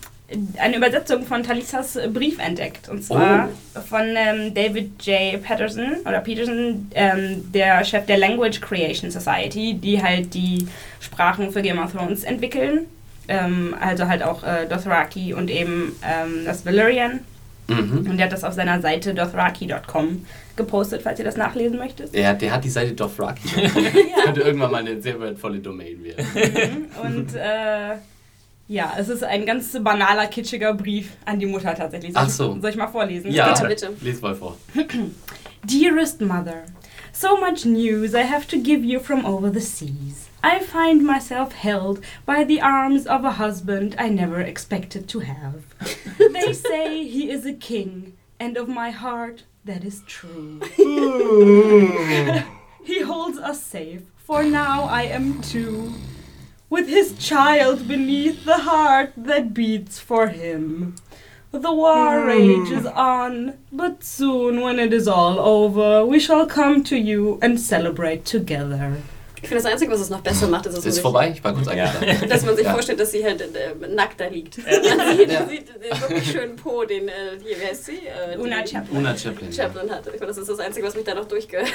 [0.58, 2.90] eine Übersetzung von Talisas Brief entdeckt.
[2.90, 3.50] Und zwar
[3.90, 5.42] von ähm, David J.
[5.42, 10.68] Patterson oder Peterson, ähm, der Chef der Language Creation Society, die halt die
[11.00, 12.86] Sprachen für Game of Thrones entwickeln.
[13.28, 17.20] Ähm, also halt auch äh, Dothraki und eben ähm, das Valyrian.
[17.68, 18.10] Mhm.
[18.10, 20.26] Und der hat das auf seiner Seite dothraki.com
[20.56, 22.14] gepostet, falls ihr das nachlesen möchtet.
[22.14, 23.48] Der, der hat die Seite Dothraki.
[24.24, 26.88] Könnte irgendwann mal eine sehr wertvolle Domain werden.
[27.02, 27.96] Und äh,
[28.72, 32.14] ja, es ist ein ganz banaler, kitschiger Brief an die Mutter tatsächlich.
[32.14, 32.56] Soll, Ach so.
[32.56, 33.30] ich, soll ich mal vorlesen?
[33.30, 33.94] Ja, Bitte, bitte.
[34.02, 34.56] les mal vor.
[35.66, 36.64] Dearest mother,
[37.12, 40.30] so much news I have to give you from over the seas.
[40.42, 45.66] I find myself held by the arms of a husband I never expected to have.
[46.18, 50.62] they say he is a king, and of my heart that is true.
[52.84, 55.94] he holds us safe, for now I am too.
[56.72, 60.96] With his child beneath the heart that beats for him.
[61.52, 66.96] The war rages on, but soon, when it is all over, we shall come to
[66.96, 68.94] you and celebrate together.
[69.44, 71.32] Ich finde, das Einzige, was es noch besser macht, ist, dass Ist man sich, vorbei?
[71.36, 71.92] Ich war kurz Ja.
[72.30, 72.72] dass man sich Ja.
[72.74, 74.60] vorstellt, dass sie halt äh, nackt da liegt.
[74.60, 75.46] Man sieht, Ja.
[75.50, 77.12] sieht den wirklich schönen Po, den, äh,
[77.44, 78.00] hier, wer ist sie?
[78.08, 78.98] Äh, Una die Chaplin.
[79.00, 79.52] Una Chaplin.
[79.52, 80.04] Chaplin hat.
[80.06, 81.58] Ich finde, das ist das Einzige, was mich da noch durchge...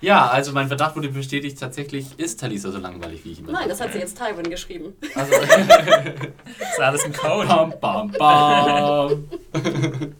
[0.00, 3.68] Ja, also mein Verdacht wurde bestätigt, tatsächlich ist Talisa so langweilig, wie ich immer Nein,
[3.68, 4.92] das hat sie jetzt Tywin geschrieben.
[5.14, 5.32] Also,
[6.58, 7.46] Das ist alles ein Code.
[7.46, 9.24] bam, bam, bam.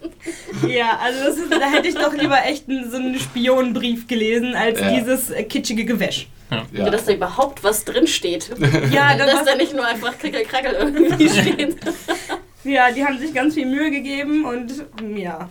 [0.68, 4.54] Ja, also das ist, da hätte ich doch lieber echt einen, so einen Spionenbrief gelesen,
[4.54, 4.90] als Ja.
[4.98, 6.28] dieses äh, kitschige Gewäsch.
[6.72, 6.88] Ja.
[6.88, 8.50] Dass da überhaupt was drin steht.
[8.92, 11.76] Ja, das Dass da nicht nur einfach krickel-krackel irgendwie steht.
[12.64, 14.72] ja, die haben sich ganz viel Mühe gegeben und
[15.16, 15.48] ja.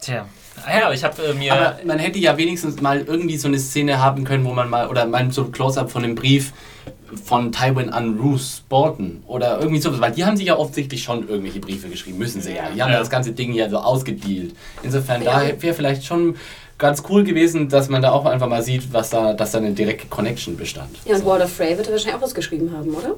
[0.00, 0.28] Tja,
[0.70, 1.52] ja, aber ich habe äh, mir.
[1.52, 4.88] Aber man hätte ja wenigstens mal irgendwie so eine Szene haben können, wo man mal,
[4.88, 6.52] oder mal so ein Close-Up von dem Brief
[7.24, 11.28] von Tywin an Bruce Bolton oder irgendwie sowas, weil die haben sich ja offensichtlich schon
[11.28, 12.64] irgendwelche Briefe geschrieben, müssen sie ja.
[12.74, 12.98] Die haben ja Ja.
[13.00, 14.54] das ganze Ding ja so ausgedealt.
[14.82, 15.40] Insofern, Ja.
[15.40, 16.34] da wäre vielleicht schon
[16.78, 19.70] ganz cool gewesen, dass man da auch einfach mal sieht, was da, dass da eine
[19.70, 20.90] direkte Connection bestand.
[21.06, 21.26] Ja, und So.
[21.26, 23.14] Walter Frey wird er wahrscheinlich auch was geschrieben haben, oder?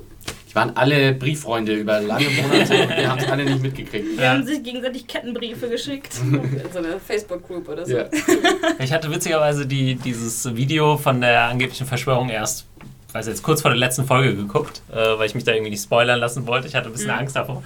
[0.58, 4.18] Waren alle Brieffreunde über lange Monate und wir haben es alle nicht mitgekriegt.
[4.18, 6.16] Wir haben sich gegenseitig Kettenbriefe geschickt.
[6.32, 7.96] In so einer Facebook-Group oder so.
[7.96, 8.04] Ja.
[8.80, 12.66] Ich hatte witzigerweise die, dieses Video von der angeblichen Verschwörung erst,
[13.12, 15.82] weiß jetzt, kurz vor der letzten Folge geguckt, äh, weil ich mich da irgendwie nicht
[15.82, 16.66] spoilern lassen wollte.
[16.68, 17.62] Ich hatte ein bisschen Angst davor.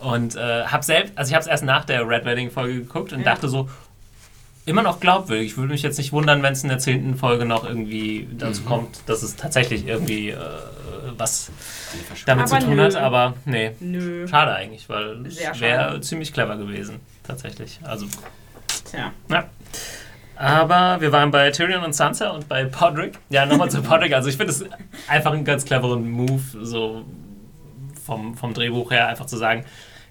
[0.00, 3.12] Und äh, habe selbst, also ich habe es erst nach der Red Wedding Folge geguckt
[3.12, 3.24] und Ja.
[3.26, 3.68] dachte so,
[4.66, 5.46] immer noch glaubwürdig.
[5.52, 8.62] Ich würde mich jetzt nicht wundern, wenn es in der zehnten Folge noch irgendwie dazu
[8.62, 8.66] Mhm.
[8.66, 10.36] kommt, dass es tatsächlich irgendwie äh,
[11.18, 11.50] was
[12.26, 12.84] damit Aber zu tun nö.
[12.84, 12.96] hat.
[12.96, 14.26] Aber nee, Nö.
[14.28, 17.80] schade eigentlich, weil Sehr es wäre ziemlich clever gewesen, tatsächlich.
[17.82, 18.06] Also
[18.90, 19.12] Tja.
[19.30, 19.44] ja.
[20.36, 23.18] Aber wir waren bei Tyrion und Sansa und bei Podrick.
[23.28, 24.12] Ja, nochmal zu Podrick.
[24.12, 24.64] Also ich finde es
[25.06, 27.04] einfach einen ganz cleveren Move, so
[28.04, 29.64] vom, vom Drehbuch her, einfach zu sagen,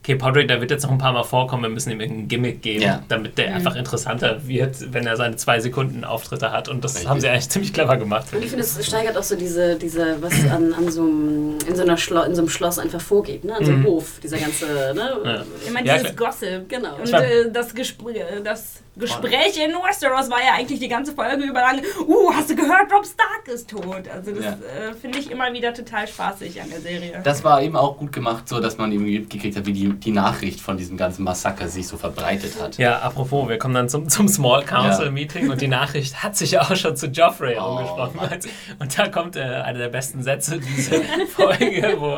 [0.03, 2.61] okay, Podrick, der wird jetzt noch ein paar Mal vorkommen, wir müssen ihm irgendein Gimmick
[2.63, 3.03] geben, Ja.
[3.07, 3.55] damit der Mhm.
[3.57, 6.69] einfach interessanter wird, wenn er seine zwei Sekunden Auftritte hat.
[6.69, 7.09] Und das Richtig.
[7.09, 8.25] haben sie eigentlich ziemlich clever gemacht.
[8.33, 11.75] Und ich finde, es steigert auch so diese, diese was an, an so einem, in,
[11.75, 13.55] so einer Schlo in so einem Schloss einfach vorgeht, ne?
[13.55, 13.85] an so einem Mhm.
[13.85, 15.17] Hof, dieser ganze, ne?
[15.23, 15.43] Ja.
[15.65, 16.67] Ich meine, Ja, dieses Gossip.
[16.67, 16.95] Genau.
[16.95, 21.43] Und äh, das, Gespr äh, das Gespräch in Westeros war ja eigentlich die ganze Folge
[21.45, 24.03] über lang, uh, hast du gehört, Rob Stark ist tot.
[24.13, 24.51] Also das Ja.
[24.51, 27.21] äh, finde ich immer wieder total spaßig an der Serie.
[27.23, 30.11] Das war eben auch gut gemacht, so dass man irgendwie mitgekriegt hat, wie die, die
[30.11, 32.77] Nachricht von diesem ganzen Massaker sich so verbreitet hat.
[32.77, 36.51] Ja, apropos, wir kommen dann zum, zum Small Council Meeting und die Nachricht hat sich
[36.51, 38.17] ja auch schon zu Joffrey Oh, umgesprochen.
[38.17, 38.39] Mann.
[38.79, 40.97] Und da kommt äh, einer der besten Sätze dieser
[41.29, 42.17] Folge, wo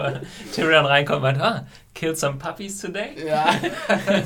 [0.54, 3.10] Tyrion reinkommt und meint, ah, kill some puppies today?
[3.28, 3.46] Ja.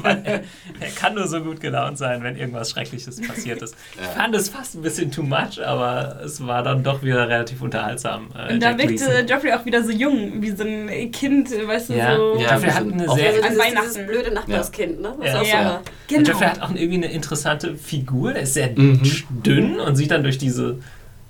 [0.03, 0.41] Er,
[0.79, 3.75] er kann nur so gut gelaunt sein, wenn irgendwas Schreckliches passiert ist.
[3.95, 4.07] Ich Ja.
[4.11, 8.29] fand es fast ein bisschen too much, aber es war dann doch wieder relativ unterhaltsam.
[8.37, 9.25] Äh, Und da wirkte.
[9.29, 12.35] Joffrey auch wieder so jung, wie so ein Kind, weißt du, Ja, so.
[12.39, 13.87] Ja, Joffrey wir hat eine sehr Also An dieses, Weihnachten.
[13.89, 15.13] dieses blöde Nachbarskind, ne?
[15.17, 15.39] Was Ja.
[15.39, 15.65] auch so Ja.
[15.65, 15.81] war.
[16.17, 18.33] Und Joffrey hat auch irgendwie eine interessante Figur.
[18.33, 19.01] Der ist sehr Mhm.
[19.29, 20.79] dünn und sieht dann durch diese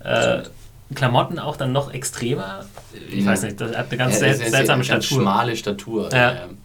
[0.04, 0.44] äh,
[0.96, 2.66] Klamotten auch dann noch extremer.
[3.12, 5.22] Ich weiß nicht, das hat eine ganz Ja, sel sehr- sehr- seltsame ganz Statur.
[5.24, 6.10] schmale Statur.
[6.14, 6.32] Ja.
[6.46, 6.58] Ähm,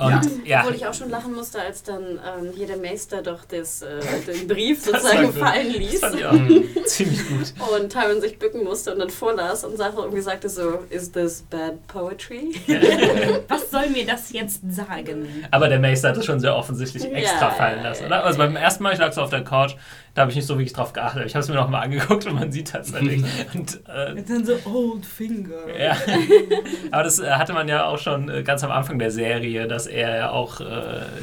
[0.00, 3.44] Und ja, Obwohl ich auch schon lachen musste, als dann ähm, hier der Meister doch
[3.44, 5.98] das, äh, den Brief Das sozusagen fallen das ließ.
[6.00, 6.64] fand ich auch Mhm.
[6.86, 7.52] ziemlich gut.
[7.76, 11.42] Und Tyron sich bücken musste und dann vorlas und sagte, irgendwie sagte so, is this
[11.50, 12.54] bad poetry?
[13.48, 15.26] Was soll mir das jetzt sagen?
[15.50, 18.24] Aber der Mace hat das schon sehr offensichtlich extra ja, fallen lassen, oder?
[18.24, 19.74] Also beim ersten Mal, ich lag so auf der Couch,
[20.18, 21.24] da habe ich nicht so wirklich drauf geachtet.
[21.26, 23.22] Ich habe es mir noch mal angeguckt und man sieht tatsächlich.
[23.54, 25.50] und äh, Und dann so Old Finger.
[25.80, 25.96] Ja,
[26.90, 29.86] aber das äh, hatte man ja auch schon äh, ganz am Anfang der Serie, dass
[29.86, 30.64] er ja auch äh,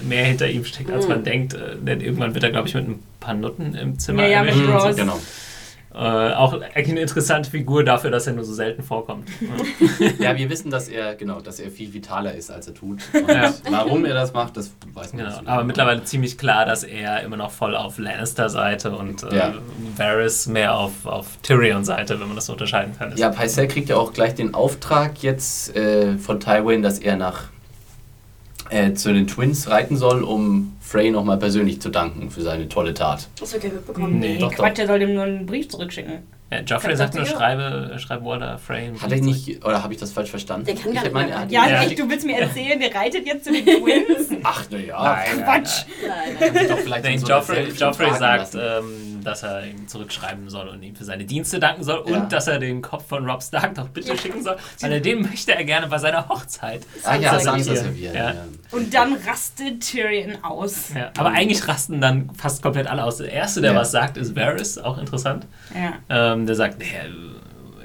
[0.07, 1.11] mehr hinter ihm steckt, als Mhm.
[1.13, 1.53] man denkt.
[1.55, 4.43] Äh, denn irgendwann wird er, glaube ich, mit ein paar Nutten im Zimmer Ja, ja,
[4.43, 4.69] mit erwischt.
[4.85, 4.95] Ross.
[4.95, 5.19] Genau.
[5.95, 9.29] Äh, auch eigentlich eine interessante Figur dafür, dass er nur so selten vorkommt.
[10.19, 13.01] Ja, wir wissen, dass er, genau, dass er viel vitaler ist, als er tut.
[13.27, 13.53] Ja.
[13.69, 15.37] warum er das macht, das weiß man genau.
[15.39, 15.47] nicht.
[15.47, 19.53] Aber mittlerweile ziemlich klar, dass er immer noch voll auf Lannister-Seite und äh, Ja.
[19.95, 23.15] Varys mehr auf, auf Tyrion-Seite, wenn man das so unterscheiden kann.
[23.15, 27.45] Ja, Pycelle kriegt ja auch gleich den Auftrag jetzt äh, von Tywin, dass er nach
[28.69, 32.93] äh, zu den Twins reiten soll, um Frey nochmal persönlich zu danken für seine tolle
[32.93, 33.27] Tat.
[33.41, 34.19] Hast du gehört bekommen?
[34.19, 36.19] Nee, Nee, doch, Quatsch, er soll ihm nur einen Brief zurückschicken.
[36.51, 38.85] Ja, Joffrey Das sagt nur, schreibe, schreibe Walter Frey.
[38.85, 40.67] einen Hat er nicht, oder habe ich das falsch verstanden?
[40.67, 41.81] Der kann gar ich nicht meine, er hat Ja, Ja.
[41.83, 44.29] echt, du willst mir erzählen, der reitet jetzt zu den Twins?
[44.43, 45.01] Ach, naja.
[45.35, 45.85] Nein, Quatsch.
[46.07, 46.53] Nein, nein.
[46.53, 50.67] sich doch vielleicht Nein, in so Joffrey, Joffrey sagt, ähm, dass er ihm zurückschreiben soll
[50.69, 52.19] und ihm für seine Dienste danken soll und Ja.
[52.25, 54.17] dass er den Kopf von Rob Stark doch bitte Ja.
[54.17, 56.81] schicken soll, weil er den möchte er gerne bei seiner Hochzeit.
[57.03, 58.15] Ah ja, Sansa servieren.
[58.15, 58.29] Ja.
[58.33, 58.45] Ja.
[58.71, 60.93] Und dann rastet Tyrion aus.
[60.95, 63.17] Ja, aber eigentlich rasten dann fast komplett alle aus.
[63.17, 63.79] Der Erste, der Ja.
[63.79, 65.45] was sagt, ist Varys, auch interessant.
[65.73, 65.93] Ja.
[66.33, 66.85] Ähm, der sagt, nee,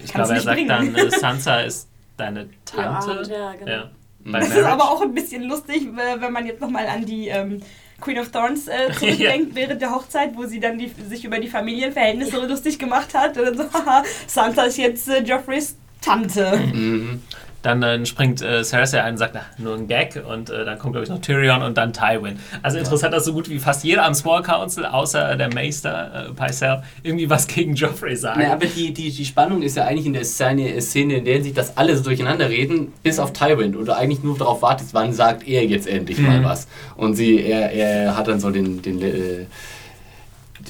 [0.03, 0.69] ich Kannst glaube, er nicht sagt bringen.
[0.69, 3.19] dann, äh, Sansa ist deine Tante.
[3.21, 3.71] und ja, genau.
[3.71, 3.91] Ja.
[4.23, 4.33] Mhm.
[4.33, 7.63] Das ist aber auch ein bisschen lustig, wenn man jetzt nochmal an die ähm,
[8.01, 11.49] Queen of Thorns äh, zurückdenkt während der Hochzeit, wo sie dann die, sich über die
[11.49, 13.37] Familienverhältnisse so lustig gemacht hat.
[13.37, 16.57] Und dann so, haha, Sansa ist jetzt äh, Joffreys Tante.
[16.73, 17.23] Mhm.
[17.63, 20.23] Dann äh, springt äh, Cersei ein und sagt, na, nur ein Gag.
[20.27, 22.39] Und äh, dann kommt, glaube ich, noch Tyrion und dann Tywin.
[22.63, 26.33] Also interessant, dass so gut wie fast jeder am Small Council, außer der Meister, äh,
[26.33, 28.41] Pycelle, irgendwie was gegen Joffrey sagen.
[28.43, 31.35] Na, aber die, die, die Spannung ist ja eigentlich in der Szene, Szene in der
[31.35, 33.77] Hinsicht, dass alle so durcheinander reden, bis auf Tywin.
[33.77, 36.45] Und du eigentlich nur darauf wartest, wann sagt er jetzt endlich mal Mhm.
[36.45, 36.67] was.
[36.97, 39.47] Und sie, er, er hat dann so den, den äh,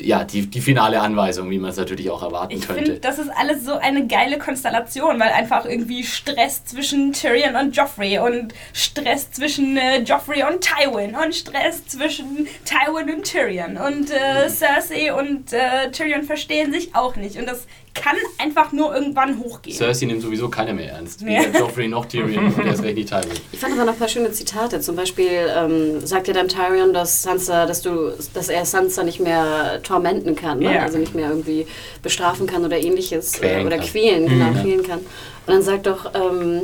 [0.00, 2.84] ja, die, die finale Anweisung, wie man es natürlich auch erwarten Ich könnte.
[2.84, 7.76] finde, das ist alles so eine geile Konstellation, weil einfach irgendwie Stress zwischen Tyrion und
[7.76, 13.76] Joffrey und Stress zwischen äh, Joffrey und Tywin und Stress zwischen Tywin und Tyrion.
[13.76, 17.36] Und äh, Cersei und äh, Tyrion verstehen sich auch nicht.
[17.36, 19.76] Und das kann einfach nur irgendwann hochgehen.
[19.76, 21.20] Cersei nimmt sowieso keiner mehr ernst.
[21.22, 21.42] Ja.
[21.42, 23.30] Weder Joffrey noch Tyrion und erst recht nicht Tywin.
[23.52, 24.80] Ich fand aber noch ein paar schöne Zitate.
[24.80, 29.20] Zum Beispiel ähm, sagt ja dann Tyrion, dass Sansa, dass du, dass er Sansa nicht
[29.20, 30.74] mehr tormenten kann, ne?
[30.74, 30.82] Ja.
[30.82, 31.66] also nicht mehr irgendwie
[32.02, 33.86] bestrafen kann oder ähnliches Quälen äh, oder kann.
[33.86, 34.62] quälen, genau, Mhm.
[34.62, 34.98] quälen kann.
[35.00, 35.06] Und
[35.54, 36.62] dann sagt doch ähm,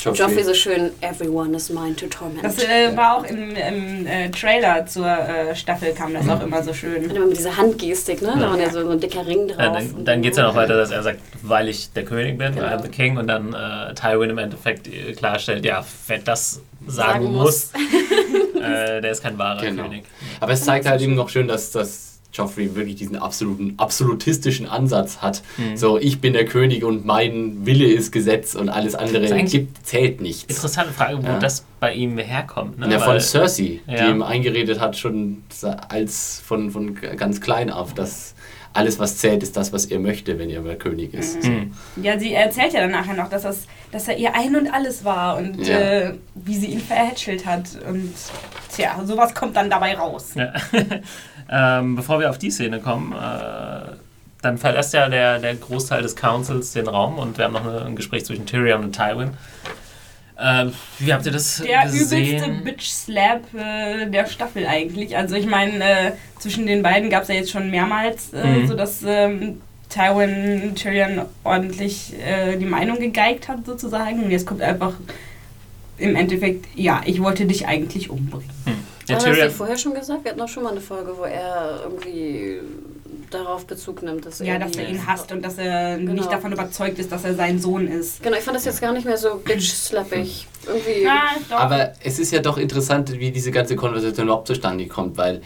[0.00, 0.18] Joffrey.
[0.24, 2.44] Joffrey so schön, everyone is mine to torment.
[2.44, 6.62] Das äh, war auch im, im äh, Trailer zur äh, Staffel kam das auch immer
[6.62, 7.10] so und schön.
[7.10, 8.34] immer mit dieser Handgestik, ne?
[8.38, 9.58] Da war ja so, so ein dicker Ring drauf.
[9.58, 12.04] Ja, dann Und dann geht es ja noch weiter, dass er sagt, weil ich der
[12.04, 12.66] König bin, Genau.
[12.66, 16.60] I am the King, und dann äh, Tywin im Endeffekt äh, klarstellt, ja, wer das
[16.86, 17.72] sagen, Sagen muss,
[18.62, 19.82] äh, der ist kein wahrer Genau.
[19.82, 20.04] König.
[20.40, 25.18] Aber es zeigt halt eben noch schön, dass, dass Joffrey wirklich diesen absoluten, absolutistischen Ansatz
[25.18, 25.42] hat.
[25.56, 25.76] Hm.
[25.76, 30.20] So, ich bin der König und mein Wille ist Gesetz und alles andere gibt, zählt
[30.20, 30.44] nichts.
[30.44, 31.38] Interessante Frage, wo Ja.
[31.38, 32.78] das bei ihm herkommt.
[32.78, 32.90] Ne?
[32.92, 34.04] Ja, von Cersei, Ja.
[34.06, 35.42] die ihm eingeredet hat, schon
[35.88, 38.34] als von, von ganz klein auf, dass
[38.74, 41.42] alles, was zählt, ist das, was er möchte, wenn er mal König ist.
[41.42, 41.48] So.
[41.48, 41.72] Hm.
[42.02, 43.60] Ja, sie erzählt ja dann nachher noch, dass, das,
[43.90, 45.78] dass er ihr Ein und Alles war und Ja.
[45.78, 47.70] äh, wie sie ihn verhätschelt hat.
[47.88, 48.12] Und
[48.76, 50.32] tja, sowas kommt dann dabei raus.
[50.34, 50.52] Ja.
[51.50, 53.92] ähm, bevor wir auf die Szene kommen, äh,
[54.42, 57.84] dann verlässt ja der, der Großteil des Councils den Raum und wir haben noch eine,
[57.86, 59.30] ein Gespräch zwischen Tyrion und Tywin.
[60.40, 62.28] Ähm, wie habt ihr das Der gesehen?
[62.36, 65.16] übelste Bitch-Slap äh, der Staffel eigentlich.
[65.16, 68.68] Also ich meine, äh, zwischen den beiden gab es ja jetzt schon mehrmals, äh, Mhm.
[68.68, 74.22] sodass ähm, Tywin Tyrion ordentlich äh, die Meinung gegeigt hat sozusagen.
[74.22, 74.92] Und jetzt kommt einfach
[75.96, 78.48] im Endeffekt, ja, ich wollte dich eigentlich umbringen.
[79.08, 80.24] Der Hat er das vorher schon gesagt?
[80.24, 82.60] Wir hatten auch schon mal eine Folge, wo er irgendwie
[83.30, 86.12] darauf Bezug nimmt, dass Ja, er dass er ihn hasst und dass er Genau.
[86.12, 88.22] nicht davon überzeugt ist, dass er sein Sohn ist.
[88.22, 90.46] Genau, ich fand das jetzt gar nicht mehr so bitch-slappig.
[90.66, 91.02] Irgendwie.
[91.04, 91.58] Ja, doch.
[91.58, 95.42] Aber es ist ja doch interessant, wie diese ganze Konversation überhaupt zustande kommt, weil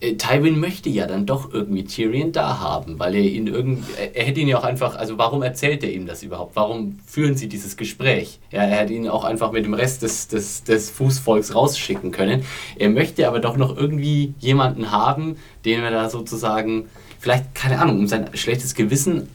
[0.00, 4.24] Tywin möchte ja dann doch irgendwie Tyrion da haben, weil er ihn irgend, er, er
[4.24, 6.56] hätte ihn ja auch einfach, also warum erzählt er ihm das überhaupt?
[6.56, 8.38] Warum führen sie dieses Gespräch?
[8.50, 12.44] Ja, er hätte ihn auch einfach mit dem Rest des, des, des Fußvolks rausschicken können.
[12.76, 15.36] Er möchte aber doch noch irgendwie jemanden haben,
[15.66, 16.86] den er da sozusagen,
[17.18, 19.28] vielleicht, keine Ahnung, um sein schlechtes Gewissen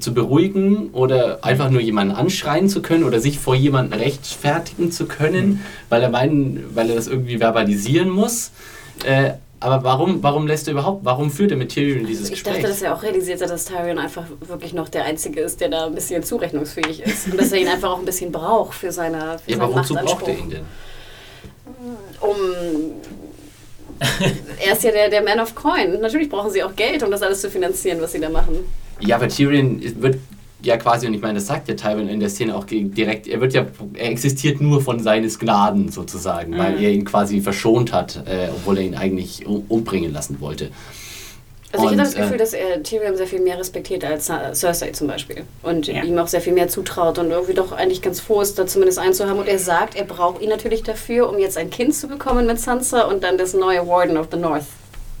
[0.00, 5.06] zu beruhigen oder einfach nur jemanden anschreien zu können oder sich vor jemandem rechtfertigen zu
[5.06, 8.52] können, weil er meinen, weil er das irgendwie verbalisieren muss.
[9.04, 12.54] Äh, aber warum, warum lässt er überhaupt, warum führt er mit Tyrion dieses Ich Gespräch?
[12.54, 15.68] dachte, dass er auch realisiert hat, dass Tyrion einfach wirklich noch der Einzige ist, der
[15.68, 17.28] da ein bisschen zurechnungsfähig ist.
[17.28, 19.74] Und dass er ihn einfach auch ein bisschen braucht für seine für ja, seinen aber
[19.74, 20.62] wozu braucht er ihn denn?
[22.20, 22.36] Um.
[24.64, 26.00] er ist ja der, der Man of Coin.
[26.00, 28.58] Natürlich brauchen sie auch Geld, um das alles zu finanzieren, was sie da machen.
[29.00, 30.18] Ja, aber Tyrion wird
[30.62, 33.40] ja quasi, und ich meine, das sagt ja Tywin in der Szene auch direkt, er
[33.40, 36.82] wird ja, er existiert nur von seines Gnaden sozusagen, weil Mhm.
[36.84, 40.70] er ihn quasi verschont hat, äh, obwohl er ihn eigentlich um, umbringen lassen wollte.
[41.70, 44.24] Also ich Und, hatte das Gefühl, äh, dass er Tyrion sehr viel mehr respektiert als
[44.54, 45.44] Cersei zum Beispiel.
[45.62, 46.02] Und Ja.
[46.02, 48.98] ihm auch sehr viel mehr zutraut und irgendwie doch eigentlich ganz froh ist, da zumindest
[48.98, 49.38] einzuhaben.
[49.38, 52.58] Und er sagt, er braucht ihn natürlich dafür, um jetzt ein Kind zu bekommen mit
[52.58, 54.64] Sansa und dann das neue Warden of the North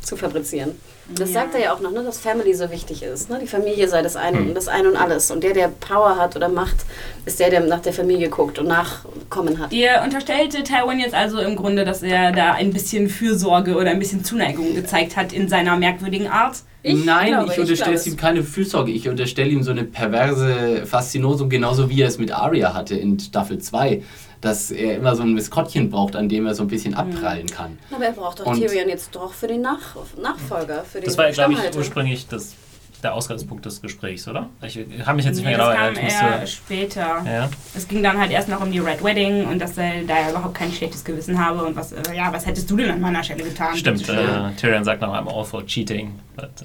[0.00, 0.70] zu fabrizieren.
[1.14, 1.40] Das Ja.
[1.40, 3.30] sagt er ja auch noch, ne, dass Family so wichtig ist.
[3.30, 3.38] Ne?
[3.42, 4.54] Die Familie sei das eine, Hm.
[4.54, 5.30] das eine und alles.
[5.30, 6.76] Und der, der Power hat oder Macht,
[7.24, 9.72] ist der, der nach der Familie guckt und Nachkommen hat.
[9.72, 13.98] Ihr unterstellte Tywin jetzt also im Grunde, dass er da ein bisschen Fürsorge oder ein
[13.98, 16.56] bisschen Zuneigung gezeigt hat in seiner merkwürdigen Art.
[16.82, 18.92] Ich Nein, glaube, ich unterstelle glaube ihm keine Fürsorge.
[18.92, 23.18] Ich unterstelle ihm so eine perverse Faszinosum, genauso wie er es mit Arya hatte in
[23.18, 24.02] Staffel 2.
[24.40, 27.78] Dass er immer so ein Maskottchen braucht, an dem er so ein bisschen abprallen kann.
[27.90, 31.30] Aber er braucht doch Tyrion jetzt doch für den Nach Nachfolger, für den das war,
[31.30, 31.78] glaube ich, Stammhalter.
[31.78, 32.54] ursprünglich das,
[33.02, 34.48] der Ausgangspunkt des Gesprächs, oder?
[34.62, 34.76] Ich
[35.06, 36.12] habe mich jetzt nicht Nee, mehr das genau kam erinnert.
[36.12, 37.22] Ich eher musste- später.
[37.26, 37.50] Ja.
[37.76, 40.54] Es ging dann halt erst noch um die Red Wedding und dass er da überhaupt
[40.54, 43.44] kein schlechtes Gewissen habe und was, äh, ja, was hättest du denn an meiner Stelle
[43.44, 43.76] getan?
[43.76, 44.16] Stimmt, äh,
[44.60, 46.12] Tyrion sagt noch einmal all for cheating.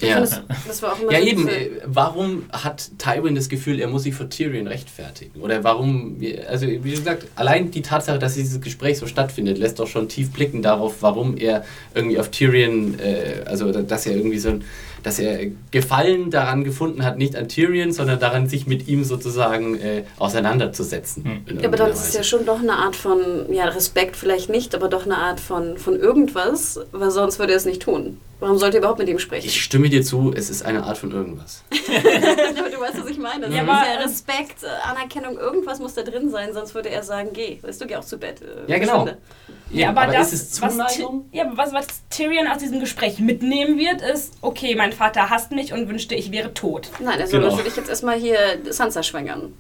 [0.01, 0.19] Ja.
[0.19, 1.47] das, das war auch immer Ja, so eben.
[1.47, 5.41] äh, Warum hat Tywin das Gefühl, er muss sich vor Tyrion rechtfertigen?
[5.41, 9.87] Oder warum, also wie gesagt, allein die Tatsache, dass dieses Gespräch so stattfindet, lässt doch
[9.87, 11.63] schon tief blicken darauf, warum er
[11.95, 14.63] irgendwie auf Tyrion, äh, also dass er irgendwie so ein,
[15.03, 19.79] dass er Gefallen daran gefunden hat, nicht an Tyrion, sondern daran, sich mit ihm sozusagen
[19.79, 21.43] äh, auseinanderzusetzen.
[21.45, 21.59] Hm.
[21.59, 23.19] Ja, aber dann ist es ja schon doch eine Art von,
[23.51, 27.57] ja, Respekt vielleicht nicht, aber doch eine Art von, von irgendwas, weil sonst würde er
[27.57, 28.17] es nicht tun.
[28.43, 29.47] Warum sollte er überhaupt mit ihm sprechen?
[29.47, 31.63] Ich stimme dir zu, es ist eine Art von irgendwas.
[31.87, 33.47] aber du weißt, was ich meine.
[33.47, 37.29] Ja, aber- ja Respekt, äh, Anerkennung, irgendwas muss da drin sein, sonst würde er sagen,
[37.33, 37.57] geh.
[37.61, 38.41] Weißt du, geh auch zu Bett.
[38.41, 39.05] äh, Ja, genau.
[39.05, 39.17] verschwinde.
[39.71, 41.25] Ja, aber, aber das, ist es was, Zuneigung?
[41.31, 45.51] Ja, aber was, was Tyrion aus diesem Gespräch mitnehmen wird, ist, okay, mein Vater hasst
[45.51, 46.89] mich und wünschte, ich wäre tot.
[46.99, 47.51] Nein, soll Genau.
[47.55, 48.37] natürlich jetzt erstmal hier
[48.69, 49.53] Sansa schwängern.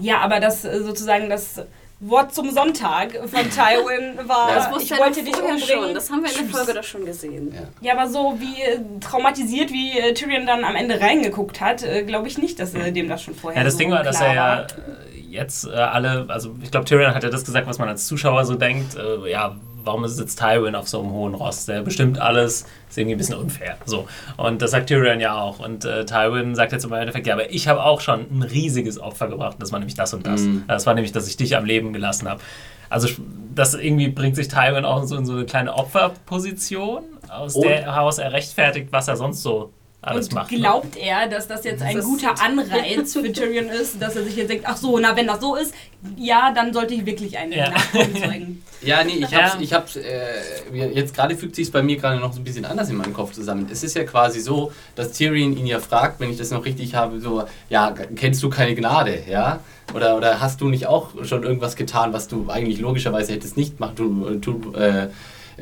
[0.00, 1.60] Ja, aber das äh, sozusagen das
[2.04, 5.58] Wort zum Sonntag von Tywin war, Das wusste ich er wollte dich umbringen.
[5.60, 5.94] schon.
[5.94, 6.56] Das haben wir in der Tschüss.
[6.56, 7.54] Folge doch schon gesehen.
[7.54, 7.92] Ja.
[7.92, 12.02] Ja, aber so wie äh, traumatisiert, wie äh, Tyrion dann am Ende reingeguckt hat, äh,
[12.02, 14.20] glaube ich nicht, dass äh, dem das schon vorher Ja, das so Ding war, dass
[14.20, 14.66] er ja
[15.30, 18.44] jetzt äh, alle, also ich glaube, Tyrion hat ja das gesagt, was man als Zuschauer
[18.44, 18.96] so denkt.
[18.96, 21.66] Äh, ja, warum sitzt Tywin auf so einem hohen Ross?
[21.66, 23.76] Der bestimmt alles, ist irgendwie ein bisschen unfair.
[23.84, 24.06] So.
[24.36, 25.58] Und das sagt Tyrion ja auch.
[25.58, 28.98] Und äh, Tywin sagt jetzt im Endeffekt, ja, aber ich habe auch schon ein riesiges
[28.98, 29.56] Opfer gebracht.
[29.60, 30.42] Das war nämlich das und das.
[30.42, 30.64] Mhm.
[30.68, 32.40] Das war nämlich, dass ich dich am Leben gelassen habe.
[32.90, 33.08] Also
[33.54, 37.82] das irgendwie bringt sich Tywin auch so in so eine kleine Opferposition, aus Und- der
[37.94, 39.72] heraus er rechtfertigt, was er sonst so
[40.02, 40.50] alles Und macht.
[40.50, 40.58] ne?
[40.58, 44.36] glaubt er, dass das jetzt ein Das guter Anreiz für Tyrion ist, dass er sich
[44.36, 45.72] jetzt denkt, ach so, na wenn das so ist,
[46.16, 47.70] ja, dann sollte ich wirklich einen Ja.
[47.70, 48.62] Nachkommen zeugen.
[48.82, 52.32] Ja, nee, ich hab's, ich hab's, äh, jetzt gerade fügt sich bei mir gerade noch
[52.32, 53.68] so ein bisschen anders in meinem Kopf zusammen.
[53.70, 56.96] Es ist ja quasi so, dass Tyrion ihn ja fragt, wenn ich das noch richtig
[56.96, 59.60] habe, so, ja, kennst du keine Gnade, ja?
[59.94, 63.78] Oder, oder hast du nicht auch schon irgendwas getan, was du eigentlich logischerweise hättest nicht
[63.78, 65.08] machen, tun, tun, äh,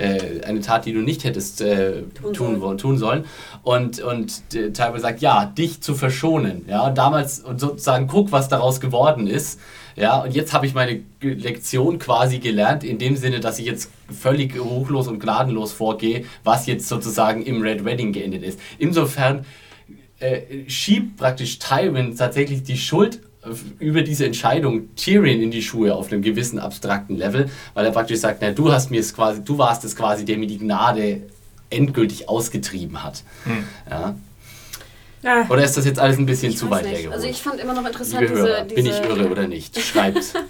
[0.01, 2.79] äh, eine Tat, die du nicht hättest äh, Tun tun, sollen.
[2.79, 3.25] tun sollen.
[3.63, 6.65] Und, und äh, Tywin sagt, ja, dich zu verschonen.
[6.69, 9.61] Ja, damals und sozusagen guck, was daraus geworden ist.
[9.97, 13.91] Ja, und jetzt habe ich meine Lektion quasi gelernt, in dem Sinne, dass ich jetzt
[14.09, 18.59] völlig ruchlos und gnadenlos vorgehe, was jetzt sozusagen im Red Wedding geendet ist.
[18.79, 19.45] Insofern
[20.21, 23.21] äh, schiebt praktisch Tywin tatsächlich die Schuld
[23.79, 28.21] über diese Entscheidung Tyrion in die Schuhe auf einem gewissen abstrakten Level, weil er praktisch
[28.21, 31.23] sagt, na, du hast mir es quasi, du warst es quasi, der mir die Gnade
[31.71, 33.23] endgültig ausgetrieben hat.
[33.45, 33.65] Hm.
[33.89, 34.15] Ja.
[35.23, 37.15] Ah, Oder ist das jetzt alles ein bisschen Ich zu weit hergeholt?
[37.15, 39.79] Also ich fand immer noch interessant Liebe Hörer, diese, bin ich diese irre oder nicht?
[39.79, 40.35] Schreibt.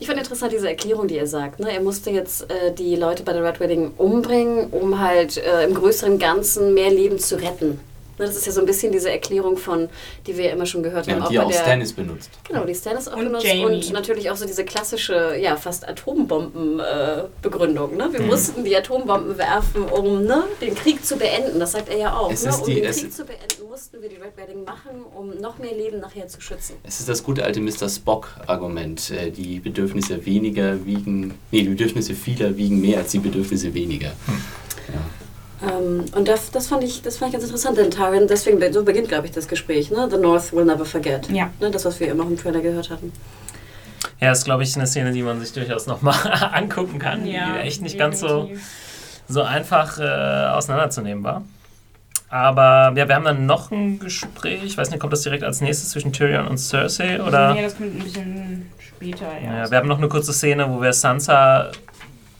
[0.00, 1.58] Ich fand interessant diese Erklärung, die er sagt.
[1.58, 1.72] Ne?
[1.72, 5.74] Er musste jetzt äh, die Leute bei der Red Wedding umbringen, um halt äh, im
[5.74, 7.80] größeren Ganzen mehr Leben zu retten.
[8.18, 8.26] Ne?
[8.26, 9.88] Das ist ja so ein bisschen diese Erklärung von,
[10.26, 11.22] die wir ja immer schon gehört Ja, haben.
[11.22, 12.30] und die bei auch der, Stannis benutzt.
[12.46, 13.64] Genau, die Stannis auch Und benutzt Jamie.
[13.64, 17.96] und natürlich auch so diese klassische, ja, fast Atombomben-Begründung.
[17.96, 18.08] ne?
[18.12, 18.26] Wir Mhm.
[18.26, 21.58] mussten die Atombomben werfen, um ne, den Krieg zu beenden.
[21.60, 22.30] Das sagt er ja auch.
[22.32, 22.54] Es Ne?
[22.56, 25.74] Um die- den Krieg zu beenden, mussten wir die Red Wedding machen, um noch mehr
[25.74, 26.76] Leben nachher zu schützen.
[26.84, 27.88] Es ist das gute alte Mr.
[27.88, 29.10] Spock-Argument.
[29.10, 34.08] Äh, Die Bedürfnisse weniger wiegen, nee, die Bedürfnisse vieler wiegen mehr als die Bedürfnisse weniger.
[34.88, 35.00] Ja.
[35.62, 38.84] Ähm, und das, das, fand ich, das fand ich ganz interessant, denn Tyrion, deswegen, so
[38.84, 40.08] beginnt, glaube ich, das Gespräch, ne?
[40.10, 41.28] The North will never forget.
[41.30, 41.50] Ja.
[41.60, 41.70] Ne?
[41.70, 43.12] Das, was wir immer im Trailer gehört hatten.
[44.20, 46.14] Ja, ist, glaube ich, eine Szene, die man sich durchaus nochmal
[46.52, 48.68] angucken kann, die echt nicht ganz so, definitiv.
[49.28, 51.42] so einfach äh, auseinanderzunehmen war.
[52.30, 55.60] Aber ja, wir haben dann noch ein Gespräch, ich weiß nicht, kommt das direkt als
[55.60, 57.22] nächstes zwischen Tyrion und Cersei?
[57.22, 57.54] Oder?
[57.54, 59.62] Nee, das kommt ein bisschen später, ja.
[59.62, 61.70] Ja, wir haben noch eine kurze Szene, wo wir Sansa,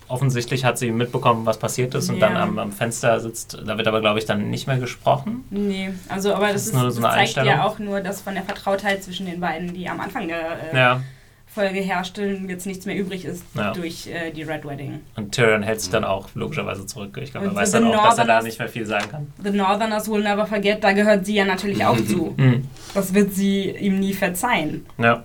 [0.09, 2.29] offensichtlich hat sie mitbekommen, was passiert ist und Ja.
[2.29, 3.59] dann am, am Fenster sitzt.
[3.67, 5.45] Da wird aber, glaube ich, dann nicht mehr gesprochen.
[5.51, 7.49] Nee, also aber das, Das ist nur das so eine zeigt Einstellung.
[7.51, 10.77] ja auch nur das von der Vertrautheit zwischen den beiden, die am Anfang der äh,
[10.77, 11.01] Ja,
[11.47, 13.73] Folge herrschte, jetzt nichts mehr übrig ist Ja.
[13.73, 15.01] durch äh, die Red Wedding.
[15.17, 17.19] und Tyrion hält sich dann auch logischerweise zurück.
[17.23, 19.33] Ich glaube, er weiß dann auch, dass er da nicht mehr viel sagen kann.
[19.43, 22.35] The Northerners will never forget, da gehört sie ja natürlich auch zu.
[22.39, 22.69] Hm.
[22.95, 24.87] Das wird sie ihm nie verzeihen.
[24.99, 25.25] Ja.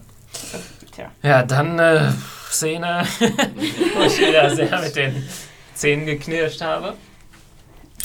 [0.95, 1.05] Tja.
[1.22, 2.07] Ja, dann äh,
[2.53, 5.23] Szene, wo ich wieder sehr mit den
[5.73, 6.93] Zähnen geknirscht habe.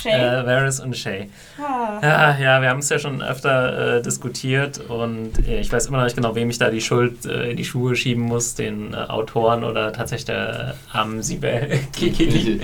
[0.01, 0.13] Shay?
[0.13, 1.29] Äh, Varys und Shay.
[1.61, 1.99] ah.
[2.01, 5.99] Ja, ja, wir haben es ja schon öfter äh, diskutiert und äh, ich weiß immer
[5.99, 8.95] noch nicht genau, wem ich da die Schuld äh, in die Schuhe schieben muss, den
[8.95, 12.61] äh, Autoren oder tatsächlich der armen Sibel Kikili.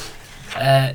[0.60, 0.94] äh,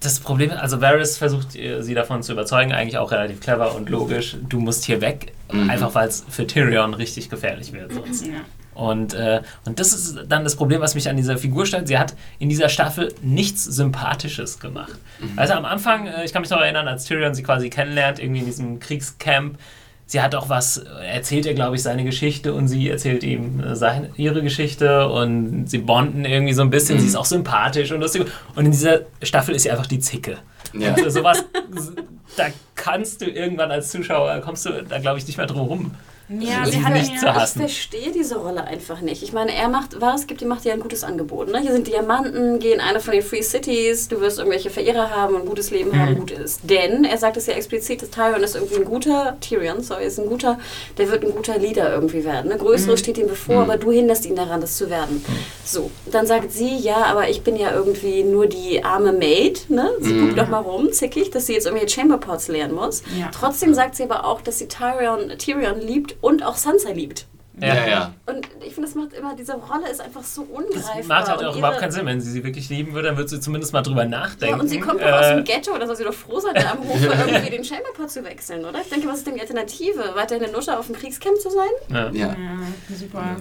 [0.00, 3.90] das Problem, also Varys versucht äh, sie davon zu überzeugen, eigentlich auch relativ clever und
[3.90, 5.70] logisch, du musst hier weg, Mhm.
[5.70, 8.26] einfach weil es für Tyrion richtig gefährlich wird sonst.
[8.26, 8.32] Ja.
[8.76, 11.88] Und, äh, und das ist dann das Problem, was mich an dieser Figur stört.
[11.88, 14.98] Sie hat in dieser Staffel nichts Sympathisches gemacht.
[15.36, 18.40] Also am Anfang, äh, ich kann mich noch erinnern, als Tyrion sie quasi kennenlernt, irgendwie
[18.40, 19.58] in diesem Kriegscamp,
[20.06, 23.60] sie hat auch was, er erzählt ihr, glaube ich, seine Geschichte und sie erzählt ihm
[23.60, 27.90] äh, seine, ihre Geschichte und sie bonden irgendwie so ein bisschen, sie ist auch sympathisch
[27.92, 28.26] und lustig.
[28.54, 30.38] Und in dieser Staffel ist sie einfach die Zicke.
[30.72, 30.94] Ja.
[30.94, 31.44] Und sowas,
[32.36, 35.94] da kannst du irgendwann als Zuschauer, kommst du da, glaube ich, nicht mehr drum rum.
[36.28, 37.60] Ja, Sie hat nicht zu hassen.
[37.64, 39.22] Ich verstehe diese Rolle einfach nicht.
[39.22, 41.48] Ich meine, er macht, was gibt, die macht dir ein gutes Angebot.
[41.52, 41.60] Ne?
[41.60, 45.36] Hier sind Diamanten, geh in eine von den Free Cities, du wirst irgendwelche Verehrer haben
[45.36, 45.98] und ein gutes Leben Mhm.
[46.00, 46.60] haben, gut ist.
[46.64, 50.18] Denn, er sagt es ja explizit, dass Tyrion ist irgendwie ein guter, Tyrion, sorry, ist
[50.18, 50.58] ein guter,
[50.98, 52.48] der wird ein guter Leader irgendwie werden.
[52.48, 52.56] Ne?
[52.58, 55.24] Größeres steht ihm bevor, aber du hinderst ihn daran, das zu werden.
[55.64, 59.90] So, dann sagt sie, ja, aber ich bin ja irgendwie nur die arme Maid, ne?
[60.00, 63.02] Sie guckt doch mal rum, zickig, dass sie jetzt irgendwie Chamberpots lernen muss.
[63.16, 63.30] Ja.
[63.32, 67.26] Trotzdem sagt sie aber auch, dass sie Tyrion, Tyrion liebt und auch Sansa liebt.
[67.58, 67.88] Ja, ja.
[67.88, 68.14] ja.
[68.26, 70.96] Und ich finde, das macht immer, diese Rolle ist einfach so ungreifbar.
[70.98, 72.04] Das macht halt auch überhaupt keinen Sinn.
[72.04, 74.56] Wenn sie sie wirklich lieben würde, dann würde sie zumindest mal drüber nachdenken.
[74.56, 76.54] Ja, und sie kommt doch Äh, aus dem Ghetto, da soll sie doch froh sein,
[76.54, 78.82] da am Hof irgendwie den Chamberpot zu wechseln, oder?
[78.82, 80.12] Ich denke, was ist denn die Alternative?
[80.14, 81.70] Weiterhin eine Nutte auf dem Kriegscamp zu sein?
[81.90, 82.10] ja.
[82.10, 82.26] ja.
[82.36, 83.36] Ja, super.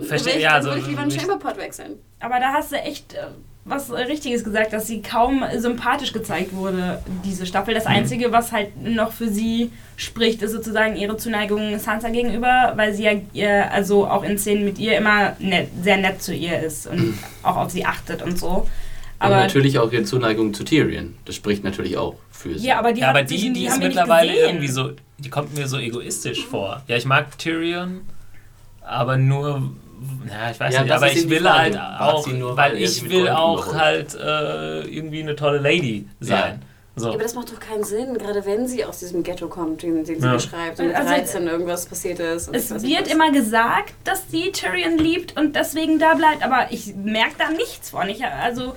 [0.00, 2.00] Verstehe, ja, dann also, würde ich lieber einen Chamberpot wechseln.
[2.18, 3.28] Aber da hast du echt äh,
[3.70, 7.72] was Richtiges gesagt, dass sie kaum sympathisch gezeigt wurde, diese Staffel.
[7.74, 7.78] Mhm.
[7.78, 12.92] Das Einzige, was halt noch für sie spricht, ist sozusagen ihre Zuneigung Sansa gegenüber, weil
[12.94, 16.58] sie ja ihr, also auch in Szenen mit ihr immer nett, sehr nett zu ihr
[16.60, 18.48] ist und auch auf sie achtet und so.
[18.48, 18.66] Und
[19.18, 21.14] Aber, natürlich auch ihre Zuneigung zu Tyrion.
[21.26, 22.66] Das spricht natürlich auch für sie.
[22.68, 24.92] ja, aber die, ja, aber sich- die, die ist haben wir nicht mittlerweile irgendwie so,
[25.18, 26.82] die kommt mir so egoistisch vor.
[26.88, 28.00] Ja, ich mag Tyrion,
[28.82, 29.70] aber nur,
[30.28, 31.78] ja, ich weiß Ja, nicht, aber ich will Frage.
[31.80, 36.06] halt auch, sie nur, weil weil ich will auch halt äh, irgendwie eine tolle Lady
[36.20, 36.62] sein.
[36.96, 37.06] So.
[37.08, 40.04] Ja, aber das macht doch keinen Sinn, gerade wenn sie aus diesem Ghetto kommt, den,
[40.04, 40.34] den sie Ja.
[40.34, 42.48] beschreibt und mit Also, 13 irgendwas passiert ist.
[42.52, 43.12] Es wird was.
[43.12, 47.90] immer gesagt, dass sie Tyrion liebt und deswegen da bleibt, aber ich merke da nichts
[47.90, 48.08] von.
[48.08, 48.74] Ich, also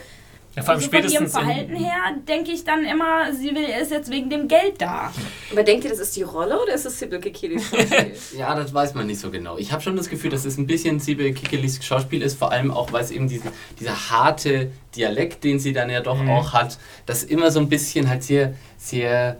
[0.55, 1.95] Ja, vor allem also von ihrem Verhalten her
[2.27, 5.11] denke ich dann immer, sie will, ist jetzt wegen dem Geld da.
[5.51, 8.11] Aber denkt ihr, das ist die Rolle oder ist das Sybil Kikilis Schauspiel?
[8.37, 9.57] Ja, das weiß man nicht so genau.
[9.57, 12.69] Ich habe schon das Gefühl, dass es ein bisschen Sibyl Kikelis Schauspiel ist, vor allem
[12.69, 13.49] auch, weil es eben diesen,
[13.79, 16.29] dieser harte Dialekt, den sie dann ja doch Mhm.
[16.29, 16.77] auch hat,
[17.07, 19.37] das immer so ein bisschen halt sehr, sehr,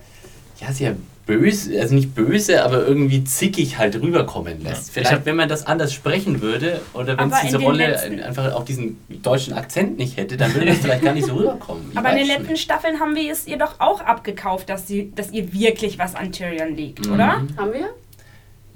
[0.59, 4.87] ja, sehr böse, also nicht böse, aber irgendwie zickig halt rüberkommen lässt.
[4.87, 4.93] Ja.
[4.93, 8.19] Vielleicht, Ich hab- wenn man das anders sprechen würde oder wenn es diese Rolle letzten-
[8.21, 11.83] einfach auch diesen deutschen Akzent nicht hätte, dann würde das vielleicht gar nicht so rüberkommen.
[11.91, 12.61] Ich Aber in den letzten nicht.
[12.63, 16.31] Staffeln haben wir es ihr doch auch abgekauft, dass, sie, dass ihr wirklich was an
[16.31, 17.13] Tyrion liegt, Mhm.
[17.13, 17.27] oder?
[17.57, 17.89] Haben wir?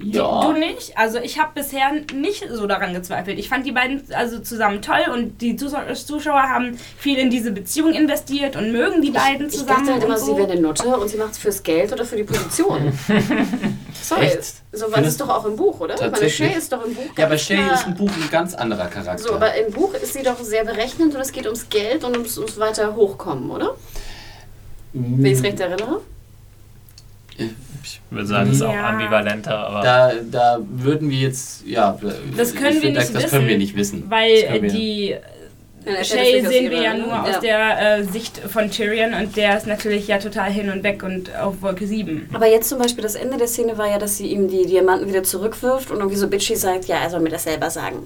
[0.00, 0.42] Ja.
[0.46, 0.96] Du nicht?
[0.96, 3.36] Also ich habe bisher nicht so daran gezweifelt.
[3.36, 7.50] Ich fand die beiden also zusammen toll und die Zuschauer, Zuschauer haben viel in diese
[7.50, 9.80] Beziehung investiert und mögen die beiden Ich zusammen.
[9.80, 10.26] dachte halt immer, so.
[10.26, 12.92] sie wäre eine Nutte und sie macht es fürs Geld oder für die Position.
[14.00, 14.26] Sorry.
[14.26, 14.54] Echt?
[14.70, 15.94] So war das Findest- doch auch im Buch, oder?
[15.94, 16.48] Ich Meine Tatsächlich?
[16.52, 19.20] Shay ist doch im Buch Ja, aber Shay ist ein Buch ein ganz anderer Charakter.
[19.22, 22.16] So, aber im Buch ist sie doch sehr berechnend und es geht ums Geld und
[22.16, 23.74] ums, ums weiter hochkommen, oder?
[24.92, 26.00] Wenn ich es recht erinnere.
[27.94, 28.88] Ich würde sagen, es ist auch Ja.
[28.90, 31.98] ambivalenter, aber Da, da würden wir jetzt, ja,
[32.36, 34.04] Das können ich wir nicht das wissen, können wir nicht wissen.
[34.08, 35.14] Weil Das die
[35.86, 37.40] Ja, Shay aus sehen wir ja nur aus ja.
[37.40, 41.34] der äh, Sicht von Tyrion und der ist natürlich ja total hin und weg und
[41.36, 42.28] auf Wolke 7.
[42.34, 45.08] Aber jetzt zum Beispiel das Ende der Szene war ja, dass sie ihm die Diamanten
[45.08, 48.04] wieder zurückwirft und irgendwie so bitchy sagt, ja, er soll mir das selber sagen.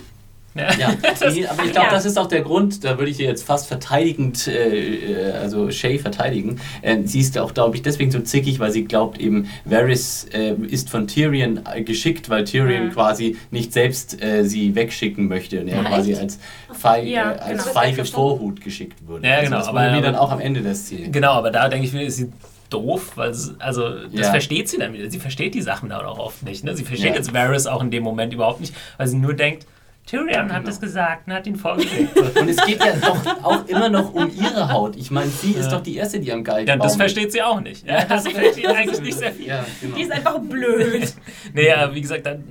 [0.54, 0.68] Ja,
[1.30, 1.90] die, aber ich glaube, Ja.
[1.90, 5.70] das ist auch der Grund, da würde ich sie jetzt fast verteidigend, äh, äh, also
[5.70, 6.60] Shay verteidigen.
[6.82, 10.54] Äh, sie ist auch, glaube ich, deswegen so zickig, weil sie glaubt eben, Varys äh,
[10.68, 12.90] ist von Tyrion äh, geschickt, weil Tyrion Mhm.
[12.92, 16.20] quasi nicht selbst äh, sie wegschicken möchte und er Ah, quasi echt?
[16.20, 16.38] als,
[16.72, 17.74] feig, Ja, äh, als genau.
[17.74, 19.26] feige Vorhut geschickt wurde.
[19.26, 21.10] Ja, genau, Also das aber- wurde mir dann auch am Ende der Szene.
[21.10, 22.30] Genau, aber da denke ich mir, ist sie
[22.68, 24.30] doof, weil sie, also das Ja.
[24.30, 25.10] versteht sie dann wieder.
[25.10, 26.64] Sie versteht die Sachen dann auch oft nicht.
[26.64, 26.74] Ne?
[26.76, 27.16] Sie versteht Ja.
[27.16, 29.66] jetzt Varys auch in dem Moment überhaupt nicht, weil sie nur denkt,
[30.06, 30.68] Tyrion hat Genau.
[30.70, 32.16] es gesagt und hat ihn vorgelegt.
[32.36, 34.96] Und es geht ja doch auch immer noch um ihre Haut.
[34.96, 35.76] Ich meine, sie ist Ja.
[35.76, 37.86] doch die Erste, die am Galgen ja, das versteht sie auch nicht.
[37.86, 39.46] Ja, das versteht sie eigentlich nicht sehr viel.
[39.46, 39.96] Ja, genau.
[39.96, 41.12] Die ist einfach blöd.
[41.54, 42.42] Nee, ja, wie gesagt, dann,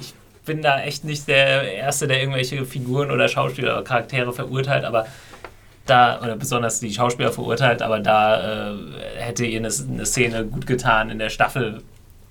[0.00, 0.12] ich
[0.44, 5.06] bin da echt nicht der Erste, der irgendwelche Figuren oder Schauspieler oder Charaktere verurteilt, aber
[5.86, 8.76] da, oder besonders die Schauspieler verurteilt, aber da äh,
[9.18, 11.82] hätte ihr eine, eine Szene gut getan in der Staffel,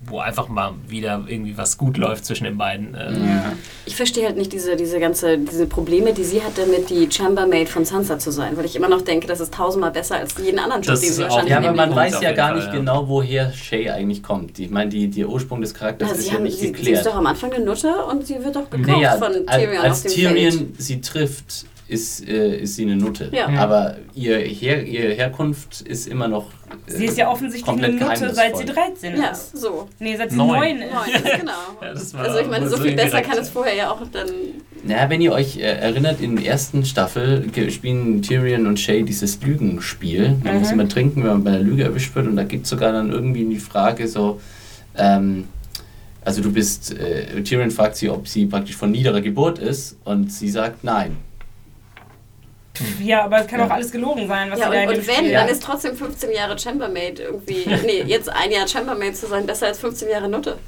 [0.06, 2.94] wo einfach mal wieder irgendwie was gut läuft zwischen den beiden.
[2.94, 3.12] Äh,
[3.86, 7.68] Ich verstehe halt nicht diese, diese ganze, diese Probleme, die sie hat damit, die Chambermaid
[7.68, 10.58] von Sansa zu sein, weil ich immer noch denke, das ist tausendmal besser als jeden
[10.58, 12.72] anderen Job, den sie wahrscheinlich Ja, aber man Punkt weiß ja gar Fall, nicht ja.
[12.74, 14.58] genau, woher Shay eigentlich kommt.
[14.58, 16.76] Ich meine, die, der Ursprung des Charakters Na, ist ja haben, nicht sie, sie ist
[16.76, 17.06] geklärt.
[17.06, 20.12] doch am Anfang eine Nutte und sie wird doch gekauft Naja, von Tyrion als auf
[20.12, 20.68] dem Tyrion Feld.
[20.82, 23.30] sie trifft, ist, äh, ist sie eine Nutte.
[23.32, 23.46] Ja.
[23.48, 26.46] Aber ihr, Her ihr Herkunft ist immer noch.
[26.86, 28.74] äh, Sie ist ja offensichtlich eine Nutte, seit sie geheimnisvoll.
[28.74, 29.56] 13 Ja, ist.
[29.56, 29.88] so.
[29.98, 30.48] Nee, seit sie Neun.
[30.50, 30.92] 9 ist.
[30.92, 31.52] Neun, genau.
[31.80, 31.88] Ja,
[32.20, 34.28] also ich meine, so viel besser kann es vorher ja auch dann...
[34.86, 39.40] Naja, wenn ihr euch äh, erinnert, in der ersten Staffel spielen Tyrion und Shay dieses
[39.42, 40.36] Lügenspiel.
[40.44, 40.60] Man Mhm.
[40.60, 42.26] muss immer trinken, wenn man bei einer Lüge erwischt wird.
[42.26, 44.40] Und da gibt es sogar dann irgendwie die Frage so,
[44.96, 45.44] ähm,
[46.26, 49.96] also du bist, äh, Tyrion fragt sie, ob sie praktisch von niederer Geburt ist.
[50.04, 51.16] Und sie sagt nein.
[53.02, 53.66] Ja, aber es kann Ja.
[53.66, 55.62] auch alles gelogen sein, was Ja, sie da in und, und wenn, Spiel- dann ist
[55.62, 57.64] trotzdem 15 Jahre Chambermaid irgendwie...
[57.86, 60.58] nee, jetzt ein Jahr Chambermaid zu sein, besser als 15 Jahre Nutte.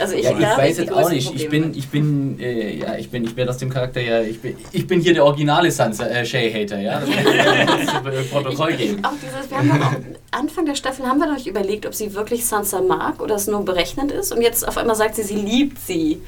[0.00, 1.34] Also ich, Ja, ich da weiß jetzt auch nicht.
[1.34, 4.40] Ich bin, ich bin, äh, ja, ich bin, ich werde aus dem Charakter ja, ich
[4.40, 7.00] bin, ich bin hier der originale Sansa, äh, Shay-Hater, ja.
[7.00, 9.04] Das muss Protokoll geben.
[9.04, 9.92] Auch dieses, wir haben auch,
[10.30, 13.48] Anfang der Staffel haben wir noch nicht überlegt, ob sie wirklich Sansa mag oder es
[13.48, 14.32] nur berechnend ist.
[14.32, 16.22] Und jetzt auf einmal sagt sie, sie liebt sie.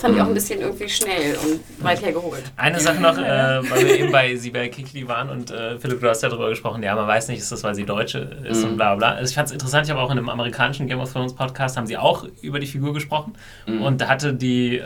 [0.00, 0.30] Fand ich auch Mhm.
[0.30, 2.42] ein bisschen irgendwie schnell und weit hergeholt.
[2.56, 6.00] Eine Sache noch, äh, weil wir eben bei sie bei Kikli waren und äh, Philipp,
[6.00, 8.62] du hast ja darüber gesprochen, ja, man weiß nicht, ist das, weil sie Deutsche ist
[8.64, 8.70] Mhm.
[8.70, 9.10] und bla bla.
[9.12, 11.76] Also ich fand es interessant, ich habe auch in einem amerikanischen Game of Thrones Podcast,
[11.76, 13.34] haben sie auch über die Figur gesprochen
[13.66, 13.82] Mhm.
[13.82, 14.82] und da hatte die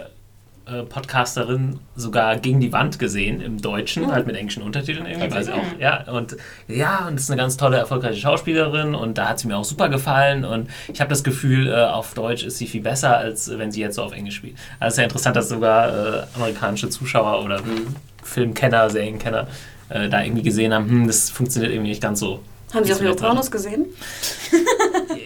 [0.89, 5.53] Podcasterin sogar gegen die Wand gesehen im Deutschen, halt mit englischen Untertiteln irgendwie, weil sie
[5.53, 6.37] auch, ja, und
[6.69, 9.89] ja, und ist eine ganz tolle, erfolgreiche Schauspielerin und da hat sie mir auch super
[9.91, 13.59] gefallen und ich habe das Gefühl, äh, auf Deutsch ist sie viel besser, als äh,
[13.59, 14.57] wenn sie jetzt so auf Englisch spielt.
[14.81, 17.95] Also sehr interessant, dass sogar äh, amerikanische Zuschauer oder Mhm.
[18.23, 19.47] Filmkenner, Serienkenner
[19.91, 22.41] äh, da irgendwie gesehen haben, hm, das funktioniert irgendwie nicht ganz so.
[22.73, 23.15] Haben Sie Ist auch ihre.
[23.15, 23.85] Pornos gesehen?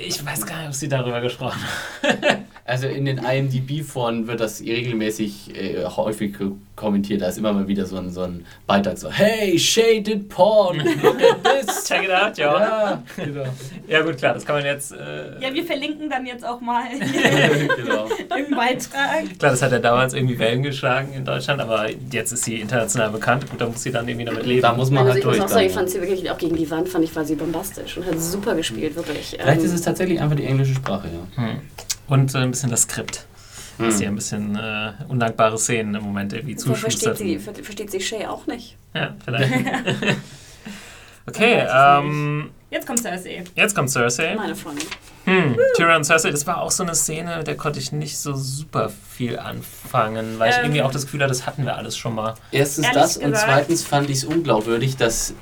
[0.06, 1.58] Ich weiß gar nicht, ob sie darüber gesprochen
[2.02, 2.44] haben.
[2.68, 6.34] Also in den IMDb-Foren wird das regelmäßig äh, häufig
[6.76, 7.22] kommentiert.
[7.22, 11.16] Da ist immer mal wieder so ein, so ein Beitrag so, hey, shaded porn, look
[11.22, 11.84] at this.
[11.88, 12.60] Check it out, ja.
[12.60, 13.44] Ja, genau.
[13.88, 14.92] Ja gut, klar, das kann man jetzt...
[14.92, 16.84] Äh, Ja, wir verlinken dann jetzt auch mal
[17.76, 18.04] genau.
[18.36, 19.38] im Beitrag.
[19.38, 23.10] Klar, das hat ja damals irgendwie Wellen geschlagen in Deutschland, aber jetzt ist sie international
[23.10, 23.48] bekannt.
[23.50, 24.62] Gut, da muss sie dann irgendwie damit leben.
[24.62, 25.44] Da muss man Also halt ich muss durch.
[25.44, 27.96] auch sagen, ich fand sie wirklich auch gegen die Wand, fand ich, war sie bombastisch
[27.96, 29.36] und hat super gespielt, wirklich.
[29.40, 31.42] Vielleicht Ähm, ist es tatsächlich einfach die englische Sprache, ja.
[31.42, 31.60] Hm.
[32.08, 33.26] Und äh, ein bisschen das Skript.
[33.78, 33.90] Dass Hm.
[33.92, 37.18] sie ein bisschen äh, undankbare Szenen im Moment irgendwie da versteht zuschustert.
[37.18, 38.76] sie, ver versteht sie Shay auch nicht.
[38.92, 39.52] Ja, vielleicht.
[41.26, 43.44] okay, es ähm, Jetzt kommt Cersei.
[43.54, 44.34] jetzt kommt Cersei.
[44.36, 44.84] Meine Freundin.
[45.24, 48.16] Hm, Tyrion und Cersei, das war auch so eine Szene, mit der konnte ich nicht
[48.18, 50.64] so super viel anfangen, weil ich Ähm.
[50.64, 52.34] irgendwie auch das Gefühl hatte, das hatten wir alles schon mal.
[52.52, 55.34] Erstens Ehrlich das und gesagt- zweitens fand ich es unglaubwürdig, dass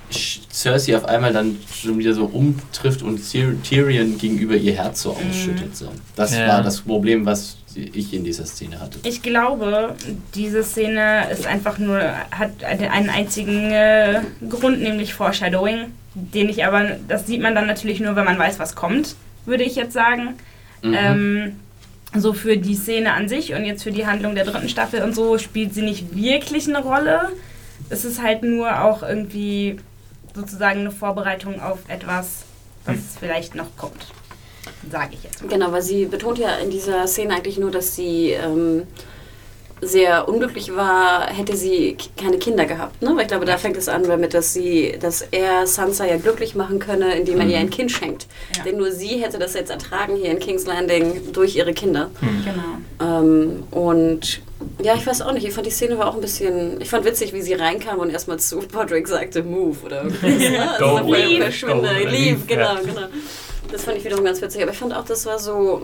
[0.52, 5.12] Cersei auf einmal dann schon wieder so umtrifft und Tyr- Tyrion gegenüber ihr Herz so
[5.12, 5.76] ausschüttet.
[5.76, 5.90] So.
[6.16, 6.48] Das Ja.
[6.48, 8.98] war das Problem, was ich in dieser Szene hatte.
[9.04, 9.94] Ich glaube,
[10.34, 12.00] diese Szene ist einfach nur,
[12.30, 18.00] hat einen einzigen äh, Grund, nämlich Foreshadowing, den ich aber, das sieht man dann natürlich
[18.00, 20.34] nur, wenn man weiß, was kommt, würde ich jetzt sagen.
[20.82, 20.94] Mhm.
[20.94, 21.52] Ähm,
[22.14, 25.14] so für die Szene an sich und jetzt für die Handlung der dritten Staffel und
[25.14, 27.32] so spielt sie nicht wirklich eine Rolle.
[27.90, 29.78] Es ist halt nur auch irgendwie
[30.34, 32.44] sozusagen eine Vorbereitung auf etwas,
[32.84, 34.06] was vielleicht noch kommt.
[34.90, 35.48] Sage ich jetzt mal.
[35.48, 38.84] Genau, weil sie betont ja in dieser Szene eigentlich nur, dass sie ähm,
[39.80, 43.02] sehr unglücklich war, hätte sie keine Kinder gehabt.
[43.02, 43.10] Ne?
[43.14, 46.54] Weil ich glaube, da fängt es an damit, dass sie, dass er Sansa ja glücklich
[46.54, 48.26] machen könne, indem er ihr ein Kind schenkt.
[48.56, 48.64] Ja.
[48.64, 52.10] Denn nur sie hätte das jetzt ertragen hier in King's Landing durch ihre Kinder.
[52.20, 53.20] Genau.
[53.20, 54.40] Ähm, und
[54.82, 57.04] ja, ich weiß auch nicht, ich fand die Szene war auch ein bisschen, ich fand
[57.04, 60.22] witzig, wie sie reinkam und erstmal zu Podrick sagte, move oder irgendwas.
[60.56, 60.70] Ne?
[60.70, 62.80] Also, leave, verschwinde, go, leave, leave, genau, ja.
[62.80, 63.08] genau.
[63.72, 65.82] Das fand ich wiederum ganz witzig, aber ich fand auch, das war so,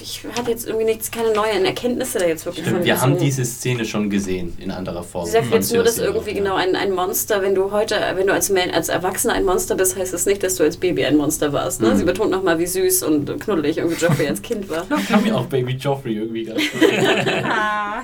[0.00, 3.18] ich hatte jetzt irgendwie nichts, keine neuen Erkenntnisse da jetzt wirklich Stimmt, von wir haben
[3.18, 5.26] diese Szene schon gesehen in anderer Form.
[5.26, 6.40] Sie sagt jetzt nur, dass irgendwie auch, ja.
[6.40, 9.74] genau ein, ein Monster, wenn du heute, wenn du als, Man, als Erwachsener ein Monster
[9.74, 11.82] bist, heißt das nicht, dass du als Baby ein Monster warst.
[11.82, 11.90] Ne?
[11.90, 11.96] Mhm.
[11.98, 14.86] Sie betont nochmal, wie süß und knuddelig irgendwie Joffrey als Kind war.
[14.98, 16.82] Ich kann mir auch Baby Joffrey irgendwie ganz gut.
[17.48, 18.02] Ah,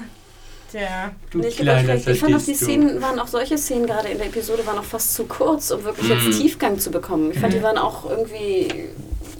[0.70, 1.12] tja.
[1.30, 2.58] Du Nee, ich, kleiner ich fand auch die du.
[2.64, 5.84] Szenen waren auch solche Szenen gerade in der Episode waren auch fast zu kurz, um
[5.84, 6.14] wirklich Mhm.
[6.28, 7.30] jetzt Tiefgang zu bekommen.
[7.32, 8.68] Ich fand die waren auch irgendwie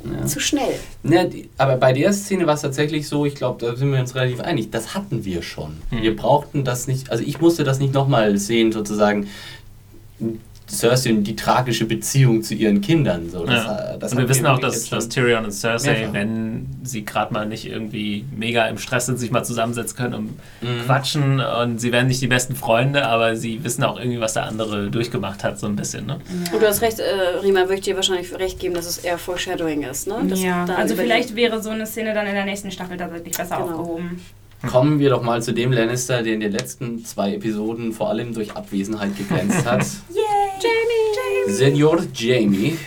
[0.04, 0.26] Ja.
[0.26, 0.74] zu schnell.
[1.04, 1.24] Ja,
[1.58, 4.40] aber bei der Szene war es tatsächlich so, ich glaube, da sind wir uns relativ
[4.40, 5.76] einig, das hatten wir schon.
[5.90, 6.02] Mhm.
[6.02, 9.28] Wir brauchten das nicht, also ich musste das nicht nochmal sehen, sozusagen.
[10.72, 13.28] Cersei und die tragische Beziehung zu ihren Kindern.
[13.30, 13.96] So, das, Ja.
[13.98, 16.12] das und wir wissen auch, dass, dass Tyrion und Cersei, Mehrfach.
[16.14, 20.30] wenn sie gerade mal nicht irgendwie mega im Stress sind, sich mal zusammensetzen können und
[20.62, 20.84] Mhm.
[20.86, 24.44] quatschen und sie werden nicht die besten Freunde, aber sie wissen auch irgendwie, was der
[24.44, 26.06] andere durchgemacht hat, so ein bisschen.
[26.06, 26.18] Ne?
[26.52, 29.18] Und du hast recht, äh, Rima, würde ich dir wahrscheinlich recht geben, dass es eher
[29.18, 30.06] Foreshadowing ist.
[30.08, 30.16] Ne?
[30.28, 33.36] Das ja, da also vielleicht wäre so eine Szene dann in der nächsten Staffel tatsächlich
[33.36, 33.68] besser Genau.
[33.80, 34.20] aufgehoben.
[34.70, 38.32] Kommen wir doch mal zu dem Lannister, der in den letzten zwei Episoden vor allem
[38.32, 39.80] durch Abwesenheit geglänzt hat.
[41.46, 41.56] Jamie!
[41.56, 42.78] Senior Jamie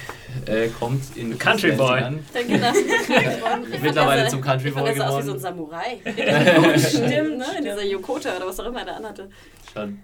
[0.45, 2.01] äh, kommt in Country Boy.
[2.01, 2.71] Dann genau.
[3.71, 5.37] Ich Mittlerweile zum Country Boy er sah aus wie so geworden.
[5.37, 6.77] ein Samurai.
[6.77, 7.45] Stimmt, ne?
[7.57, 9.29] In dieser Yokota oder was auch immer er da anhatte.
[9.73, 9.99] Schon.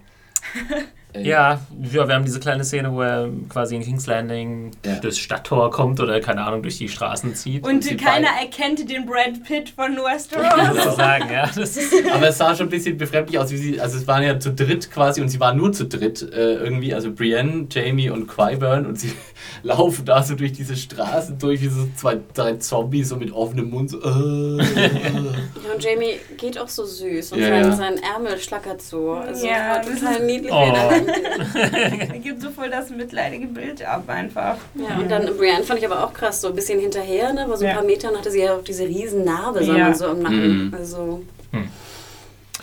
[1.14, 1.60] Äh, Ja,
[1.92, 4.94] ja, wir haben diese kleine Szene, wo er quasi in King's Landing Ja.
[4.96, 7.66] durchs Stadttor kommt oder keine Ahnung, durch die Straßen zieht.
[7.66, 10.44] Und sie keiner erkennt den Brad Pitt von Westeros.
[10.84, 11.46] sozusagen, ja.
[11.54, 14.22] Das ist, Aber es sah schon ein bisschen befremdlich aus, wie sie, also es waren
[14.22, 18.08] ja zu dritt quasi und sie waren nur zu dritt äh, irgendwie, also Brienne, Jamie
[18.10, 19.12] und Qyburn und sie
[19.62, 23.68] laufen da so durch diese Straßen durch, wie so zwei, drei Zombies so mit offenem
[23.70, 23.98] Mund so.
[23.98, 27.72] Äh, Ja, und Jamie geht auch so süß und Ja, sein, ja.
[27.76, 29.12] sein Ärmel schlackert so.
[29.12, 30.52] Also Ja, das total ist- niedlich.
[30.52, 31.01] Oh.
[32.12, 34.56] er gibt so voll das mitleidige Bild ab einfach.
[34.74, 37.46] Ja, und dann Brienne fand ich aber auch krass, so ein bisschen hinterher, ne?
[37.48, 37.74] War so ein Ja.
[37.76, 40.66] paar Metern hatte sie ja auch diese riesen Narbe, man so im Nacken.
[40.68, 40.74] Mhm.
[40.74, 41.22] Also,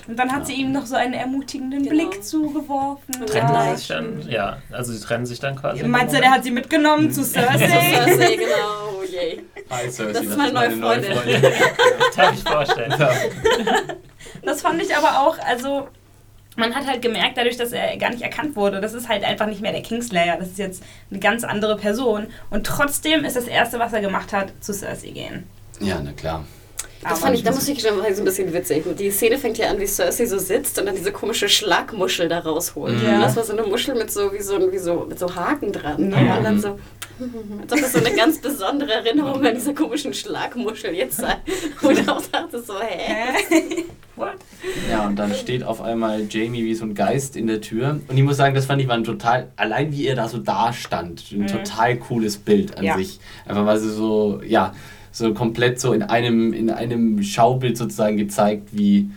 [0.08, 1.92] Und dann hat sie ihm noch so einen ermutigenden Genau.
[2.10, 3.26] Blick zugeworfen.
[3.28, 3.76] Trennen Ja.
[3.76, 4.24] sich dann?
[4.28, 5.84] Ja, also sie trennen sich dann quasi.
[5.84, 7.68] Meinst du, der hat sie mitgenommen zu Cersei?
[7.68, 9.42] Cersei, genau, oh je.
[9.70, 11.12] Hi Cersei, Das ist meine neue Freundin.
[12.16, 12.94] Darf ich vorstellen.
[12.98, 13.12] Ja.
[14.44, 15.88] das fand ich aber auch, also
[16.60, 19.48] man hat halt gemerkt, dadurch, dass er gar nicht erkannt wurde, das ist halt einfach
[19.48, 22.28] nicht mehr der Kingslayer, das ist jetzt eine ganz andere Person.
[22.50, 25.44] Und trotzdem ist das Erste, was er gemacht hat, zu Cersei gehen.
[25.80, 26.46] Ja, na klar.
[27.02, 28.84] Das Aber fand ich, da muss ich schon mal so ein bisschen witzig.
[28.98, 32.40] Die Szene fängt ja an, wie Cersei so sitzt und dann diese komische Schlagmuschel da
[32.40, 33.02] rausholt.
[33.02, 33.16] Ja.
[33.16, 35.72] Und das war so eine Muschel mit so, wie so, wie so, mit so Haken
[35.72, 36.12] dran.
[36.12, 36.38] Ja.
[36.38, 36.78] Und dann so,
[37.62, 41.36] als ob das so eine ganz besondere Erinnerung an diese komischen Schlagmuschel jetzt sei.
[41.82, 43.34] Und ich auch dachte so, hä?
[44.16, 44.36] What?
[44.90, 48.00] Ja, und dann steht auf einmal Jamie wie so ein Geist in der Tür.
[48.08, 50.38] Und ich muss sagen, das fand ich war ein total, allein wie er da so
[50.38, 52.98] da stand, ein total cooles Bild an Ja.
[52.98, 53.20] sich.
[53.46, 54.74] Einfach weil sie so, ja,
[55.12, 59.10] so komplett so in einem, in einem Schaubild sozusagen gezeigt, wie,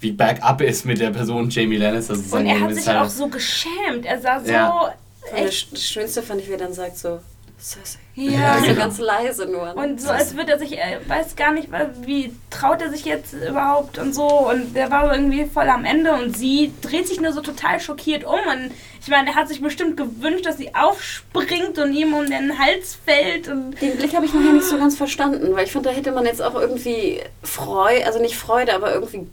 [0.00, 2.14] wie bergab ist mit der Person Jamie Lannister.
[2.14, 4.04] Und er hat sich auch so geschämt.
[4.04, 4.94] Er sah so Ja.
[5.34, 5.72] Echt.
[5.72, 7.20] Das Schönste fand ich, wie er dann sagt so,
[7.62, 7.98] Cersei.
[8.14, 8.58] Ja.
[8.58, 8.78] So genau.
[8.80, 9.74] ganz leise nur.
[9.76, 13.04] Und so, als würde er sich, er weiß gar nicht, wa- wie traut er sich
[13.04, 14.26] jetzt überhaupt und so.
[14.26, 18.24] Und der war irgendwie voll am Ende und sie dreht sich nur so total schockiert
[18.24, 18.32] um.
[18.34, 22.58] Und ich meine, er hat sich bestimmt gewünscht, dass sie aufspringt und ihm um den
[22.58, 23.48] Hals fällt.
[23.48, 26.12] Und Den Blick habe ich nachher nicht so ganz verstanden, weil ich fand, da hätte
[26.12, 29.26] man jetzt auch irgendwie Freude, also nicht Freude, aber irgendwie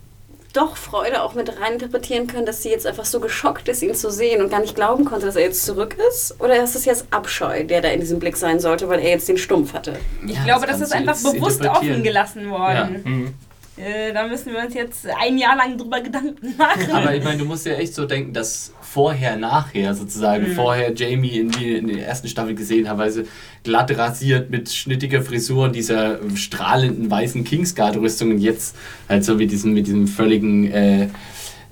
[0.54, 3.94] doch Freude auch mit rein interpretieren können, dass sie jetzt einfach so geschockt ist, ihn
[3.94, 6.36] zu sehen und gar nicht glauben konnte, dass er jetzt zurück ist?
[6.40, 9.28] Oder ist es jetzt Abscheu, der da in diesem Blick sein sollte, weil er jetzt
[9.30, 9.94] den Stumpf hatte?
[10.26, 13.02] ich Ja, glaube, das das ist einfach bewusst offen gelassen worden.
[13.04, 13.34] Mhm.
[13.82, 16.92] Äh, da müssen wir uns jetzt ein Jahr lang drüber Gedanken machen.
[16.92, 20.56] Aber ich meine, du musst ja echt so denken, dass vorher, nachher sozusagen, Mhm.
[20.56, 23.24] vorher Jamie in, die, in der ersten Staffel gesehen weil sie
[23.64, 28.76] glatt rasiert mit schnittiger Frisur und dieser strahlenden weißen Kingsguard-Rüstung und jetzt
[29.08, 31.08] halt so mit diesem, mit diesem völligen, äh,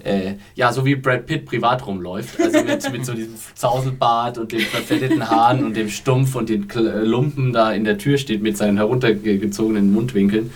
[0.03, 2.39] äh, ja, so wie Brad Pitt privat rumläuft.
[2.39, 6.69] Also mit, mit so diesem Zauselbart und den verfetteten Haaren und dem Stumpf und den
[6.69, 10.51] äh, Lumpen da in der Tür steht mit seinen heruntergezogenen Mundwinkeln.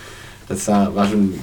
[0.47, 1.33] Das war schon,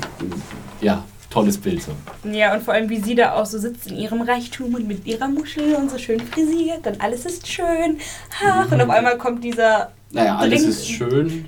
[0.81, 1.92] ja, tolles Bild so.
[2.30, 5.06] Ja, und vor allem, wie sie da auch so sitzt in ihrem Reichtum und mit
[5.06, 7.98] ihrer Muschel und so schön frisiert und alles ist schön.
[8.44, 9.92] Ach, und auf einmal kommt dieser.
[10.10, 11.44] Naja, alles Dringend- ist schön.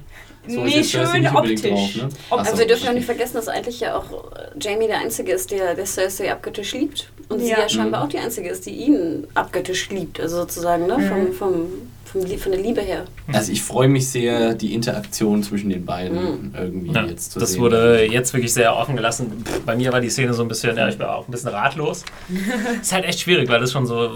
[0.48, 1.62] So Nee, schön optisch.
[1.62, 2.09] drauf, ne?
[2.31, 2.98] Also so, wir dürfen ja okay.
[2.98, 4.07] nicht vergessen, dass eigentlich ja auch
[4.59, 7.11] Jamie der Einzige ist, der, der Cersei abgöttisch liebt.
[7.28, 7.61] Und sie Ja.
[7.61, 10.19] ja scheinbar auch die Einzige ist, die ihn abgöttisch liebt.
[10.19, 10.94] Also sozusagen, ne?
[10.94, 11.66] Vom, vom, vom,
[12.15, 13.05] Lie- von der Liebe her.
[13.32, 17.53] Also ich freue mich sehr, die Interaktion zwischen den beiden irgendwie Ja, jetzt zu das
[17.53, 17.61] sehen.
[17.61, 19.45] wurde jetzt wirklich sehr offen gelassen.
[19.65, 22.05] Bei mir war die Szene so ein bisschen, ja, ich war auch ein bisschen ratlos.
[22.81, 24.11] ist halt echt schwierig, weil das schon so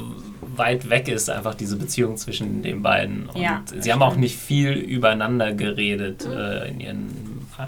[0.57, 3.29] weit weg ist, einfach diese Beziehung zwischen den beiden.
[3.29, 7.09] Und Ja, sie haben auch nicht viel übereinander geredet äh, in ihren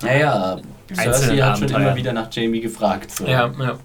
[0.03, 0.59] Naja,
[0.95, 3.11] Cersei hat schon immer wieder nach Jamie gefragt.
[3.11, 3.27] So.
[3.27, 3.79] Ja, ja.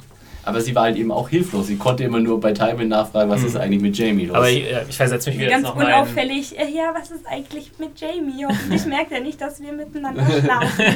[0.43, 1.67] Aber sie war halt eben auch hilflos.
[1.67, 3.47] Sie konnte immer nur bei Tywin nachfragen, was Mhm.
[3.47, 4.35] ist eigentlich mit Jamie los.
[4.35, 6.57] Aber ich, äh, ich versetze mich wieder Ganz jetzt noch unauffällig.
[6.59, 8.45] Äh, ja, was ist eigentlich mit Jamie?
[8.47, 10.83] Hoffentlich merkt er nicht, dass wir miteinander schlafen.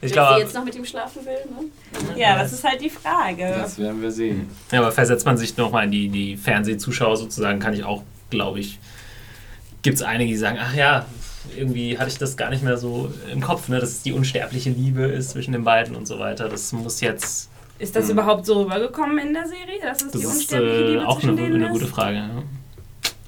[0.00, 2.20] Ich Wenn sie glaube, jetzt noch mit ihm schlafen will, ne?
[2.20, 3.52] ja, das ist halt die Frage.
[3.58, 4.48] das werden wir sehen.
[4.70, 8.60] ja, aber versetzt man sich nochmal in die, die Fernsehzuschauer sozusagen, kann ich auch, glaube
[8.60, 8.78] ich,
[9.82, 11.04] gibt es einige, die sagen, ach ja,
[11.56, 14.70] irgendwie hatte ich das gar nicht mehr so im Kopf, ne, dass es die unsterbliche
[14.70, 16.48] Liebe ist zwischen den beiden und so weiter.
[16.48, 17.48] Das muss jetzt,
[17.78, 18.12] Ist das Mhm.
[18.12, 19.80] überhaupt so rübergekommen in der Serie?
[19.82, 21.90] Dass es das die ist unsterbliche äh, Liebe auch zwischen eine, denen eine gute ist?
[21.92, 22.16] Frage.
[22.16, 22.30] Ja.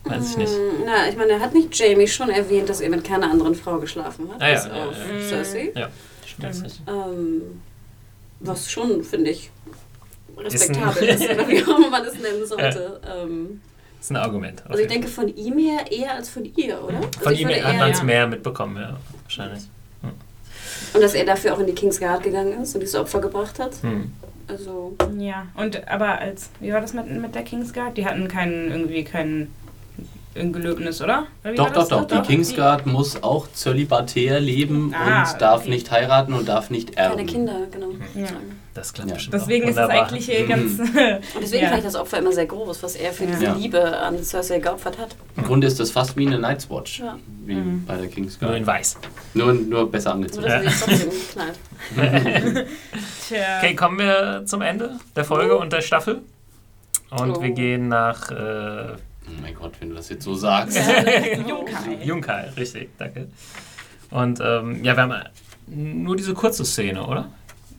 [0.05, 0.53] Weiß ich nicht.
[0.53, 3.79] Hm, Na, ich meine, hat nicht Jamie schon erwähnt, dass er mit keiner anderen Frau
[3.79, 4.43] geschlafen hat?
[4.43, 5.29] Ah, ja, bis ja, auf ja.
[5.29, 5.73] Cersei.
[5.77, 5.89] Ja,
[6.27, 6.81] stimmt.
[6.89, 7.43] Ähm,
[8.41, 9.51] was schon, finde ich,
[10.37, 13.01] Ist respektabel ist, oder wie auch immer man das nennen sollte.
[13.07, 13.61] Ähm,
[13.99, 14.63] Das ist ein Argument.
[14.67, 17.01] also ich denke von ihm her eher als von ihr, oder?
[17.19, 19.63] Von also ihm hat eher- man es mehr mitbekommen, ja, wahrscheinlich.
[20.95, 23.75] Und dass er dafür auch in die Kingsguard gegangen ist und dieses Opfer gebracht hat.
[23.83, 24.13] Hm.
[24.51, 27.97] Also, Ja, und aber als, wie war das mit, mit der Kingsguard?
[27.97, 29.49] Die hatten keinen, irgendwie kein
[30.37, 31.27] ein Gelöbnis, oder?
[31.43, 31.89] oder Doch, doch, das?
[31.89, 32.07] doch.
[32.07, 35.71] Die Kingsguard muss auch zölibatär leben Ah, und darf okay.
[35.71, 37.17] nicht heiraten und darf nicht erben.
[37.17, 37.89] keine Kinder, genau.
[38.15, 38.29] Ja.
[38.73, 39.15] Das klappt Ja.
[39.17, 40.49] bestimmt Deswegen auch ist es eigentlich äh, Mhm.
[40.49, 40.79] ganz.
[40.79, 40.95] Und
[41.43, 41.69] deswegen ja.
[41.71, 43.31] fand ich das Opfer immer sehr groß, was er für Ja.
[43.31, 43.55] diese Ja.
[43.55, 45.17] Liebe an Cersei geopfert hat.
[45.37, 47.19] Im Grunde ist das fast wie eine Night's Watch, Ja.
[47.47, 47.85] wie Mhm.
[47.85, 48.57] bei der Nur Kingsguard.
[48.57, 48.97] in weiß.
[49.35, 50.47] Nur, nur besser angezogen.
[50.47, 51.59] dass er sich trotzdem knallt.
[53.29, 53.59] Tja.
[53.59, 56.21] Okay, kommen wir zum Ende der Folge und der Staffel.
[57.11, 57.43] Und Oh.
[57.43, 58.35] wir gehen nach äh,
[59.27, 60.77] Oh mein Gott, wenn du das jetzt so sagst.
[61.47, 61.99] Junkai.
[62.05, 63.29] Junkai, richtig, danke.
[64.11, 65.15] Und ähm, ja, wir haben
[65.69, 67.29] nur diese kurze Szene, oder?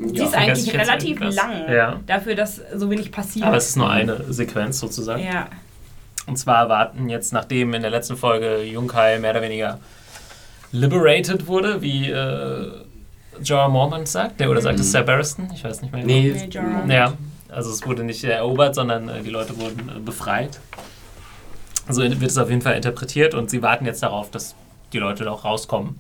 [0.04, 0.26] Die Ja.
[0.26, 1.70] ist eigentlich relativ lang.
[1.72, 2.00] Ja.
[2.08, 3.46] Dafür, dass so wenig passiert.
[3.46, 5.24] Aber es ist nur eine Sequenz sozusagen.
[5.24, 5.48] ja.
[6.28, 9.80] Und zwar warten jetzt, nachdem in der letzten Folge Junkai mehr oder weniger
[10.72, 12.72] liberated wurde, wie äh,
[13.44, 14.92] Jorah Mormont sagt, der, oder sagt es Mhm.
[14.92, 15.50] Sir Barristan?
[15.54, 16.04] Ich weiß nicht mehr.
[16.06, 16.86] Nee, Nee, Jorah.
[16.88, 17.14] Ja,
[17.50, 20.60] also es wurde nicht erobert, sondern äh, die Leute wurden äh, befreit.
[21.90, 24.56] So wird es auf jeden Fall interpretiert und sie warten jetzt darauf, dass
[24.94, 25.96] die Leute auch rauskommen.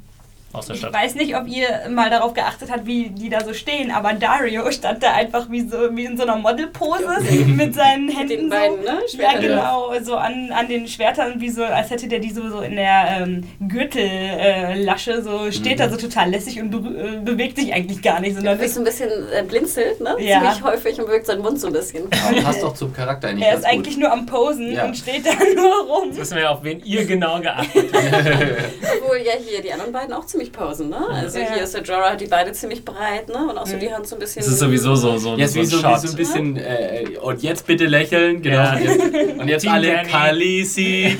[0.53, 0.93] Aus der Ich Stadt.
[0.93, 4.69] weiß nicht, ob ihr mal darauf geachtet habt, wie die da so stehen, aber Dario
[4.71, 8.77] stand da einfach wie, so, wie in so einer Modelpose mit seinen Händen den beiden,
[8.77, 8.91] so.
[8.91, 8.99] ne?
[9.01, 9.41] Ja, Schwertern.
[9.41, 12.75] genau, so an, an den Schwertern, wie so, als hätte der die so, so in
[12.75, 18.01] der ähm, Gürtellasche, so steht da so total lässig und be äh, bewegt sich eigentlich
[18.01, 20.15] gar nicht, sondern Wirklich ist, so ein bisschen äh, blinzelt, ne?
[20.19, 20.39] Ja.
[20.41, 22.03] Ziemlich häufig und bewegt seinen Mund so ein bisschen.
[22.29, 24.85] Aber passt doch zum Charakter eigentlich er ganz ist eigentlich nur am Posen Ja.
[24.85, 26.09] und steht da nur rum.
[26.09, 28.80] Jetzt wissen wir ja, auf wen ihr genau geachtet habt.
[29.23, 31.07] Ja hier die anderen beiden auch ziemlich pausen, ne?
[31.09, 31.53] Also Ja.
[31.53, 33.47] hier ist der Jorah, die beide ziemlich breit, ne?
[33.49, 34.41] Und auch so die Hand so ein bisschen.
[34.43, 37.41] Das ist sowieso so, so, Jetzt so wie ein so, so ein bisschen, äh, und
[37.43, 38.57] jetzt bitte lächeln, genau.
[38.57, 38.73] Ja.
[38.73, 40.09] Und jetzt, und jetzt Team alle Danny.
[40.09, 41.17] Kalisi.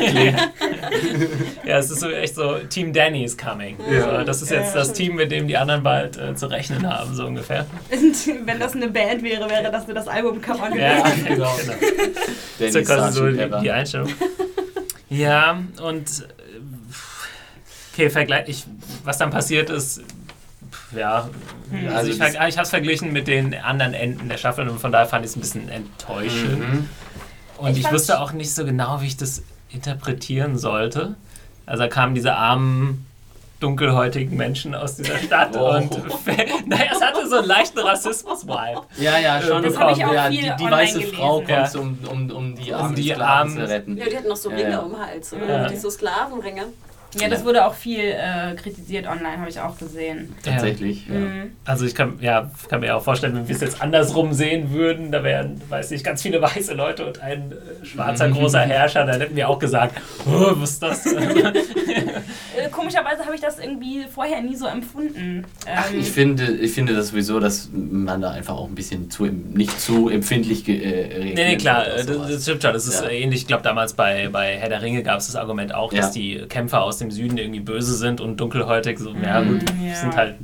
[1.65, 3.77] Ja, es ist so echt so, Team Danny is coming.
[3.91, 4.19] Ja.
[4.19, 6.89] So, das ist jetzt Ja, das Team, mit dem die anderen bald äh, zu rechnen
[6.89, 7.65] haben, so ungefähr.
[7.91, 10.79] Und wenn das eine Band wäre, wäre das nur das Albumcover gewesen.
[10.81, 11.55] Ja, genau.
[11.59, 11.73] genau.
[12.59, 14.09] Danny So quasi so die, Einstellung.
[15.09, 16.25] Ja, und
[18.01, 18.65] okay, Vergleich, ich,
[19.03, 20.01] was dann passiert ist,
[20.95, 21.29] ja,
[21.71, 24.91] also, Also ich, ich habe es verglichen mit den anderen Enden der Staffel und von
[24.91, 26.59] daher fand ich es ein bisschen enttäuschend.
[26.59, 26.89] Mhm.
[27.57, 31.15] Und Ich ich, wusste auch nicht so genau, wie ich das interpretieren sollte.
[31.65, 33.05] Also da kamen diese armen,
[33.61, 35.75] dunkelhäutigen Menschen aus dieser Stadt Oh.
[35.75, 35.91] und
[36.67, 38.81] naja, es hatte so einen leichten Rassismus-Vibe.
[38.97, 39.61] Ja, ja, schon.
[39.63, 41.15] Das hab ich auch ja, viel die, die weiße gelesen.
[41.15, 41.69] Frau kommt, Ja.
[41.79, 43.97] um, um, um die armen die Sklaven armen- zu retten.
[43.97, 44.79] Ja, die hatten noch so Ja, Ringe ja.
[44.79, 45.47] um den Hals, oder?
[45.61, 45.67] Ja.
[45.69, 46.63] Die so Sklavenringe.
[47.19, 50.33] Ja, das wurde auch viel äh, kritisiert online, habe ich auch gesehen.
[50.43, 51.13] Tatsächlich, ja.
[51.15, 51.51] Mhm.
[51.65, 55.11] Also ich kann, ja, kann mir auch vorstellen, wenn wir es jetzt andersrum sehen würden,
[55.11, 59.19] da wären, weiß nicht, ganz viele weiße Leute und ein äh, schwarzer großer Herrscher, dann
[59.19, 61.05] hätten wir auch gesagt, oh, was ist das?
[62.57, 65.45] Äh, komischerweise habe ich das irgendwie vorher nie so empfunden.
[65.73, 69.09] Ach, Ähm, ich finde, ich finde das sowieso, dass man da einfach auch ein bisschen
[69.09, 72.73] zu, nicht zu empfindlich äh, reagieren Nee, nee, klar, äh, das, das stimmt schon.
[72.73, 73.07] Das ist Ja.
[73.07, 73.41] äh, ähnlich.
[73.41, 76.21] Ich glaube, damals bei, bei Herr der Ringe gab es das Argument auch, dass Ja.
[76.21, 78.99] die Kämpfer aus dem Süden irgendwie böse sind und dunkelhäutig.
[78.99, 79.95] So, ja, gut, ja.
[79.95, 80.35] sind halt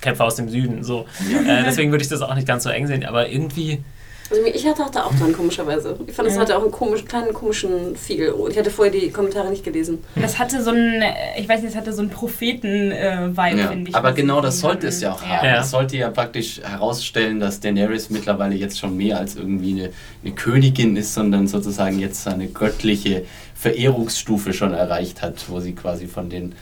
[0.00, 0.84] Kämpfer aus dem Süden.
[0.84, 1.06] So.
[1.46, 3.82] Äh, deswegen würde ich das auch nicht ganz so eng sehen, aber irgendwie.
[4.30, 5.98] Also ich hatte auch da auch dran, komischerweise.
[6.06, 6.42] Ich fand, es Ja.
[6.42, 8.32] hatte auch einen komischen, kleinen komischen Feel.
[8.48, 10.04] Ich hatte vorher die Kommentare nicht gelesen.
[10.14, 13.68] das hatte so ein, äh, ich weiß nicht, es hatte so einen Propheten-Vibe, Ja.
[13.68, 13.94] finde ich.
[13.96, 15.46] Aber genau das sollte es ja auch haben.
[15.46, 15.56] Ja.
[15.56, 19.90] Das sollte ja praktisch herausstellen, dass Daenerys mittlerweile jetzt schon mehr als irgendwie eine,
[20.24, 23.24] eine Königin ist, sondern sozusagen jetzt eine göttliche
[23.54, 26.54] Verehrungsstufe schon erreicht hat, wo sie quasi von den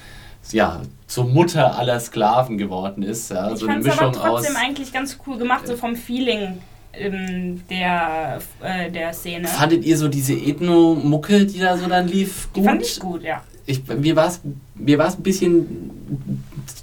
[0.52, 3.30] ja, zur Mutter aller Sklaven geworden ist.
[3.30, 4.42] Ja, Ich so eine fand es aber Mischung aus.
[4.42, 6.58] trotzdem eigentlich ganz cool gemacht, so vom Feeling
[6.92, 9.46] ähm, der, äh, der Szene.
[9.48, 12.68] Fandet ihr so diese Ethno-Mucke, die da so dann lief, Die gut?
[12.68, 13.42] fand ich gut, ja.
[13.66, 14.40] Ich, mir war es
[14.74, 15.66] mir war's ein bisschen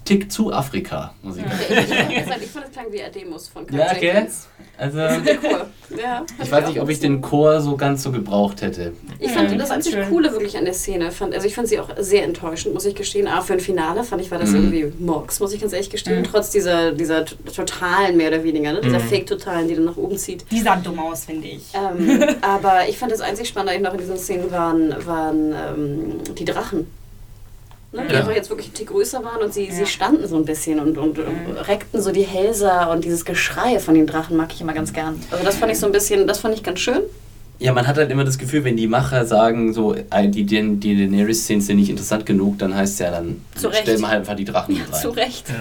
[0.06, 1.50] Tick zu Afrika, muss ich Ja.
[1.50, 1.62] sagen.
[1.70, 4.06] Ich, ich, ich, ich fand, es klang wie Ademus von Carl Ja, okay.
[4.14, 4.48] Jenkins.
[4.78, 5.66] Also, Das ist der Chor.
[6.02, 8.94] Ja, ich weiß nicht, ob ich den Chor so ganz so gebraucht hätte.
[9.20, 10.10] Ich fand Ja, das einzig schön.
[10.10, 11.12] Coole wirklich an der Szene.
[11.12, 13.28] Fand, also ich fand sie auch sehr enttäuschend, muss ich gestehen.
[13.28, 14.74] Aber für ein Finale fand ich, war das Mhm.
[14.74, 16.20] irgendwie Murks, muss ich ganz ehrlich gestehen.
[16.20, 16.24] Mhm.
[16.26, 18.82] Trotz dieser, dieser totalen, mehr oder weniger, ne?
[18.82, 19.04] dieser Mhm.
[19.04, 20.46] Fake-Totalen, die dann nach oben zieht.
[20.52, 21.64] Die sah dumm aus, finde ich.
[21.74, 26.36] Ähm, aber ich fand das einzig Spannende eigentlich noch in diesen Szenen waren, waren ähm,
[26.36, 26.88] die Drachen.
[27.96, 28.20] Ne, die Ja.
[28.20, 29.74] einfach jetzt wirklich ein Tick größer waren und sie, Ja.
[29.74, 31.58] sie standen so ein bisschen und, und Mhm.
[31.68, 35.22] reckten so die Hälser und dieses Geschrei von den Drachen mag ich immer ganz gern.
[35.32, 37.00] Also das fand ich so ein bisschen, das fand ich ganz schön.
[37.58, 40.62] Ja, man hat halt immer das Gefühl, wenn die Macher sagen, so, äh, die, die,
[40.76, 44.36] die Daenerys-Szenen sind nicht interessant genug, dann heißt es ja, dann stellen wir halt einfach
[44.36, 45.02] die Drachen mit rein.
[45.02, 45.46] zu Recht.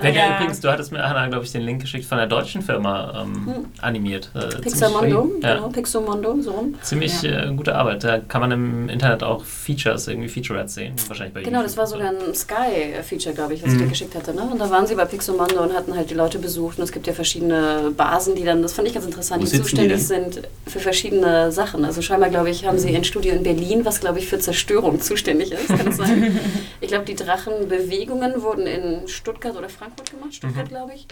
[0.00, 0.20] Wenn ja.
[0.28, 0.36] Ja.
[0.36, 3.46] übrigens, du hattest mir, Hannah, glaube ich, den Link geschickt von der deutschen Firma ähm,
[3.46, 3.64] Hm.
[3.80, 4.30] animiert.
[4.34, 5.54] Äh, Pixamondo, ja.
[5.56, 6.74] genau, Pixomondo, so rum.
[6.82, 8.04] Ziemlich äh, gute Arbeit.
[8.04, 10.94] Da kann man im Internet auch Features, irgendwie Featurettes sehen.
[11.06, 12.00] Wahrscheinlich bei Genau, das war YouTube.
[12.08, 13.82] sogar ein Sky-Feature, glaube ich, was ich Mhm.
[13.84, 14.34] dir geschickt hatte.
[14.34, 14.42] Ne?
[14.42, 16.78] Und da waren sie bei Pixomondo und hatten halt die Leute besucht.
[16.78, 19.50] Und es gibt ja verschiedene Basen, die dann, das fand ich ganz interessant, Wo die
[19.50, 21.84] sitzen die zuständig sind für verschiedene Sachen.
[21.84, 25.00] Also scheinbar, glaube ich, haben sie ein Studio in Berlin, was, glaube ich, für Zerstörung
[25.00, 25.68] zuständig ist.
[25.68, 26.38] Kann das sein?
[26.80, 30.34] ich glaube, die Drachenbewegungen wurden in Stuttgart oder Frankfurt gemacht.
[30.34, 31.06] Stuttgart, glaube ich.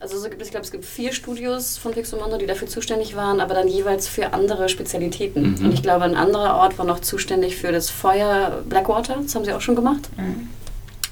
[0.00, 3.16] Also so gibt es, ich glaube, es gibt vier Studios von Pixomondo, die dafür zuständig
[3.16, 5.54] waren, aber dann jeweils für andere Spezialitäten.
[5.58, 5.64] Mhm.
[5.66, 9.16] Und ich glaube, ein anderer Ort war noch zuständig für das Feuer Blackwater.
[9.22, 10.08] Das haben sie auch schon gemacht.
[10.16, 10.48] Mhm.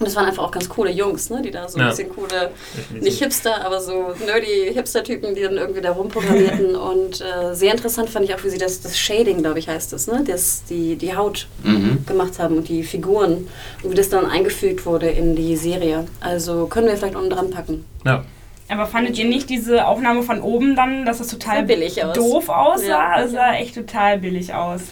[0.00, 1.42] Und das waren einfach auch ganz coole Jungs, ne?
[1.42, 1.90] die da so ein Ja.
[1.90, 3.02] bisschen coole, Definitiv.
[3.02, 6.74] nicht Hipster, aber so nerdy Hipster-Typen, die dann irgendwie da rumprogrammierten.
[6.90, 9.92] Und äh, sehr interessant fand ich auch, wie sie das, das Shading, glaube ich, heißt
[9.92, 10.24] es, ne?
[10.26, 12.06] das, die, die Haut Mhm.
[12.06, 13.46] gemacht haben und die Figuren
[13.82, 16.06] und wie das dann eingefügt wurde in die Serie.
[16.20, 17.84] Also können wir vielleicht unten dran packen.
[18.06, 18.24] Ja.
[18.70, 22.16] Aber fandet ihr nicht diese Aufnahme von oben dann, dass das total billig aus.
[22.16, 22.86] doof aussah?
[22.86, 23.22] Ja.
[23.22, 24.82] Es sah echt total billig aus.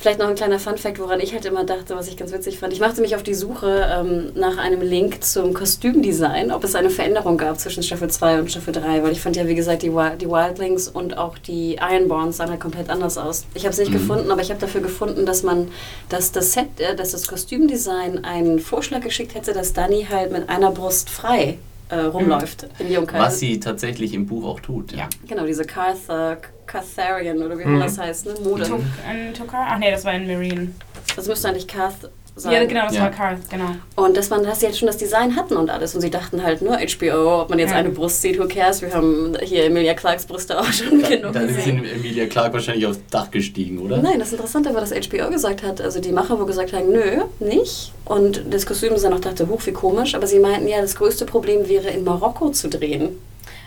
[0.00, 2.72] Vielleicht noch ein kleiner Funfact, woran ich halt immer dachte, was ich ganz witzig fand.
[2.72, 6.88] Ich machte mich auf die Suche ähm, nach einem Link zum Kostümdesign, ob es eine
[6.90, 9.92] Veränderung gab zwischen Staffel 2 und Staffel 3, weil ich fand ja, wie gesagt, die,
[9.92, 13.44] Wi- die Wildlings und auch die Ironborns sahen halt komplett anders aus.
[13.54, 15.68] Ich habe es nicht gefunden, aber ich habe dafür gefunden, dass man,
[16.08, 20.48] dass das Set, äh, dass das Kostümdesign einen Vorschlag geschickt hätte, dass Dani halt mit
[20.48, 21.58] einer Brust frei
[21.90, 23.18] äh, rumläuft in Yokai.
[23.18, 24.92] Was sie tatsächlich im Buch auch tut.
[24.92, 25.08] Ja.
[25.26, 26.36] Genau, diese Cartha,
[26.66, 27.74] Catharian oder wie Mhm.
[27.76, 28.34] immer das heißt, ne?
[28.44, 28.64] Mode.
[28.64, 29.66] Tuk, in Tukar?
[29.70, 30.72] Ach nee, das war in Marine.
[31.16, 32.52] Das müsste eigentlich Cath sein.
[32.52, 33.02] Ja, genau, das Ja.
[33.02, 33.70] war Karth, genau.
[33.96, 35.94] Und dass man, sie jetzt schon das Design hatten und alles.
[35.94, 37.76] Und sie dachten halt, nur HBO, ob man jetzt Ja.
[37.76, 38.80] eine Brust sieht, who cares?
[38.82, 41.84] Wir haben hier Emilia Clarks Brüste auch schon genug Dann ist gesehen.
[41.84, 43.98] Emilia Clark wahrscheinlich aufs Dach gestiegen, oder?
[43.98, 47.22] Nein, das Interessante war, dass HBO gesagt hat, also die Macher, wo gesagt haben, nö,
[47.40, 47.92] nicht.
[48.04, 50.14] Und das Kostümdesign auch dachte, hoch, wie komisch.
[50.14, 53.18] Aber sie meinten, ja, das größte Problem wäre, in Marokko zu drehen.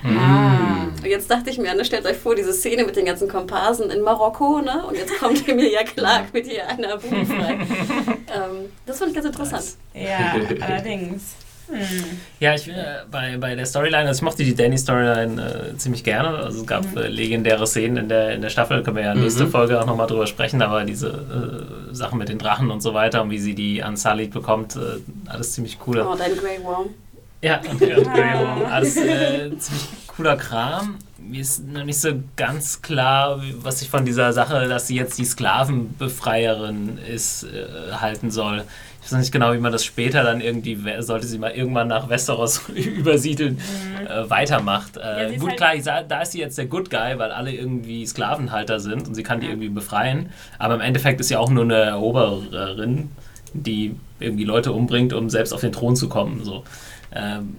[0.04, 0.88] Ah.
[0.98, 3.90] Und jetzt dachte ich mir, ne, stellt euch vor, diese Szene mit den ganzen Komparsen
[3.90, 4.86] in Marokko, ne?
[4.88, 7.54] Und jetzt kommt Emilia Clark mit ihr einer Bubi frei.
[8.34, 9.64] ähm, das fand ich ganz interessant.
[9.94, 11.36] Ja, allerdings.
[12.40, 12.74] Ja, ich äh,
[13.10, 16.30] bei, bei der Storyline, also ich mochte die Danny-Storyline äh, ziemlich gerne.
[16.30, 19.46] Also es gab äh, legendäre Szenen in der, in der Staffel, können wir ja nächste
[19.46, 19.52] Mhm.
[19.52, 23.22] Folge auch nochmal drüber sprechen, aber diese äh, Sachen mit den Drachen und so weiter
[23.22, 24.80] und wie sie die Unsullied bekommt, äh,
[25.30, 26.06] alles ziemlich coole.
[26.06, 26.90] Oh, dein Grey Worm.
[27.42, 27.98] Ja, und ja,
[28.70, 30.98] alles äh, ziemlich cooler Kram.
[31.18, 35.18] Mir ist noch nicht so ganz klar, was ich von dieser Sache, dass sie jetzt
[35.18, 38.64] die Sklavenbefreierin ist, äh, halten soll.
[39.00, 41.88] Ich weiß noch nicht genau, wie man das später dann irgendwie, sollte sie mal irgendwann
[41.88, 43.60] nach Westeros übersiedeln,
[44.08, 44.98] äh, weitermacht.
[44.98, 47.32] Ja, Äh, gut, halt- klar, ich sag, da ist sie jetzt der Good Guy, weil
[47.32, 50.30] alle irgendwie Sklavenhalter sind und sie kann die irgendwie befreien.
[50.60, 53.10] Aber im Endeffekt ist sie auch nur eine Erobererin,
[53.54, 56.44] die irgendwie Leute umbringt, um selbst auf den Thron zu kommen.
[56.44, 56.64] So.
[57.14, 57.58] Ähm,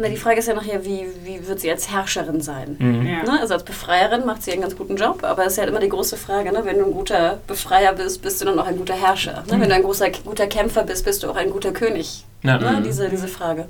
[0.00, 2.76] Na, die Frage ist ja nachher, wie, wie wird sie als Herrscherin sein?
[2.78, 3.06] mhm.
[3.06, 3.22] Ja.
[3.22, 3.38] Ne?
[3.40, 5.80] Also als Befreierin macht sie einen ganz guten Job, aber es ist ja halt immer
[5.80, 6.60] die große Frage, ne?
[6.64, 9.44] wenn du ein guter Befreier bist, bist du dann auch ein guter Herrscher.
[9.50, 9.60] Ne?
[9.60, 12.24] Wenn du ein großer, guter Kämpfer bist, bist du auch ein guter König.
[12.42, 12.56] Ja.
[12.58, 12.82] Ne?
[12.86, 13.66] Diese, diese Frage.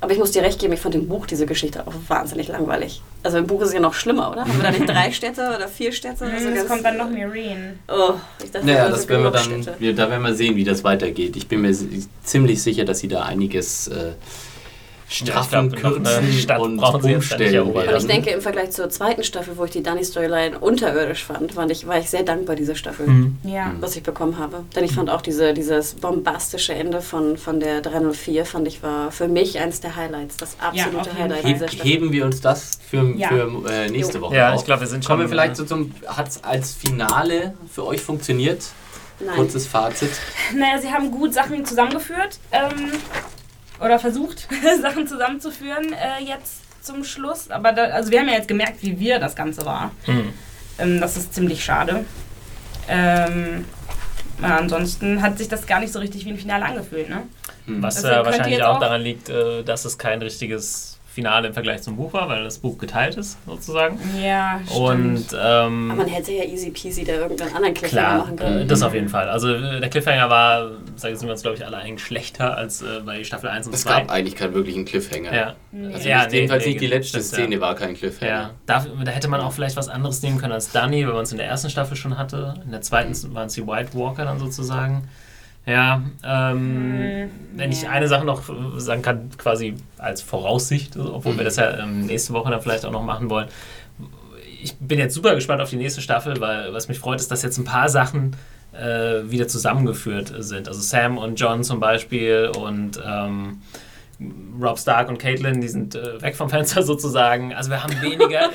[0.00, 3.02] Aber ich muss dir recht geben, ich fand im Buch diese Geschichte auch wahnsinnig langweilig.
[3.24, 4.42] Also im Buch ist es ja noch schlimmer, oder?
[4.42, 6.24] Haben wir da nicht drei Städte oder vier Städte?
[6.26, 7.74] Also Es ganz- kommt dann noch Marine.
[7.88, 8.12] Oh,
[8.44, 10.84] ich dachte, Naja, das das werden wir dann, wir, da werden wir sehen, wie das
[10.84, 11.34] weitergeht.
[11.34, 11.74] Ich bin mir
[12.22, 14.12] ziemlich sicher, dass sie da einiges äh,
[15.08, 17.60] straffen, kürzen Stadt und ja umstellen.
[17.70, 21.70] Und ich denke, im Vergleich zur zweiten Staffel, wo ich die Danny-Storyline unterirdisch fand, fand
[21.70, 23.06] ich, war ich sehr dankbar dieser Staffel.
[23.06, 23.38] Mhm.
[23.44, 23.72] Ja.
[23.80, 24.64] was ich bekommen habe.
[24.74, 29.12] Denn ich fand auch diese, dieses bombastische Ende von, von der 304, fand ich, war
[29.12, 30.36] für mich eines der Highlights.
[30.36, 31.84] Das absolute jeden Highlight dieser Staffel.
[31.90, 33.28] heben wir uns das für, Ja.
[33.28, 34.24] für äh, nächste Jo.
[34.24, 34.60] Woche Ja, auf.
[34.60, 35.12] ich glaube, wir sind schon.
[35.12, 38.64] Kommen wir vielleicht so zum, hat es als Finale für euch funktioniert?
[39.18, 39.34] Nein.
[39.36, 40.10] Kurzes Fazit.
[40.54, 42.38] Naja, sie haben gut Sachen zusammengeführt.
[42.52, 42.92] Ähm,
[43.80, 44.48] oder versucht,
[44.82, 47.50] Sachen zusammenzuführen äh, jetzt zum Schluss.
[47.50, 49.90] Aber da, also wir haben ja jetzt gemerkt, wie wir das Ganze war.
[50.06, 50.32] Mhm.
[50.78, 52.04] Ähm, das ist ziemlich schade.
[52.88, 53.64] Ähm,
[54.40, 57.22] ja, ansonsten hat sich das gar nicht so richtig wie ein Finale angefühlt, ne?
[57.66, 57.82] Hm.
[57.82, 61.96] Was äh, wahrscheinlich auch- daran liegt, äh, dass es kein richtiges Finale im Vergleich zum
[61.96, 63.98] Buch war, weil das Buch geteilt ist, sozusagen.
[64.22, 68.36] Ja, Und ähm, Aber man hätte ja easy peasy da irgendeinen anderen Cliffhanger Klar, machen
[68.36, 68.58] können.
[68.60, 69.30] äh, das auf jeden Fall.
[69.30, 73.00] Also äh, der Cliffhanger war, sagen wir uns, glaube ich, alle eigentlich schlechter als äh,
[73.04, 73.90] bei Staffel 1 und Es 2.
[73.90, 75.34] gab eigentlich keinen wirklichen Cliffhanger.
[75.34, 75.54] ja.
[75.94, 77.24] Also Ja, nicht, jedenfalls nee, nicht die nee, letzte ja.
[77.24, 78.30] Szene war kein Cliffhanger.
[78.30, 81.22] Ja, da, da hätte man auch vielleicht was anderes nehmen können als Dunny, weil man
[81.24, 82.54] es in der ersten Staffel schon hatte.
[82.66, 85.08] In der zweiten waren es die White Walker dann sozusagen.
[85.66, 88.42] Ja, ähm, Hm, wenn ich eine Sache noch
[88.76, 92.92] sagen kann, quasi als Voraussicht, obwohl wir das ja ähm, nächste Woche dann vielleicht auch
[92.92, 93.48] noch machen wollen.
[94.62, 97.42] Ich bin jetzt super gespannt auf die nächste Staffel, weil was mich freut, ist, dass
[97.42, 98.36] jetzt ein paar Sachen
[98.72, 100.68] äh, wieder zusammengeführt sind.
[100.68, 103.60] Also Sam und John zum Beispiel und ähm,
[104.60, 107.52] Rob Stark und Caitlin, die sind äh, weg vom Fenster sozusagen.
[107.52, 108.48] Also wir haben weniger.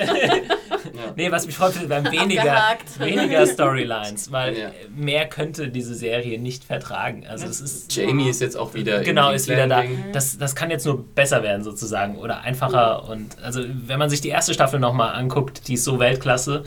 [1.16, 2.58] nee, was mich freut, wir haben weniger,
[2.98, 4.72] weniger Storylines, weil Ja.
[4.96, 7.26] mehr könnte diese Serie nicht vertragen.
[7.30, 9.84] Also es ist Jamie ist jetzt auch wieder genau ist wieder da.
[10.14, 14.22] Das, das kann jetzt nur besser werden sozusagen oder einfacher und also wenn man sich
[14.22, 16.64] die erste Staffel nochmal anguckt, die ist so Weltklasse,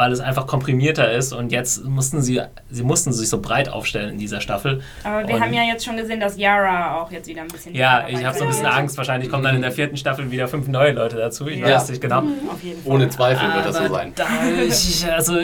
[0.00, 2.40] weil es einfach komprimierter ist und jetzt mussten sie
[2.70, 4.80] sie mussten sich so breit aufstellen in dieser Staffel.
[5.04, 7.74] Aber wir Und- haben ja jetzt schon gesehen, dass Yara auch jetzt wieder ein bisschen.
[7.74, 8.64] Ja, ich habe so ein bisschen.
[8.64, 8.96] Angst.
[8.96, 11.46] Wahrscheinlich kommen dann in der vierten Staffel wieder fünf neue Leute dazu.
[11.48, 11.76] Ich Ja.
[11.76, 12.22] weiß nicht genau.
[12.50, 12.92] Auf jeden Fall.
[12.92, 14.12] Ohne Zweifel wird das so Aber sein.
[14.16, 14.24] Da,
[14.66, 15.36] ich, also,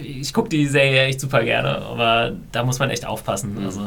[0.00, 3.56] ich gucke die Serie echt super gerne, aber da muss man echt aufpassen.
[3.58, 3.64] Mhm.
[3.66, 3.80] Also,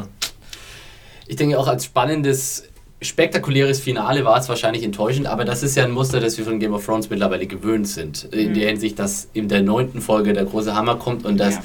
[1.29, 2.67] Ich denke auch als spannendes,
[3.01, 6.59] spektakuläres Finale war es wahrscheinlich enttäuschend, aber das ist ja ein Muster, das wir von
[6.59, 8.23] Game of Thrones mittlerweile gewöhnt sind.
[8.31, 8.53] In Mhm.
[8.55, 11.61] der Hinsicht, dass in der neunten Folge der große Hammer kommt und dass Ja.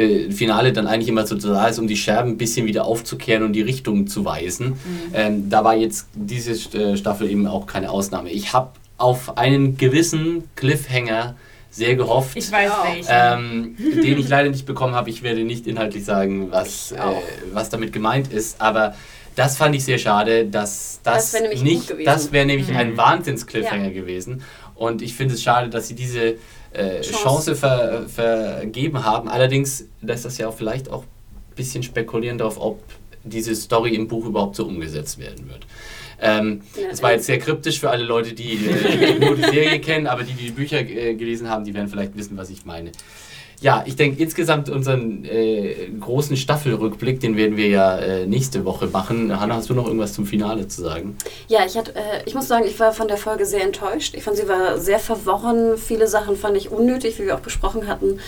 [0.00, 3.42] äh, Finale dann eigentlich immer so da ist, um die Scherben ein bisschen wieder aufzukehren
[3.42, 4.74] und die Richtung zu weisen.
[5.12, 8.30] Ähm, da war jetzt diese äh, Staffel eben auch keine Ausnahme.
[8.30, 11.34] Ich habe auf einen gewissen Cliffhanger
[11.72, 12.36] sehr gehofft.
[12.36, 13.06] Ich weiß welchen.
[13.10, 15.10] Ähm, den ich leider nicht bekommen habe.
[15.10, 16.98] Ich werde nicht inhaltlich sagen, was, äh,
[17.52, 18.94] was damit gemeint ist, aber
[19.40, 22.76] das fand ich sehr schade, dass das, Das wäre nämlich nicht, das wäre nämlich Mhm.
[22.76, 24.42] ein Wahnsinns-Cliffhanger gewesen.
[24.74, 26.34] Und ich finde es schade, dass sie diese
[26.72, 27.12] äh, Chance.
[27.22, 29.28] Chance ver, vergeben haben.
[29.30, 32.82] Allerdings lässt das ja auch vielleicht auch ein bisschen spekulieren darauf, ob
[33.24, 35.66] diese Story im Buch überhaupt so umgesetzt werden wird.
[36.22, 39.42] Ähm, Ja, das war äh, jetzt sehr kryptisch für alle Leute, die äh, nur die
[39.42, 42.50] Serie kennen, aber die, die die Bücher äh, gelesen haben, die werden vielleicht wissen, was
[42.50, 42.92] ich meine.
[43.60, 48.86] Ja, ich denke insgesamt unseren äh, großen Staffelrückblick, den werden wir ja äh, nächste Woche
[48.86, 49.38] machen.
[49.38, 51.18] Hanna, hast du noch irgendwas zum Finale zu sagen?
[51.48, 54.14] Ja, ich, hatte, äh, ich muss sagen, ich war von der Folge sehr enttäuscht.
[54.14, 55.76] Ich fand, sie war sehr verworren.
[55.76, 58.18] Viele Sachen fand ich unnötig, wie wir auch besprochen hatten.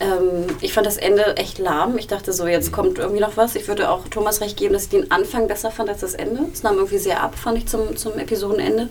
[0.00, 1.96] Ähm, ich fand das Ende echt lahm.
[1.96, 3.54] Ich dachte so, jetzt kommt irgendwie noch was.
[3.54, 6.46] Ich würde auch Thomas recht geben, dass ich den Anfang besser fand als das Ende.
[6.52, 8.88] Es nahm irgendwie sehr ab, fand ich zum, zum Episodenende.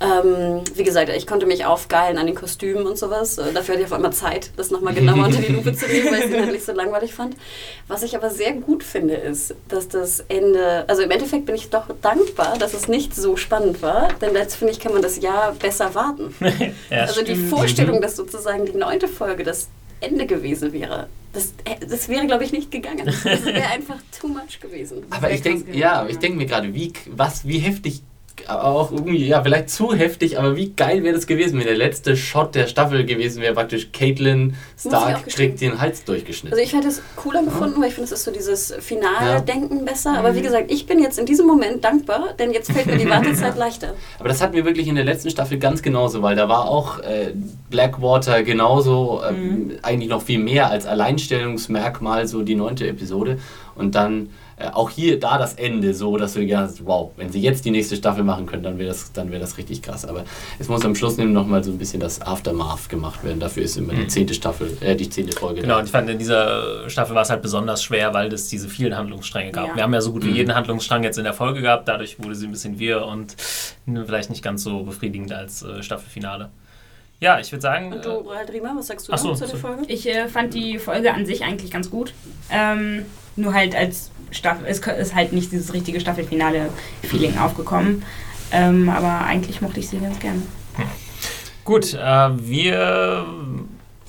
[0.00, 3.36] Ähm, wie gesagt, ich konnte mich aufgeilen an den Kostümen und sowas.
[3.36, 6.06] Äh, Dafür hatte ich auf einmal Zeit, das nochmal genauer unter die Lupe zu nehmen,
[6.10, 7.36] weil ich es halt nicht so langweilig fand.
[7.86, 11.68] Was ich aber sehr gut finde, ist, dass das Ende, also im Endeffekt bin ich
[11.68, 15.20] doch dankbar, dass es nicht so spannend war, denn jetzt finde ich, kann man das
[15.20, 16.34] Jahr besser warten.
[16.90, 17.50] ja, also die stimmt.
[17.50, 19.68] Vorstellung, dass sozusagen die neunte Folge das
[20.00, 23.04] Ende gewesen wäre, das, äh, das wäre, glaube ich, nicht gegangen.
[23.04, 25.04] Das wäre einfach too much gewesen.
[25.10, 28.02] Aber ich denke, ja, ich denke mir gerade, wie, was, wie heftig,
[28.48, 32.16] auch irgendwie, ja, vielleicht zu heftig, aber wie geil wäre das gewesen, wenn der letzte
[32.16, 36.58] Shot der Staffel gewesen wäre, praktisch Caitlin Stark kriegt den Hals durchgeschnitten.
[36.58, 40.16] Also ich hätte es cooler gefunden, weil ich finde, es ist so dieses Finaldenken besser.
[40.18, 43.08] Aber wie gesagt, ich bin jetzt in diesem Moment dankbar, denn jetzt fällt mir die
[43.08, 43.94] Wartezeit leichter.
[44.18, 47.00] Aber das hatten wir wirklich in der letzten Staffel ganz genauso, weil da war auch
[47.00, 47.32] äh,
[47.68, 53.38] Blackwater genauso, ähm, eigentlich noch viel mehr als Alleinstellungsmerkmal, so die neunte Episode.
[53.74, 54.30] Und dann
[54.60, 57.64] äh, auch hier da das Ende, so dass du gedacht hast, wow, wenn sie jetzt
[57.64, 60.04] die nächste Staffel machen können, dann wäre das, dann wäre das richtig krass.
[60.04, 60.24] Aber
[60.58, 63.40] es muss am Schluss eben nochmal so ein bisschen das Aftermath gemacht werden.
[63.40, 65.62] Dafür ist immer die zehnte Staffel, äh, die zehnte Folge.
[65.62, 65.80] Genau, da.
[65.80, 68.96] und ich fand, in dieser Staffel war es halt besonders schwer, weil es diese vielen
[68.96, 69.68] Handlungsstränge gab.
[69.68, 69.76] Ja.
[69.76, 70.36] Wir haben ja so gut wie Mhm.
[70.36, 73.36] jeden Handlungsstrang jetzt in der Folge gehabt, dadurch wurde sie ein bisschen wirr und
[74.06, 76.50] vielleicht nicht ganz so befriedigend als äh, Staffelfinale.
[77.20, 79.56] Ja, ich würde sagen, Und du, halt Rima, was sagst du so, zu der.
[79.56, 79.82] Folge?
[79.88, 82.14] Ich äh, fand die Folge an sich eigentlich ganz gut.
[82.50, 83.04] Ähm,
[83.36, 88.04] nur halt als Staffel, es ist halt nicht dieses richtige Staffelfinale-Feeling aufgekommen.
[88.52, 90.42] Ähm, aber eigentlich mochte ich sie ganz gern.
[91.64, 93.26] Gut, äh, wir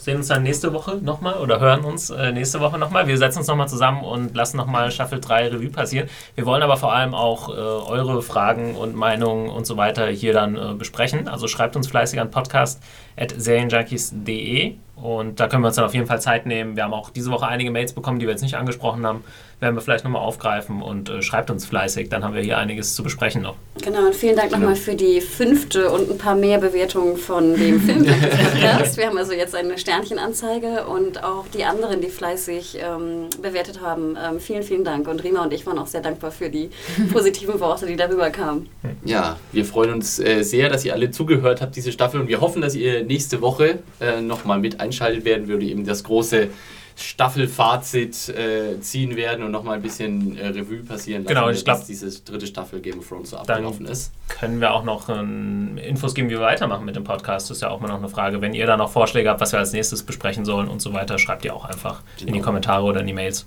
[0.02, 3.06] sehen uns dann nächste Woche nochmal oder hören uns äh, nächste Woche nochmal.
[3.08, 6.10] Wir setzen uns nochmal zusammen und lassen nochmal Staffel 3 Revue passieren.
[6.34, 10.34] Wir wollen aber vor allem auch äh, eure Fragen und Meinungen und so weiter hier
[10.34, 11.28] dann äh, besprechen.
[11.28, 16.22] Also schreibt uns fleißig an podcast.serienjunkies.de und da können wir uns dann auf jeden Fall
[16.22, 16.76] Zeit nehmen.
[16.76, 19.24] Wir haben auch diese Woche einige Mails bekommen, die wir jetzt nicht angesprochen haben.
[19.62, 22.10] Werden wir vielleicht nochmal aufgreifen und äh, schreibt uns fleißig.
[22.10, 23.56] Dann haben wir hier einiges zu besprechen noch.
[23.84, 24.62] Genau, und vielen Dank Genau.
[24.62, 27.80] nochmal für die fünfte und ein paar mehr Bewertungen von dem
[28.26, 28.98] Film-Podcast.
[28.98, 34.18] Wir haben also jetzt eine Sternchenanzeige und auch die anderen, die fleißig ähm, bewertet haben.
[34.18, 35.08] Ähm, vielen, vielen Dank.
[35.08, 36.72] Und Rima und ich waren auch sehr dankbar für die
[37.14, 38.68] positiven Worte, die darüber kamen.
[39.06, 42.20] Ja, wir freuen uns äh, sehr, dass ihr alle zugehört habt, diese Staffel.
[42.20, 46.04] Und wir hoffen, dass ihr nächste Woche äh, nochmal mit einschaltet werden, würde eben das
[46.04, 46.48] große
[46.96, 51.78] Staffelfazit äh, ziehen werden und nochmal ein bisschen äh, Revue passieren lassen, Genau, ich glaub-
[51.80, 54.12] dass diese dritte Staffel Game of Thrones so abgelaufen ist.
[54.28, 57.50] können wir auch noch ähm, Infos geben, wie wir weitermachen mit dem Podcast.
[57.50, 58.42] Das ist ja auch mal noch eine Frage.
[58.42, 61.18] Wenn ihr da noch Vorschläge habt, was wir als nächstes besprechen sollen und so weiter,
[61.20, 62.46] schreibt ihr auch einfach in die Genau.
[62.46, 63.46] Kommentare oder in die Mails.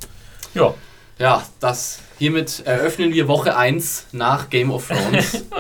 [0.54, 0.74] Ja.
[1.18, 5.44] Ja, das hiermit eröffnen wir Woche 1 nach Game of Thrones.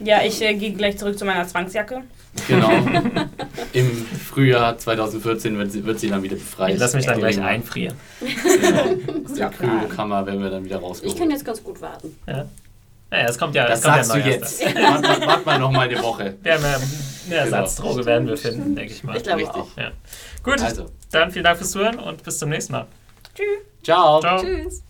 [0.00, 2.02] Ja, ich äh, gehe gleich zurück zu meiner Zwangsjacke.
[2.48, 2.70] Genau.
[3.72, 6.74] Im Frühjahr 2014 wird sie, wird sie dann wieder befreit.
[6.74, 7.46] ich lasse mich dann gleich Genau.
[7.48, 7.96] einfrieren.
[8.20, 9.24] Genau.
[9.24, 9.50] Aus der.
[9.50, 11.18] Kühlkammer werden wir dann wieder Ich rausgeholt.
[11.18, 12.16] kann jetzt ganz gut warten.
[12.26, 12.46] Ja.
[13.10, 14.64] Naja, es kommt ja, das es kommt sagst ja du jetzt.
[14.64, 16.34] Warte mal, wart mal noch mal eine Woche.
[16.42, 16.76] Wir haben ja
[17.26, 19.16] eine Ersatzdroge, werden wir finden, denke ich mal.
[19.16, 19.56] Ich glaube Richtig.
[19.62, 19.68] auch.
[19.76, 19.90] Ja.
[20.42, 22.86] Gut, Also, dann vielen Dank fürs Zuhören und bis zum nächsten Mal.
[23.34, 23.46] Tschüss.
[23.84, 24.20] ciao.
[24.20, 24.40] Ciao.
[24.42, 24.82] Tschüss.